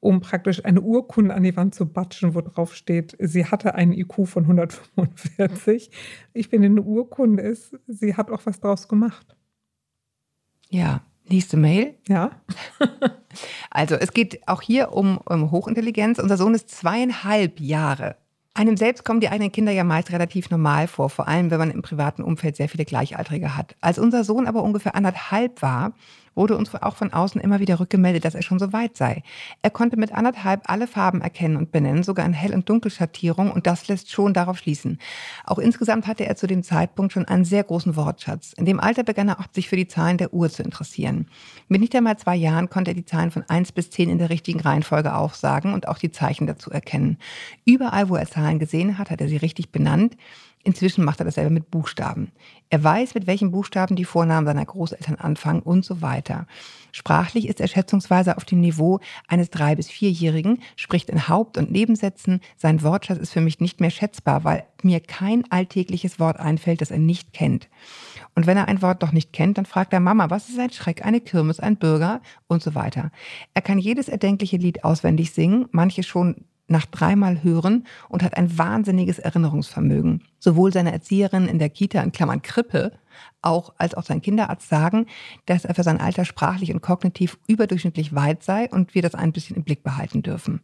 um 0.00 0.20
praktisch 0.20 0.64
eine 0.64 0.80
Urkunde 0.80 1.34
an 1.34 1.42
die 1.42 1.56
Wand 1.56 1.74
zu 1.74 1.86
batschen, 1.86 2.34
wo 2.34 2.40
drauf 2.40 2.74
steht, 2.74 3.16
sie 3.18 3.46
hatte 3.46 3.74
einen 3.74 3.92
IQ 3.92 4.26
von 4.26 4.44
145. 4.44 5.90
Ich 6.32 6.48
finde, 6.48 6.66
eine 6.66 6.82
Urkunde 6.82 7.42
ist, 7.42 7.76
sie 7.86 8.14
hat 8.14 8.30
auch 8.30 8.44
was 8.44 8.60
draus 8.60 8.88
gemacht. 8.88 9.36
Ja, 10.68 11.02
Nächste 11.28 11.56
Mail. 11.56 11.94
Ja. 12.06 12.30
also 13.70 13.96
es 13.96 14.12
geht 14.12 14.46
auch 14.46 14.62
hier 14.62 14.92
um, 14.92 15.18
um 15.18 15.50
Hochintelligenz. 15.50 16.20
Unser 16.20 16.36
Sohn 16.36 16.54
ist 16.54 16.70
zweieinhalb 16.70 17.58
Jahre 17.58 18.14
einem 18.56 18.76
selbst 18.76 19.04
kommen 19.04 19.20
die 19.20 19.28
eigenen 19.28 19.52
Kinder 19.52 19.72
ja 19.72 19.84
meist 19.84 20.10
relativ 20.10 20.50
normal 20.50 20.88
vor, 20.88 21.10
vor 21.10 21.28
allem 21.28 21.50
wenn 21.50 21.58
man 21.58 21.70
im 21.70 21.82
privaten 21.82 22.22
Umfeld 22.22 22.56
sehr 22.56 22.68
viele 22.68 22.84
Gleichaltrige 22.84 23.56
hat. 23.56 23.76
Als 23.80 23.98
unser 23.98 24.24
Sohn 24.24 24.46
aber 24.46 24.62
ungefähr 24.62 24.94
anderthalb 24.94 25.62
war, 25.62 25.92
wurde 26.36 26.56
uns 26.56 26.74
auch 26.74 26.96
von 26.96 27.12
außen 27.12 27.40
immer 27.40 27.58
wieder 27.58 27.80
rückgemeldet, 27.80 28.24
dass 28.24 28.34
er 28.34 28.42
schon 28.42 28.58
so 28.58 28.72
weit 28.72 28.96
sei. 28.96 29.22
Er 29.62 29.70
konnte 29.70 29.96
mit 29.96 30.12
anderthalb 30.12 30.70
alle 30.70 30.86
Farben 30.86 31.20
erkennen 31.20 31.56
und 31.56 31.72
benennen, 31.72 32.02
sogar 32.02 32.26
in 32.26 32.32
Hell- 32.32 32.54
und 32.54 32.68
Dunkelschattierung 32.68 33.50
und 33.50 33.66
das 33.66 33.88
lässt 33.88 34.10
schon 34.12 34.34
darauf 34.34 34.58
schließen. 34.58 34.98
Auch 35.44 35.58
insgesamt 35.58 36.06
hatte 36.06 36.26
er 36.26 36.36
zu 36.36 36.46
dem 36.46 36.62
Zeitpunkt 36.62 37.12
schon 37.12 37.24
einen 37.24 37.44
sehr 37.44 37.64
großen 37.64 37.96
Wortschatz. 37.96 38.52
In 38.52 38.66
dem 38.66 38.78
Alter 38.78 39.02
begann 39.02 39.28
er 39.28 39.40
auch 39.40 39.46
sich 39.52 39.68
für 39.68 39.76
die 39.76 39.88
Zahlen 39.88 40.18
der 40.18 40.34
Uhr 40.34 40.50
zu 40.50 40.62
interessieren. 40.62 41.28
Mit 41.68 41.80
nicht 41.80 41.96
einmal 41.96 42.18
zwei 42.18 42.36
Jahren 42.36 42.68
konnte 42.68 42.90
er 42.90 42.94
die 42.94 43.04
Zahlen 43.04 43.30
von 43.30 43.44
eins 43.48 43.72
bis 43.72 43.90
zehn 43.90 44.10
in 44.10 44.18
der 44.18 44.30
richtigen 44.30 44.60
Reihenfolge 44.60 45.14
aufsagen 45.14 45.72
und 45.72 45.88
auch 45.88 45.98
die 45.98 46.12
Zeichen 46.12 46.46
dazu 46.46 46.70
erkennen. 46.70 47.18
Überall, 47.64 48.08
wo 48.10 48.16
er 48.16 48.26
Zahlen 48.26 48.58
gesehen 48.58 48.98
hat, 48.98 49.10
hat 49.10 49.20
er 49.20 49.28
sie 49.28 49.38
richtig 49.38 49.72
benannt. 49.72 50.16
Inzwischen 50.66 51.04
macht 51.04 51.20
er 51.20 51.24
dasselbe 51.24 51.50
mit 51.50 51.70
Buchstaben. 51.70 52.32
Er 52.70 52.82
weiß, 52.82 53.14
mit 53.14 53.28
welchen 53.28 53.52
Buchstaben 53.52 53.94
die 53.94 54.04
Vornamen 54.04 54.48
seiner 54.48 54.64
Großeltern 54.64 55.14
anfangen 55.14 55.62
und 55.62 55.84
so 55.84 56.02
weiter. 56.02 56.48
Sprachlich 56.90 57.46
ist 57.46 57.60
er 57.60 57.68
schätzungsweise 57.68 58.36
auf 58.36 58.44
dem 58.44 58.60
Niveau 58.60 58.98
eines 59.28 59.48
drei- 59.50 59.76
bis 59.76 59.88
vierjährigen, 59.88 60.60
spricht 60.74 61.08
in 61.08 61.28
Haupt- 61.28 61.56
und 61.56 61.70
Nebensätzen. 61.70 62.40
Sein 62.56 62.82
Wortschatz 62.82 63.18
ist 63.18 63.32
für 63.32 63.40
mich 63.40 63.60
nicht 63.60 63.80
mehr 63.80 63.90
schätzbar, 63.90 64.42
weil 64.42 64.64
mir 64.82 64.98
kein 64.98 65.48
alltägliches 65.52 66.18
Wort 66.18 66.40
einfällt, 66.40 66.80
das 66.80 66.90
er 66.90 66.98
nicht 66.98 67.32
kennt. 67.32 67.68
Und 68.34 68.48
wenn 68.48 68.56
er 68.56 68.66
ein 68.66 68.82
Wort 68.82 69.04
doch 69.04 69.12
nicht 69.12 69.32
kennt, 69.32 69.58
dann 69.58 69.66
fragt 69.66 69.92
er 69.92 70.00
Mama, 70.00 70.30
was 70.30 70.48
ist 70.48 70.58
ein 70.58 70.72
Schreck, 70.72 71.06
eine 71.06 71.20
Kirmes, 71.20 71.60
ein 71.60 71.76
Bürger 71.76 72.20
und 72.48 72.60
so 72.60 72.74
weiter. 72.74 73.12
Er 73.54 73.62
kann 73.62 73.78
jedes 73.78 74.08
erdenkliche 74.08 74.56
Lied 74.56 74.82
auswendig 74.82 75.30
singen, 75.30 75.66
manche 75.70 76.02
schon 76.02 76.44
nach 76.68 76.86
dreimal 76.86 77.42
Hören 77.42 77.84
und 78.08 78.22
hat 78.22 78.36
ein 78.36 78.58
wahnsinniges 78.58 79.18
Erinnerungsvermögen. 79.18 80.22
Sowohl 80.38 80.72
seine 80.72 80.92
Erzieherin 80.92 81.48
in 81.48 81.58
der 81.58 81.70
Kita 81.70 82.00
in 82.02 82.12
Klammern 82.12 82.42
Krippe 82.42 82.92
auch 83.40 83.72
als 83.78 83.94
auch 83.94 84.02
sein 84.02 84.20
Kinderarzt 84.20 84.68
sagen, 84.68 85.06
dass 85.46 85.64
er 85.64 85.74
für 85.74 85.82
sein 85.82 86.00
Alter 86.00 86.24
sprachlich 86.24 86.72
und 86.72 86.82
kognitiv 86.82 87.38
überdurchschnittlich 87.46 88.14
weit 88.14 88.42
sei 88.42 88.68
und 88.70 88.94
wir 88.94 89.02
das 89.02 89.14
ein 89.14 89.32
bisschen 89.32 89.56
im 89.56 89.64
Blick 89.64 89.82
behalten 89.82 90.22
dürfen. 90.22 90.60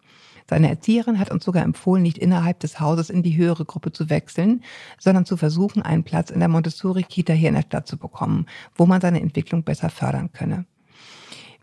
Seine 0.51 0.69
Erzieherin 0.69 1.19
hat 1.19 1.31
uns 1.31 1.45
sogar 1.45 1.63
empfohlen, 1.63 2.03
nicht 2.03 2.19
innerhalb 2.19 2.61
des 2.61 2.81
Hauses 2.81 3.11
in 3.11 3.23
die 3.23 3.37
höhere 3.37 3.65
Gruppe 3.65 3.93
zu 3.93 4.11
wechseln, 4.11 4.63
sondern 4.99 5.25
zu 5.25 5.37
versuchen, 5.37 5.83
einen 5.83 6.05
Platz 6.05 6.31
in 6.31 6.41
der 6.41 6.49
Montessori-Kita 6.49 7.33
hier 7.33 7.51
in 7.51 7.55
der 7.55 7.63
Stadt 7.63 7.87
zu 7.87 7.97
bekommen, 7.97 8.47
wo 8.75 8.87
man 8.87 9.01
seine 9.01 9.21
Entwicklung 9.21 9.63
besser 9.63 9.89
fördern 9.89 10.33
könne. 10.33 10.67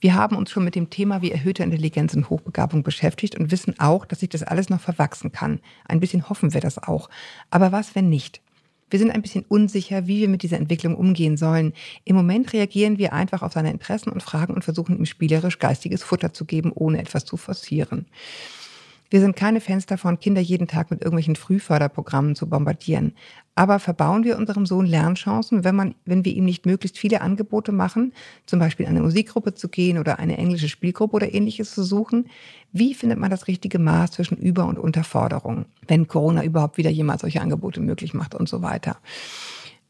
Wir 0.02 0.14
haben 0.14 0.36
uns 0.36 0.50
schon 0.52 0.64
mit 0.64 0.76
dem 0.76 0.90
Thema 0.90 1.22
wie 1.22 1.32
erhöhte 1.32 1.64
Intelligenz 1.64 2.14
und 2.14 2.30
Hochbegabung 2.30 2.84
beschäftigt 2.84 3.36
und 3.36 3.52
wissen 3.52 3.80
auch, 3.80 4.06
dass 4.06 4.22
sich 4.22 4.30
das 4.30 4.44
alles 4.44 4.70
noch 4.70 4.80
verwachsen 4.80 5.32
kann. 5.32 5.60
Ein 5.88 6.00
bisschen 6.00 6.30
hoffen 6.30 6.54
wir 6.54 6.62
das 6.62 6.78
auch. 6.78 7.10
Aber 7.50 7.72
was, 7.72 7.96
wenn 7.96 8.10
nicht? 8.10 8.42
Wir 8.90 8.98
sind 8.98 9.12
ein 9.12 9.22
bisschen 9.22 9.46
unsicher, 9.48 10.08
wie 10.08 10.22
wir 10.22 10.30
mit 10.30 10.42
dieser 10.42 10.58
Entwicklung 10.58 10.96
umgehen 10.96 11.38
sollen. 11.38 11.74
Im 12.06 12.16
Moment 12.16 12.54
reagieren 12.54 12.98
wir 12.98 13.14
einfach 13.14 13.44
auf 13.44 13.54
seine 13.54 13.72
Interessen 13.72 14.10
und 14.10 14.24
Fragen 14.24 14.54
und 14.54 14.64
versuchen 14.64 14.98
ihm 14.98 15.06
spielerisch 15.06 15.60
geistiges 15.60 16.02
Futter 16.02 16.34
zu 16.34 16.46
geben, 16.46 16.72
ohne 16.74 17.00
etwas 17.00 17.26
zu 17.26 17.38
forcieren. 17.38 18.08
Wir 19.12 19.22
sind 19.22 19.36
keine 19.36 19.60
Fans 19.60 19.88
davon, 19.88 20.20
Kinder 20.20 20.40
jeden 20.40 20.68
Tag 20.68 20.92
mit 20.92 21.02
irgendwelchen 21.02 21.36
Frühförderprogrammen 21.36 22.36
zu 22.36 22.48
bombardieren. 22.48 23.14
Aber 23.56 23.80
verbauen 23.80 24.24
wir 24.24 24.38
unserem 24.38 24.68
Sohn 24.68 24.86
Lernchancen, 24.86 25.64
wenn, 25.64 25.76
man, 25.76 25.96
wenn 26.06 26.26
wir 26.26 26.34
ihm 26.34 26.46
nicht 26.46 26.68
möglichst 26.68 27.00
viele 27.00 27.22
Angebote 27.22 27.72
machen, 27.72 28.14
zum 28.46 28.60
Beispiel 28.60 28.86
eine 28.86 29.02
Musikgruppe 29.02 29.56
zu 29.56 29.68
gehen 29.68 29.98
oder 29.98 30.20
eine 30.20 30.38
englische 30.38 30.70
Spielgruppe 30.70 31.16
oder 31.16 31.34
ähnliches 31.34 31.74
zu 31.74 31.84
suchen? 31.84 32.28
Wie 32.72 32.94
findet 32.94 33.18
man 33.18 33.32
das 33.32 33.48
richtige 33.48 33.80
Maß 33.80 34.12
zwischen 34.12 34.38
Über- 34.38 34.68
und 34.68 34.78
Unterforderung, 34.78 35.66
wenn 35.88 36.08
Corona 36.08 36.44
überhaupt 36.44 36.78
wieder 36.78 36.92
jemals 36.92 37.22
solche 37.22 37.42
Angebote 37.42 37.82
möglich 37.82 38.14
macht 38.14 38.36
und 38.36 38.48
so 38.48 38.62
weiter? 38.62 38.98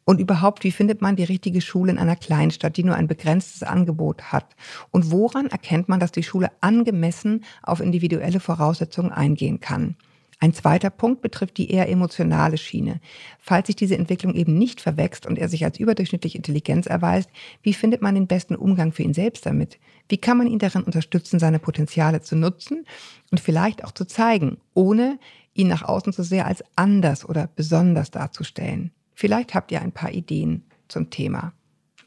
Und 0.09 0.19
überhaupt, 0.19 0.63
wie 0.63 0.71
findet 0.71 1.03
man 1.03 1.15
die 1.15 1.23
richtige 1.23 1.61
Schule 1.61 1.91
in 1.91 1.99
einer 1.99 2.15
Kleinstadt, 2.15 2.77
die 2.77 2.83
nur 2.83 2.95
ein 2.95 3.05
begrenztes 3.05 3.61
Angebot 3.61 4.31
hat? 4.31 4.55
Und 4.89 5.11
woran 5.11 5.51
erkennt 5.51 5.87
man, 5.87 5.99
dass 5.99 6.11
die 6.11 6.23
Schule 6.23 6.49
angemessen 6.61 7.43
auf 7.61 7.79
individuelle 7.79 8.39
Voraussetzungen 8.39 9.11
eingehen 9.11 9.59
kann? 9.59 9.97
Ein 10.39 10.55
zweiter 10.55 10.89
Punkt 10.89 11.21
betrifft 11.21 11.57
die 11.57 11.69
eher 11.69 11.89
emotionale 11.89 12.57
Schiene. 12.57 13.01
Falls 13.37 13.67
sich 13.67 13.75
diese 13.75 13.97
Entwicklung 13.97 14.33
eben 14.33 14.57
nicht 14.57 14.81
verwächst 14.81 15.27
und 15.27 15.37
er 15.37 15.47
sich 15.47 15.63
als 15.63 15.79
überdurchschnittlich 15.79 16.35
Intelligenz 16.35 16.87
erweist, 16.87 17.29
wie 17.61 17.75
findet 17.75 18.01
man 18.01 18.15
den 18.15 18.25
besten 18.25 18.55
Umgang 18.55 18.91
für 18.91 19.03
ihn 19.03 19.13
selbst 19.13 19.45
damit? 19.45 19.77
Wie 20.07 20.17
kann 20.17 20.39
man 20.39 20.47
ihn 20.47 20.57
darin 20.57 20.81
unterstützen, 20.81 21.37
seine 21.37 21.59
Potenziale 21.59 22.21
zu 22.21 22.35
nutzen 22.35 22.83
und 23.29 23.39
vielleicht 23.39 23.85
auch 23.85 23.91
zu 23.91 24.05
zeigen, 24.05 24.57
ohne 24.73 25.19
ihn 25.53 25.67
nach 25.67 25.83
außen 25.83 26.13
zu 26.13 26.23
sehr 26.23 26.47
als 26.47 26.63
anders 26.75 27.29
oder 27.29 27.47
besonders 27.55 28.09
darzustellen? 28.09 28.89
Vielleicht 29.19 29.53
habt 29.53 29.69
ihr 29.73 29.81
ein 29.81 29.91
paar 29.91 30.13
Ideen 30.13 30.63
zum 30.87 31.09
Thema. 31.09 31.51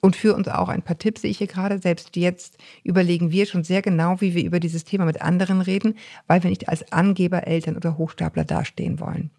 Und 0.01 0.17
für 0.17 0.35
uns 0.35 0.49
auch 0.49 0.71
ein 0.71 0.81
paar 0.81 0.97
Tipps 0.97 1.21
sehe 1.21 1.31
ich 1.31 1.37
hier 1.37 1.47
gerade. 1.47 1.79
Selbst 1.79 2.17
jetzt 2.17 2.57
überlegen 2.85 3.31
wir 3.31 3.45
schon 3.45 3.65
sehr 3.65 3.83
genau, 3.83 4.23
wie 4.23 4.35
wir 4.35 4.43
über 4.43 4.61
dieses 4.61 4.85
Thema 4.85 5.05
mit 5.05 5.21
anderen 5.21 5.61
reden, 5.61 5.99
weil 6.27 6.43
wir 6.43 6.49
nicht 6.49 6.71
als 6.71 6.91
Angeber, 6.91 7.47
Eltern 7.47 7.77
oder 7.77 7.99
Hochstapler 7.99 8.47
dastehen 8.47 8.99
wollen. 8.99 9.31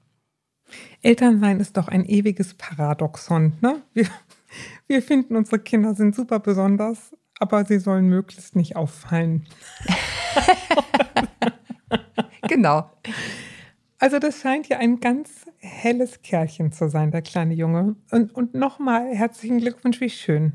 Elternsein 1.02 1.60
ist 1.60 1.76
doch 1.76 1.88
ein 1.88 2.06
ewiges 2.06 2.54
Paradoxon. 2.54 3.54
Ne? 3.62 3.82
Wir, 3.94 4.06
wir 4.86 5.02
finden, 5.02 5.36
unsere 5.36 5.58
Kinder 5.58 5.96
sind 5.96 6.14
super 6.14 6.40
besonders, 6.40 7.18
aber 7.40 7.66
sie 7.66 7.80
sollen 7.80 8.08
möglichst 8.08 8.56
nicht 8.56 8.76
auffallen. 8.76 9.48
genau. 12.48 12.92
Also 13.98 14.20
das 14.20 14.42
scheint 14.42 14.70
ja 14.70 14.78
ein 14.78 15.00
ganz 15.00 15.48
helles 15.64 16.22
Kerlchen 16.22 16.72
zu 16.72 16.90
sein, 16.90 17.12
der 17.12 17.22
kleine 17.22 17.54
Junge. 17.54 17.96
Und, 18.12 18.36
und 18.36 18.54
nochmal 18.54 19.16
herzlichen 19.16 19.60
Glückwunsch, 19.60 20.02
wie 20.02 20.10
schön. 20.10 20.54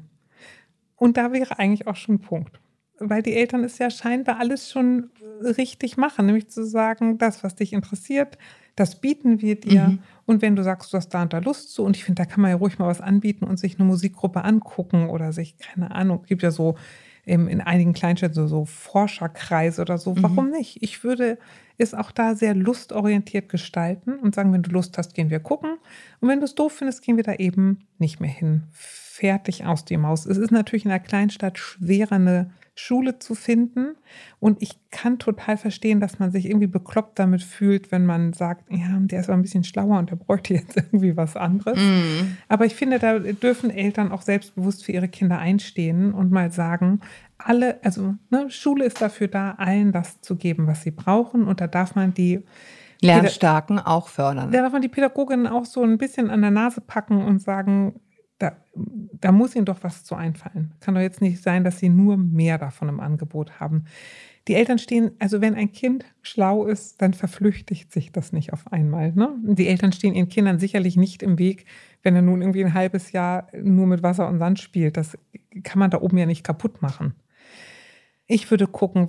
Und 0.97 1.16
da 1.16 1.33
wäre 1.33 1.59
eigentlich 1.59 1.87
auch 1.87 1.97
schon 1.97 2.16
ein 2.16 2.21
Punkt. 2.21 2.61
Weil 3.01 3.23
die 3.23 3.35
Eltern 3.35 3.64
es 3.64 3.79
ja 3.79 3.90
scheinbar 3.90 4.38
alles 4.38 4.71
schon 4.71 5.11
richtig 5.40 5.97
machen, 5.97 6.27
nämlich 6.27 6.49
zu 6.49 6.64
sagen, 6.64 7.16
das, 7.16 7.42
was 7.42 7.55
dich 7.55 7.73
interessiert, 7.73 8.37
Das 8.79 9.01
bieten 9.01 9.42
wir 9.42 9.59
dir. 9.59 9.88
Mhm. 9.88 9.99
Und 10.25 10.40
wenn 10.40 10.55
du 10.55 10.62
sagst, 10.62 10.92
du 10.92 10.97
hast 10.97 11.09
da 11.09 11.23
und 11.23 11.33
da 11.33 11.38
Lust 11.38 11.73
zu, 11.73 11.83
und 11.83 11.97
ich 11.97 12.05
finde, 12.05 12.23
da 12.23 12.27
kann 12.27 12.40
man 12.40 12.51
ja 12.53 12.57
ruhig 12.57 12.79
mal 12.79 12.87
was 12.87 13.01
anbieten 13.01 13.44
und 13.44 13.59
sich 13.59 13.77
eine 13.77 13.88
Musikgruppe 13.88 14.44
angucken 14.44 15.09
oder 15.09 15.33
sich, 15.33 15.59
keine 15.59 15.90
Ahnung, 15.90 16.23
gibt 16.27 16.44
ja 16.44 16.53
so 16.53 16.77
in 17.29 17.61
einigen 17.61 17.93
Kleinstädten 17.93 18.35
so, 18.35 18.47
so 18.47 18.64
Forscherkreise 18.64 19.83
oder 19.83 19.99
so. 19.99 20.14
Mhm. 20.14 20.23
Warum 20.23 20.51
nicht? 20.51 20.83
Ich 20.83 21.05
würde 21.05 21.38
es 21.77 21.95
auch 21.95 22.11
da 22.11 22.35
sehr 22.35 22.55
lustorientiert 22.55 23.49
gestalten 23.49 24.19
und 24.19 24.35
sagen, 24.35 24.53
wenn 24.53 24.62
du 24.62 24.71
Lust 24.71 24.99
hast, 24.99 25.14
gehen 25.14 25.31
wir 25.31 25.41
gucken. 25.41 25.77
Und 26.21 26.29
wenn 26.29 26.41
du 26.41 26.45
es 26.45 26.55
doof 26.55 26.73
findest, 26.73 27.03
gehen 27.03 27.17
wir 27.17 27.25
da 27.25 27.35
eben 27.35 27.87
nicht 27.99 28.21
mehr 28.21 28.31
hin. 28.31 28.64
Fertig 28.73 29.64
aus 29.64 29.85
die 29.85 29.97
Maus. 29.97 30.27
Es 30.27 30.38
ist 30.38 30.51
natürlich 30.51 30.85
in 30.85 30.91
einer 30.91 31.01
Kleinstadt 31.01 31.59
schwerer, 31.59 32.17
eine 32.17 32.51
Schule 32.79 33.19
zu 33.19 33.35
finden. 33.35 33.97
Und 34.38 34.62
ich 34.62 34.79
kann 34.91 35.19
total 35.19 35.57
verstehen, 35.57 35.99
dass 36.01 36.21
man 36.21 36.31
sich 36.31 36.47
irgendwie 36.47 36.69
bekloppt 36.69 37.19
damit 37.19 37.43
fühlt, 37.43 37.91
wenn 37.91 38.07
man 38.07 38.33
sagt, 38.33 38.71
ja, 38.71 38.97
der 39.01 39.21
ist 39.21 39.29
aber 39.29 39.37
ein 39.37 39.43
bisschen 39.43 39.64
schlauer 39.64 39.99
und 39.99 40.11
der 40.11 40.17
bräuchte 40.17 40.55
jetzt 40.55 40.77
irgendwie 40.77 41.17
was 41.17 41.37
anderes. 41.37 41.79
Mm. 41.79 42.37
Aber 42.49 42.67
ich 42.67 42.77
finde, 42.77 43.01
da 43.01 43.19
dürfen 43.19 43.71
Eltern 43.71 44.12
auch 44.12 44.23
selbstbewusst 44.23 44.85
für 44.85 44.93
ihre 44.93 45.09
Kinder 45.09 45.38
einstehen 45.38 46.14
und 46.14 46.31
mal 46.31 46.53
sagen, 46.53 47.01
alle, 47.37 47.83
also 47.83 48.14
ne, 48.31 48.49
Schule 48.49 48.85
ist 48.85 49.03
dafür 49.03 49.27
da, 49.27 49.53
allen 49.59 49.91
das 49.91 50.21
zu 50.21 50.37
geben, 50.37 50.69
was 50.69 50.83
sie 50.83 50.93
brauchen. 50.93 51.49
Und 51.49 51.61
da 51.61 51.67
darf 51.67 51.97
man 51.97 52.14
die 52.14 52.45
Lernstarken 53.01 53.81
auch 53.81 54.09
fördern. 54.09 54.53
Da 54.53 54.62
darf 54.62 54.73
man 54.73 54.83
die 54.83 54.88
Pädagoginnen 54.88 55.49
auch 55.49 55.64
so 55.64 55.83
ein 55.83 55.99
bisschen 55.99 56.31
an 56.31 56.43
der 56.43 56.51
Nase 56.53 56.81
packen 56.81 57.25
und 57.25 57.41
sagen, 57.41 58.01
da, 58.38 58.57
da 58.74 59.33
muss 59.33 59.57
ihnen 59.57 59.64
doch 59.64 59.83
was 59.83 60.05
zu 60.05 60.14
einfallen. 60.14 60.72
Kann 60.81 60.94
doch 60.94 61.01
jetzt 61.01 61.20
nicht 61.20 61.42
sein, 61.42 61.64
dass 61.64 61.79
sie 61.79 61.88
nur 61.88 62.16
mehr 62.16 62.59
davon 62.59 62.88
im 62.88 63.01
Angebot 63.01 63.59
haben. 63.59 63.85
Die 64.46 64.55
Eltern 64.55 64.79
stehen, 64.79 65.11
also 65.18 65.40
wenn 65.40 65.55
ein 65.55 65.72
Kind 65.72 66.05
schlau 66.22 66.64
ist, 66.64 67.03
dann 67.03 67.12
verflüchtigt 67.12 67.92
sich 67.92 68.12
das 68.12 68.33
nicht 68.33 68.53
auf 68.53 68.72
einmal. 68.72 69.12
Ne? 69.12 69.35
Die 69.42 69.66
Eltern 69.66 69.92
stehen 69.92 70.14
ihren 70.14 70.29
Kindern 70.29 70.59
sicherlich 70.59 70.96
nicht 70.96 71.22
im 71.22 71.38
Weg, 71.38 71.66
wenn 72.03 72.14
er 72.16 72.22
nun 72.22 72.40
irgendwie 72.40 72.64
ein 72.64 72.74
halbes 72.74 73.12
Jahr 73.12 73.48
nur 73.61 73.87
mit 73.87 74.03
Wasser 74.03 74.29
und 74.29 74.38
Sand 74.38 74.61
spielt. 74.61 74.96
Das 74.96 75.18
kann 75.64 75.79
man 75.79 75.90
da 75.90 76.01
oben 76.01 76.16
ja 76.16 76.24
nicht 76.24 76.44
kaputt 76.44 76.81
machen. 76.81 77.14
Ich 78.27 78.51
würde 78.51 78.66
gucken, 78.66 79.09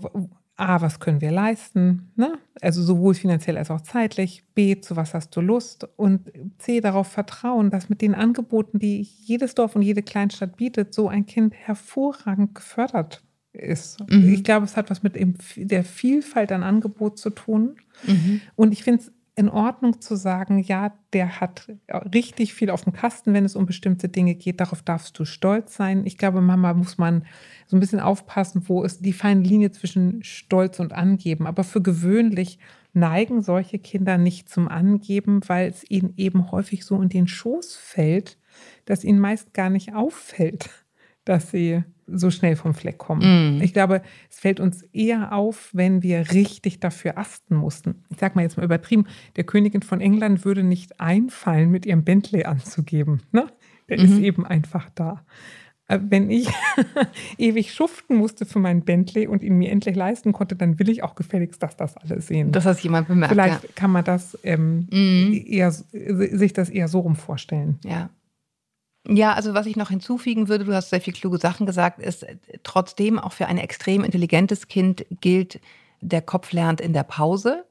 A, 0.59 0.81
was 0.81 0.99
können 0.99 1.21
wir 1.21 1.31
leisten? 1.31 2.11
Ne? 2.15 2.37
Also 2.61 2.83
sowohl 2.83 3.13
finanziell 3.13 3.57
als 3.57 3.71
auch 3.71 3.81
zeitlich. 3.81 4.43
B, 4.53 4.81
zu 4.81 4.95
was 4.95 5.13
hast 5.13 5.35
du 5.35 5.41
Lust? 5.41 5.87
Und 5.95 6.31
C, 6.57 6.81
darauf 6.81 7.07
vertrauen, 7.07 7.69
dass 7.69 7.89
mit 7.89 8.01
den 8.01 8.13
Angeboten, 8.13 8.77
die 8.77 9.01
jedes 9.01 9.55
Dorf 9.55 9.75
und 9.75 9.81
jede 9.81 10.03
Kleinstadt 10.03 10.57
bietet, 10.57 10.93
so 10.93 11.07
ein 11.07 11.25
Kind 11.25 11.53
hervorragend 11.53 12.55
gefördert 12.55 13.23
ist. 13.53 13.99
Mhm. 14.09 14.33
Ich 14.33 14.43
glaube, 14.43 14.65
es 14.65 14.75
hat 14.75 14.89
was 14.89 15.01
mit 15.01 15.15
der 15.55 15.83
Vielfalt 15.83 16.51
an 16.51 16.63
Angebot 16.63 17.17
zu 17.17 17.29
tun. 17.29 17.77
Mhm. 18.05 18.41
Und 18.55 18.73
ich 18.73 18.83
finde 18.83 19.03
es 19.03 19.11
in 19.39 19.47
Ordnung 19.47 20.01
zu 20.01 20.17
sagen, 20.17 20.59
ja, 20.59 20.91
der 21.13 21.39
hat 21.39 21.71
richtig 22.13 22.53
viel 22.53 22.69
auf 22.69 22.83
dem 22.83 22.91
Kasten, 22.91 23.33
wenn 23.33 23.45
es 23.45 23.55
um 23.55 23.65
bestimmte 23.65 24.09
Dinge 24.09 24.35
geht. 24.35 24.59
Darauf 24.59 24.81
darfst 24.81 25.17
du 25.17 25.23
stolz 25.23 25.75
sein. 25.75 26.05
Ich 26.05 26.17
glaube, 26.17 26.41
Mama 26.41 26.73
muss 26.73 26.97
man 26.97 27.25
so 27.65 27.77
ein 27.77 27.79
bisschen 27.79 28.01
aufpassen, 28.01 28.67
wo 28.67 28.83
ist 28.83 29.05
die 29.05 29.13
feine 29.13 29.41
Linie 29.41 29.71
zwischen 29.71 30.21
Stolz 30.25 30.81
und 30.81 30.91
Angeben. 30.91 31.47
Aber 31.47 31.63
für 31.63 31.81
gewöhnlich 31.81 32.59
neigen 32.91 33.41
solche 33.41 33.79
Kinder 33.79 34.17
nicht 34.17 34.49
zum 34.49 34.67
Angeben, 34.67 35.39
weil 35.47 35.69
es 35.69 35.89
ihnen 35.89 36.15
eben 36.17 36.51
häufig 36.51 36.83
so 36.83 37.01
in 37.01 37.07
den 37.07 37.29
Schoß 37.29 37.77
fällt, 37.77 38.37
dass 38.83 39.05
ihnen 39.05 39.19
meist 39.19 39.53
gar 39.53 39.69
nicht 39.69 39.95
auffällt, 39.95 40.69
dass 41.23 41.49
sie 41.49 41.85
so 42.11 42.31
schnell 42.31 42.55
vom 42.55 42.73
Fleck 42.73 42.97
kommen. 42.97 43.57
Mm. 43.57 43.61
Ich 43.61 43.73
glaube, 43.73 44.01
es 44.29 44.39
fällt 44.39 44.59
uns 44.59 44.83
eher 44.93 45.33
auf, 45.33 45.69
wenn 45.73 46.03
wir 46.03 46.31
richtig 46.31 46.79
dafür 46.79 47.17
asten 47.17 47.55
mussten. 47.55 48.03
Ich 48.09 48.19
sage 48.19 48.35
mal 48.35 48.41
jetzt 48.41 48.57
mal 48.57 48.63
übertrieben, 48.63 49.05
der 49.35 49.43
Königin 49.43 49.81
von 49.81 50.01
England 50.01 50.45
würde 50.45 50.63
nicht 50.63 50.99
einfallen, 50.99 51.71
mit 51.71 51.85
ihrem 51.85 52.03
Bentley 52.03 52.45
anzugeben. 52.45 53.21
Ne? 53.31 53.47
Der 53.89 53.99
mhm. 53.99 54.05
ist 54.05 54.17
eben 54.19 54.45
einfach 54.45 54.89
da. 54.95 55.25
Äh, 55.89 55.99
wenn 56.07 56.29
ich 56.29 56.47
ewig 57.37 57.73
schuften 57.73 58.15
musste 58.15 58.45
für 58.45 58.59
meinen 58.59 58.83
Bentley 58.83 59.27
und 59.27 59.43
ihn 59.43 59.57
mir 59.57 59.71
endlich 59.71 59.95
leisten 59.95 60.31
konnte, 60.31 60.55
dann 60.55 60.79
will 60.79 60.89
ich 60.89 61.03
auch 61.03 61.15
gefälligst, 61.15 61.61
dass 61.61 61.75
das 61.75 61.97
alle 61.97 62.21
sehen. 62.21 62.51
Dass 62.51 62.63
das 62.63 62.81
jemand 62.81 63.07
bemerkt. 63.07 63.33
Vielleicht 63.33 63.63
ja. 63.63 63.69
kann 63.75 63.91
man 63.91 64.05
das 64.05 64.37
ähm, 64.43 64.87
mhm. 64.91 65.43
eher, 65.45 65.71
sich 65.71 66.53
das 66.53 66.69
eher 66.69 66.87
so 66.87 66.99
rum 66.99 67.15
vorstellen. 67.15 67.79
Ja. 67.83 68.09
Ja, 69.09 69.33
also 69.33 69.53
was 69.55 69.65
ich 69.65 69.75
noch 69.75 69.89
hinzufügen 69.89 70.49
würde, 70.49 70.65
du 70.65 70.73
hast 70.73 70.91
sehr 70.91 71.01
viele 71.01 71.17
kluge 71.17 71.39
Sachen 71.39 71.65
gesagt, 71.65 71.99
ist 71.99 72.25
trotzdem 72.63 73.17
auch 73.17 73.33
für 73.33 73.47
ein 73.47 73.57
extrem 73.57 74.03
intelligentes 74.03 74.67
Kind 74.67 75.05
gilt, 75.19 75.59
der 76.01 76.21
Kopf 76.21 76.51
lernt 76.51 76.79
in 76.79 76.93
der 76.93 77.03
Pause. 77.03 77.65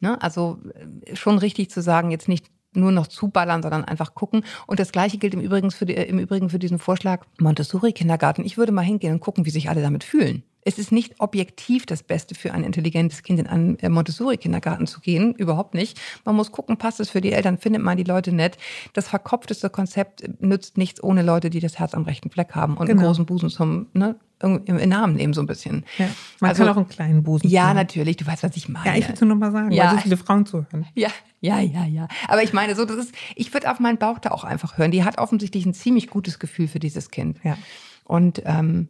Ne? 0.00 0.20
Also 0.20 0.58
äh, 1.06 1.14
schon 1.14 1.38
richtig 1.38 1.70
zu 1.70 1.80
sagen, 1.80 2.10
jetzt 2.10 2.28
nicht 2.28 2.46
nur 2.72 2.92
noch 2.92 3.06
zuballern, 3.06 3.62
sondern 3.62 3.84
einfach 3.84 4.14
gucken. 4.14 4.44
Und 4.66 4.80
das 4.80 4.92
Gleiche 4.92 5.18
gilt 5.18 5.34
im 5.34 5.40
Übrigen 5.40 5.70
für, 5.70 5.86
die, 5.86 5.94
im 5.94 6.18
Übrigen 6.18 6.50
für 6.50 6.58
diesen 6.58 6.78
Vorschlag 6.78 7.24
Montessori-Kindergarten. 7.38 8.44
Ich 8.44 8.58
würde 8.58 8.72
mal 8.72 8.82
hingehen 8.82 9.14
und 9.14 9.20
gucken, 9.20 9.44
wie 9.46 9.50
sich 9.50 9.68
alle 9.68 9.82
damit 9.82 10.04
fühlen. 10.04 10.44
Es 10.62 10.78
ist 10.78 10.92
nicht 10.92 11.20
objektiv 11.20 11.86
das 11.86 12.02
Beste 12.02 12.34
für 12.34 12.52
ein 12.52 12.64
intelligentes 12.64 13.22
Kind 13.22 13.40
in 13.40 13.46
einen 13.46 13.78
äh, 13.78 13.88
Montessori-Kindergarten 13.88 14.86
zu 14.86 15.00
gehen, 15.00 15.34
überhaupt 15.34 15.74
nicht. 15.74 15.98
Man 16.24 16.36
muss 16.36 16.52
gucken, 16.52 16.76
passt 16.76 17.00
es 17.00 17.10
für 17.10 17.20
die 17.20 17.32
Eltern, 17.32 17.58
findet 17.58 17.82
man 17.82 17.96
die 17.96 18.04
Leute 18.04 18.32
nett. 18.32 18.58
Das 18.92 19.08
verkopfteste 19.08 19.70
Konzept 19.70 20.22
nützt 20.40 20.76
nichts 20.78 21.02
ohne 21.02 21.22
Leute, 21.22 21.50
die 21.50 21.60
das 21.60 21.78
Herz 21.78 21.94
am 21.94 22.04
rechten 22.04 22.30
Fleck 22.30 22.54
haben 22.54 22.76
und 22.76 22.86
genau. 22.86 23.00
einen 23.00 23.06
großen 23.08 23.26
Busen 23.26 23.48
zum 23.48 23.86
ne, 23.92 24.16
im 24.42 24.88
Namen 24.88 25.14
nehmen 25.14 25.34
so 25.34 25.42
ein 25.42 25.46
bisschen. 25.46 25.84
Ja, 25.98 26.08
man 26.40 26.50
also, 26.50 26.62
kann 26.62 26.72
auch 26.72 26.76
einen 26.76 26.88
kleinen 26.88 27.22
Busen. 27.22 27.48
Ja, 27.50 27.68
haben. 27.68 27.76
natürlich. 27.76 28.16
Du 28.16 28.26
weißt, 28.26 28.42
was 28.42 28.56
ich 28.56 28.68
meine. 28.68 28.86
Ja, 28.86 28.96
ich 28.96 29.06
will 29.06 29.14
es 29.14 29.20
nur 29.20 29.28
noch 29.28 29.36
mal 29.36 29.52
sagen, 29.52 29.70
ja. 29.70 29.90
weil 29.90 29.96
so 29.96 30.02
viele 30.02 30.16
Frauen 30.16 30.46
zuhören. 30.46 30.86
Ja, 30.94 31.10
ja, 31.40 31.60
ja, 31.60 31.84
ja. 31.84 32.08
Aber 32.26 32.42
ich 32.42 32.52
meine, 32.52 32.74
so 32.74 32.84
das 32.84 32.96
ist. 32.96 33.14
Ich 33.36 33.52
würde 33.52 33.70
auf 33.70 33.80
meinen 33.80 33.98
Bauch 33.98 34.18
da 34.18 34.30
auch 34.30 34.44
einfach 34.44 34.78
hören. 34.78 34.90
Die 34.90 35.04
hat 35.04 35.18
offensichtlich 35.18 35.66
ein 35.66 35.74
ziemlich 35.74 36.08
gutes 36.08 36.38
Gefühl 36.38 36.68
für 36.68 36.78
dieses 36.78 37.10
Kind. 37.10 37.38
Ja. 37.44 37.58
Und 38.04 38.42
ähm, 38.46 38.88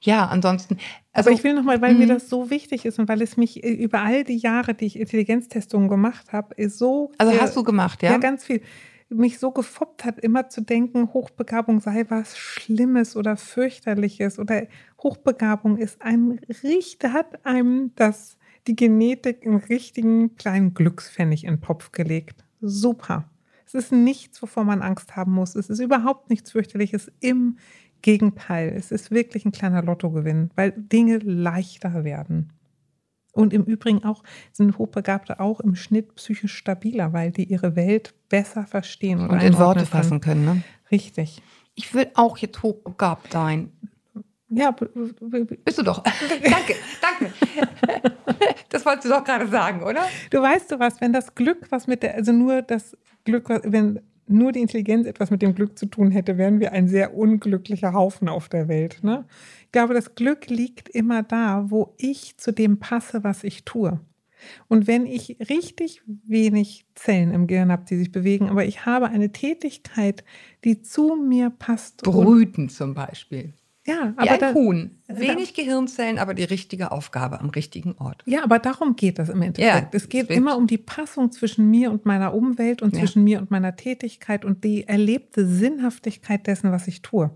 ja, 0.00 0.26
ansonsten. 0.26 0.78
Also 1.12 1.30
Aber 1.30 1.36
ich 1.36 1.42
will 1.42 1.54
nochmal, 1.54 1.80
weil 1.80 1.94
mir 1.94 2.06
mhm. 2.06 2.10
das 2.10 2.28
so 2.28 2.50
wichtig 2.50 2.84
ist 2.84 2.98
und 2.98 3.08
weil 3.08 3.20
es 3.22 3.36
mich 3.36 3.64
äh, 3.64 3.72
über 3.72 4.00
all 4.00 4.24
die 4.24 4.36
Jahre, 4.36 4.74
die 4.74 4.86
ich 4.86 4.98
Intelligenztestungen 4.98 5.88
gemacht 5.88 6.32
habe, 6.32 6.54
ist 6.54 6.78
so. 6.78 7.10
Also 7.18 7.38
hast 7.40 7.56
du 7.56 7.64
gemacht, 7.64 8.02
ja? 8.02 8.12
Ja, 8.12 8.18
ganz 8.18 8.44
viel. 8.44 8.62
Mich 9.10 9.38
so 9.38 9.50
gefoppt 9.50 10.04
hat, 10.04 10.18
immer 10.18 10.50
zu 10.50 10.60
denken, 10.60 11.12
Hochbegabung 11.14 11.80
sei 11.80 12.04
was 12.08 12.36
Schlimmes 12.36 13.16
oder 13.16 13.36
fürchterliches 13.36 14.38
oder 14.38 14.66
Hochbegabung 15.02 15.78
ist 15.78 16.02
ein 16.02 16.38
Richter, 16.62 17.14
hat 17.14 17.44
einem 17.46 17.92
das, 17.96 18.36
die 18.66 18.76
Genetik 18.76 19.44
im 19.44 19.56
richtigen 19.56 20.36
kleinen 20.36 20.74
Glückspfennig 20.74 21.44
in 21.44 21.54
den 21.54 21.60
Topf 21.62 21.90
gelegt. 21.90 22.44
Super. 22.60 23.30
Es 23.66 23.74
ist 23.74 23.92
nichts, 23.92 24.40
wovor 24.42 24.64
man 24.64 24.82
Angst 24.82 25.16
haben 25.16 25.32
muss. 25.32 25.54
Es 25.54 25.68
ist 25.68 25.80
überhaupt 25.80 26.30
nichts 26.30 26.52
fürchterliches 26.52 27.10
im 27.20 27.58
Gegenteil, 28.02 28.72
es 28.76 28.90
ist 28.92 29.10
wirklich 29.10 29.44
ein 29.44 29.52
kleiner 29.52 29.82
Lottogewinn, 29.82 30.50
weil 30.54 30.72
Dinge 30.72 31.18
leichter 31.18 32.04
werden. 32.04 32.52
Und 33.32 33.52
im 33.52 33.64
Übrigen 33.64 34.04
auch 34.04 34.24
sind 34.52 34.78
Hochbegabte 34.78 35.38
auch 35.38 35.60
im 35.60 35.76
Schnitt 35.76 36.14
psychisch 36.16 36.54
stabiler, 36.54 37.12
weil 37.12 37.30
die 37.30 37.44
ihre 37.44 37.76
Welt 37.76 38.14
besser 38.28 38.66
verstehen 38.66 39.20
und, 39.20 39.30
und 39.30 39.42
in 39.42 39.58
Worte 39.58 39.86
fassen 39.86 40.20
können. 40.20 40.44
Ne? 40.44 40.62
Richtig. 40.90 41.42
Ich 41.74 41.94
will 41.94 42.08
auch 42.14 42.38
jetzt 42.38 42.62
hochbegabt 42.62 43.32
sein. 43.32 43.70
Ja, 44.50 44.70
bist 44.70 45.78
du 45.78 45.82
doch. 45.82 46.02
danke, 46.42 46.74
danke. 47.00 47.32
das 48.70 48.84
wolltest 48.86 49.04
du 49.04 49.10
doch 49.10 49.22
gerade 49.22 49.46
sagen, 49.46 49.82
oder? 49.82 50.04
Du 50.30 50.40
weißt 50.40 50.72
du 50.72 50.78
was, 50.78 51.00
wenn 51.00 51.12
das 51.12 51.34
Glück, 51.34 51.66
was 51.70 51.86
mit 51.86 52.02
der, 52.02 52.14
also 52.14 52.32
nur 52.32 52.62
das 52.62 52.96
Glück, 53.24 53.48
wenn 53.48 54.00
nur 54.30 54.52
die 54.52 54.60
Intelligenz 54.60 55.06
etwas 55.06 55.30
mit 55.30 55.42
dem 55.42 55.54
Glück 55.54 55.78
zu 55.78 55.86
tun 55.86 56.10
hätte, 56.10 56.38
wären 56.38 56.60
wir 56.60 56.72
ein 56.72 56.88
sehr 56.88 57.16
unglücklicher 57.16 57.92
Haufen 57.92 58.28
auf 58.28 58.48
der 58.48 58.68
Welt. 58.68 59.00
Ne? 59.02 59.24
Ich 59.62 59.72
glaube, 59.72 59.94
das 59.94 60.14
Glück 60.14 60.48
liegt 60.48 60.88
immer 60.88 61.22
da, 61.22 61.66
wo 61.68 61.94
ich 61.98 62.36
zu 62.38 62.52
dem 62.52 62.78
passe, 62.78 63.24
was 63.24 63.44
ich 63.44 63.64
tue. 63.64 64.00
Und 64.68 64.86
wenn 64.86 65.06
ich 65.06 65.36
richtig 65.50 66.02
wenig 66.06 66.86
Zellen 66.94 67.32
im 67.32 67.46
Gehirn 67.46 67.72
habe, 67.72 67.84
die 67.88 67.96
sich 67.96 68.12
bewegen, 68.12 68.48
aber 68.48 68.64
ich 68.64 68.86
habe 68.86 69.08
eine 69.08 69.32
Tätigkeit, 69.32 70.24
die 70.64 70.80
zu 70.82 71.16
mir 71.16 71.50
passt. 71.50 72.02
Brüten 72.02 72.68
zum 72.68 72.94
Beispiel. 72.94 73.54
Ja, 73.88 74.12
aber 74.16 74.24
Wie 74.24 74.28
ein 74.28 74.40
da, 74.40 74.54
Huhn. 74.54 74.90
Wenig 75.08 75.54
da, 75.54 75.62
Gehirnzellen, 75.62 76.18
aber 76.18 76.34
die 76.34 76.44
richtige 76.44 76.92
Aufgabe 76.92 77.40
am 77.40 77.48
richtigen 77.48 77.94
Ort. 77.98 78.22
Ja, 78.26 78.44
aber 78.44 78.58
darum 78.58 78.96
geht 78.96 79.18
das 79.18 79.30
im 79.30 79.40
Endeffekt. 79.40 79.94
Ja, 79.94 79.98
es 79.98 80.10
geht 80.10 80.28
immer 80.30 80.58
um 80.58 80.66
die 80.66 80.76
Passung 80.76 81.32
zwischen 81.32 81.70
mir 81.70 81.90
und 81.90 82.04
meiner 82.04 82.34
Umwelt 82.34 82.82
und 82.82 82.92
ja. 82.92 83.00
zwischen 83.00 83.24
mir 83.24 83.38
und 83.40 83.50
meiner 83.50 83.76
Tätigkeit 83.76 84.44
und 84.44 84.62
die 84.62 84.86
erlebte 84.86 85.46
Sinnhaftigkeit 85.46 86.46
dessen, 86.46 86.70
was 86.70 86.86
ich 86.86 87.00
tue. 87.00 87.30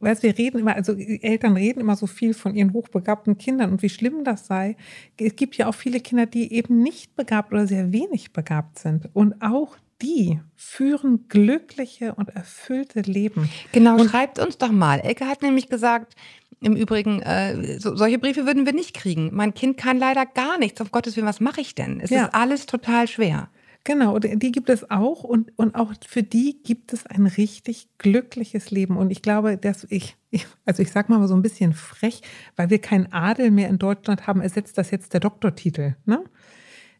Weißt, 0.00 0.24
wir 0.24 0.36
reden 0.36 0.58
immer, 0.58 0.74
also 0.74 0.94
Eltern 0.94 1.56
reden 1.56 1.78
immer 1.78 1.94
so 1.94 2.08
viel 2.08 2.34
von 2.34 2.56
ihren 2.56 2.72
hochbegabten 2.72 3.38
Kindern 3.38 3.70
und 3.70 3.82
wie 3.82 3.88
schlimm 3.88 4.24
das 4.24 4.48
sei. 4.48 4.76
Es 5.16 5.36
gibt 5.36 5.56
ja 5.56 5.68
auch 5.68 5.76
viele 5.76 6.00
Kinder, 6.00 6.26
die 6.26 6.52
eben 6.52 6.82
nicht 6.82 7.14
begabt 7.14 7.52
oder 7.52 7.68
sehr 7.68 7.92
wenig 7.92 8.32
begabt 8.32 8.80
sind. 8.80 9.08
Und 9.12 9.40
auch 9.40 9.76
die 10.02 10.40
führen 10.56 11.28
glückliche 11.28 12.14
und 12.14 12.30
erfüllte 12.30 13.00
Leben. 13.00 13.48
Genau, 13.72 13.98
und 13.98 14.10
schreibt 14.10 14.38
uns 14.38 14.58
doch 14.58 14.72
mal. 14.72 15.00
Elke 15.00 15.26
hat 15.26 15.42
nämlich 15.42 15.68
gesagt, 15.68 16.14
im 16.60 16.76
Übrigen, 16.76 17.20
äh, 17.22 17.78
so, 17.78 17.96
solche 17.96 18.18
Briefe 18.18 18.46
würden 18.46 18.66
wir 18.66 18.72
nicht 18.72 18.94
kriegen. 18.94 19.30
Mein 19.32 19.54
Kind 19.54 19.76
kann 19.76 19.98
leider 19.98 20.26
gar 20.26 20.58
nichts. 20.58 20.80
Auf 20.80 20.92
Gottes 20.92 21.16
Willen, 21.16 21.26
was 21.26 21.40
mache 21.40 21.60
ich 21.60 21.74
denn? 21.74 22.00
Es 22.00 22.10
ja. 22.10 22.24
ist 22.24 22.34
alles 22.34 22.66
total 22.66 23.08
schwer. 23.08 23.48
Genau, 23.84 24.20
die 24.20 24.52
gibt 24.52 24.70
es 24.70 24.88
auch 24.92 25.24
und, 25.24 25.50
und 25.58 25.74
auch 25.74 25.92
für 26.06 26.22
die 26.22 26.62
gibt 26.62 26.92
es 26.92 27.04
ein 27.04 27.26
richtig 27.26 27.88
glückliches 27.98 28.70
Leben. 28.70 28.96
Und 28.96 29.10
ich 29.10 29.22
glaube, 29.22 29.56
dass 29.56 29.84
ich, 29.90 30.16
ich 30.30 30.46
also 30.64 30.82
ich 30.82 30.92
sage 30.92 31.12
mal 31.12 31.26
so 31.26 31.34
ein 31.34 31.42
bisschen 31.42 31.72
frech, 31.72 32.22
weil 32.54 32.70
wir 32.70 32.78
keinen 32.78 33.12
Adel 33.12 33.50
mehr 33.50 33.68
in 33.68 33.78
Deutschland 33.78 34.28
haben, 34.28 34.40
ersetzt 34.40 34.78
das 34.78 34.92
jetzt 34.92 35.14
der 35.14 35.20
Doktortitel. 35.20 35.96
Ne? 36.04 36.22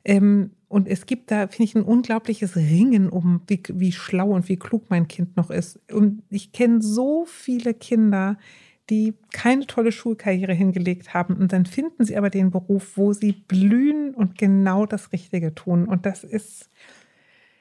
Ähm, 0.05 0.50
und 0.73 0.89
es 0.89 1.05
gibt 1.05 1.31
da, 1.31 1.49
finde 1.49 1.64
ich, 1.64 1.75
ein 1.75 1.83
unglaubliches 1.83 2.57
Ringen 2.57 3.11
um, 3.11 3.43
wie, 3.47 3.62
wie 3.75 3.93
schlau 3.93 4.31
und 4.31 4.49
wie 4.49 4.57
klug 4.57 4.85
mein 4.89 5.07
Kind 5.07 5.37
noch 5.37 5.51
ist. 5.51 5.79
Und 5.93 6.23
ich 6.31 6.53
kenne 6.53 6.81
so 6.81 7.27
viele 7.27 7.75
Kinder, 7.75 8.39
die 8.89 9.12
keine 9.35 9.66
tolle 9.66 9.93
Schulkarriere 9.93 10.55
hingelegt 10.55 11.12
haben. 11.12 11.37
Und 11.37 11.53
dann 11.53 11.66
finden 11.66 12.07
sie 12.07 12.16
aber 12.16 12.31
den 12.31 12.51
Beruf, 12.51 12.97
wo 12.97 13.12
sie 13.12 13.33
blühen 13.33 14.14
und 14.14 14.39
genau 14.39 14.87
das 14.87 15.12
Richtige 15.12 15.55
tun. 15.55 15.87
Und 15.87 16.07
das 16.07 16.25
ist, 16.25 16.70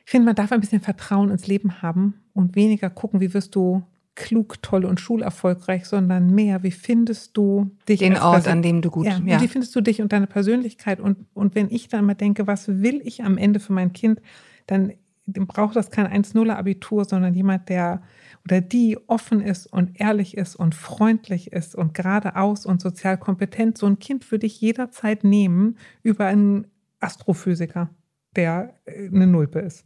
ich 0.06 0.12
finde, 0.12 0.28
man 0.28 0.36
darf 0.36 0.54
ein 0.54 0.62
bisschen 0.62 0.80
Vertrauen 0.80 1.32
ins 1.32 1.48
Leben 1.48 1.82
haben 1.82 2.14
und 2.34 2.56
weniger 2.56 2.90
gucken, 2.90 3.20
wie 3.20 3.34
wirst 3.34 3.56
du 3.56 3.84
klug, 4.16 4.62
toll 4.62 4.86
und 4.86 5.00
schulerfolgreich, 5.00 5.86
sondern 5.86 6.34
mehr, 6.34 6.64
wie 6.64 6.72
findest 6.72 7.38
du 7.38 7.72
dich? 7.88 8.00
Den 8.00 8.18
Ort, 8.18 8.48
an 8.48 8.62
dem 8.62 8.82
du 8.82 8.92
gut, 8.92 9.06
ja, 9.06 9.20
ja. 9.26 9.42
Wie 9.42 9.48
findest 9.48 9.76
du 9.76 9.82
dich 9.82 10.02
und 10.02 10.12
deine 10.12 10.28
Persönlichkeit? 10.28 11.00
Und, 11.00 11.26
und 11.34 11.56
wenn 11.56 11.70
ich 11.70 11.88
dann 11.88 12.06
mal 12.06 12.16
denke, 12.16 12.48
was 12.48 12.68
will 12.68 13.02
ich 13.04 13.24
am 13.24 13.38
Ende 13.38 13.60
für 13.60 13.74
mein 13.74 13.94
Kind, 13.94 14.22
dann 14.68 14.94
braucht 15.26 15.76
das 15.76 15.92
kein 15.92 16.08
1-0er 16.08 16.56
Abitur, 16.56 17.06
sondern 17.06 17.34
jemand, 17.34 17.70
der 17.70 18.02
oder 18.44 18.60
die 18.60 18.98
offen 19.08 19.42
ist 19.42 19.68
und 19.68 20.00
ehrlich 20.00 20.36
ist 20.36 20.56
und 20.56 20.74
freundlich 20.74 21.52
ist 21.52 21.76
und 21.76 21.94
geradeaus 21.94 22.66
und 22.66 22.82
sozial 22.82 23.18
kompetent. 23.18 23.78
So 23.78 23.86
ein 23.86 24.00
Kind 24.00 24.30
würde 24.32 24.48
ich 24.48 24.60
jederzeit 24.60 25.24
nehmen 25.24 25.78
über 26.02 26.26
einen 26.26 26.68
Astrophysiker, 27.00 27.90
der 28.36 28.74
äh, 28.86 29.08
eine 29.08 29.28
Nulpe 29.28 29.60
ist. 29.60 29.86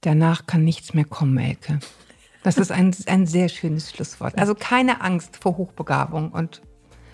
Danach 0.00 0.46
kann 0.46 0.64
nichts 0.64 0.94
mehr 0.94 1.04
kommen, 1.04 1.38
Elke. 1.38 1.78
Das 2.42 2.58
ist 2.58 2.72
ein, 2.72 2.94
ein 3.06 3.26
sehr 3.26 3.48
schönes 3.48 3.90
Schlusswort. 3.90 4.36
Also 4.36 4.54
keine 4.54 5.00
Angst 5.00 5.36
vor 5.36 5.56
Hochbegabung 5.56 6.32
und 6.32 6.60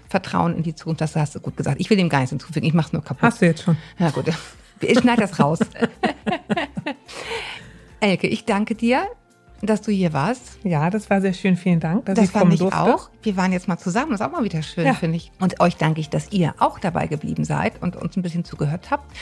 Vertrauen 0.08 0.56
in 0.56 0.62
die 0.62 0.74
Zukunft. 0.74 1.00
Das 1.00 1.14
hast 1.16 1.34
du 1.34 1.40
gut 1.40 1.56
gesagt. 1.56 1.80
Ich 1.80 1.90
will 1.90 1.98
dem 1.98 2.08
gar 2.08 2.20
nichts 2.20 2.30
hinzufügen. 2.30 2.66
Ich 2.66 2.72
mache 2.72 2.88
es 2.88 2.92
nur 2.94 3.04
kaputt. 3.04 3.22
Hast 3.22 3.42
du 3.42 3.46
jetzt 3.46 3.62
schon. 3.62 3.76
Ja, 3.98 4.10
gut. 4.10 4.32
Ich 4.80 4.98
schneide 4.98 5.22
das 5.22 5.38
raus. 5.38 5.58
Elke, 8.00 8.28
ich 8.28 8.44
danke 8.44 8.74
dir, 8.74 9.06
dass 9.60 9.82
du 9.82 9.90
hier 9.90 10.12
warst. 10.12 10.58
Ja, 10.62 10.88
das 10.88 11.10
war 11.10 11.20
sehr 11.20 11.34
schön. 11.34 11.56
Vielen 11.56 11.80
Dank, 11.80 12.06
dass 12.06 12.14
das 12.14 12.26
ich 12.26 12.32
kommen 12.32 12.44
fand 12.44 12.54
ich 12.54 12.60
durfte. 12.60 12.80
auch. 12.80 13.10
Wir 13.22 13.36
waren 13.36 13.52
jetzt 13.52 13.68
mal 13.68 13.76
zusammen. 13.76 14.12
Das 14.12 14.20
ist 14.20 14.26
auch 14.26 14.30
mal 14.30 14.44
wieder 14.44 14.62
schön, 14.62 14.86
ja. 14.86 14.94
finde 14.94 15.16
ich. 15.16 15.32
Und 15.40 15.60
euch 15.60 15.76
danke 15.76 16.00
ich, 16.00 16.08
dass 16.08 16.32
ihr 16.32 16.54
auch 16.58 16.78
dabei 16.78 17.06
geblieben 17.06 17.44
seid 17.44 17.82
und 17.82 17.96
uns 17.96 18.16
ein 18.16 18.22
bisschen 18.22 18.44
zugehört 18.44 18.90
habt. 18.90 19.12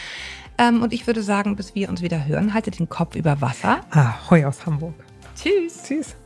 Ähm, 0.59 0.82
und 0.82 0.92
ich 0.92 1.07
würde 1.07 1.22
sagen, 1.22 1.57
bis 1.57 1.74
wir 1.74 1.88
uns 1.88 2.02
wieder 2.02 2.26
hören, 2.26 2.54
haltet 2.54 2.78
den 2.78 2.88
Kopf 2.88 3.16
über 3.16 3.40
Wasser. 3.40 3.80
Ah, 3.90 4.14
Heu 4.30 4.46
aus 4.46 4.66
Hamburg. 4.66 4.94
Tschüss. 5.37 5.82
Tschüss. 5.82 6.16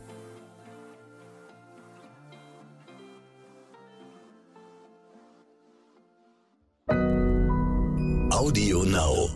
Audio 8.31 8.83
Now. 8.83 9.29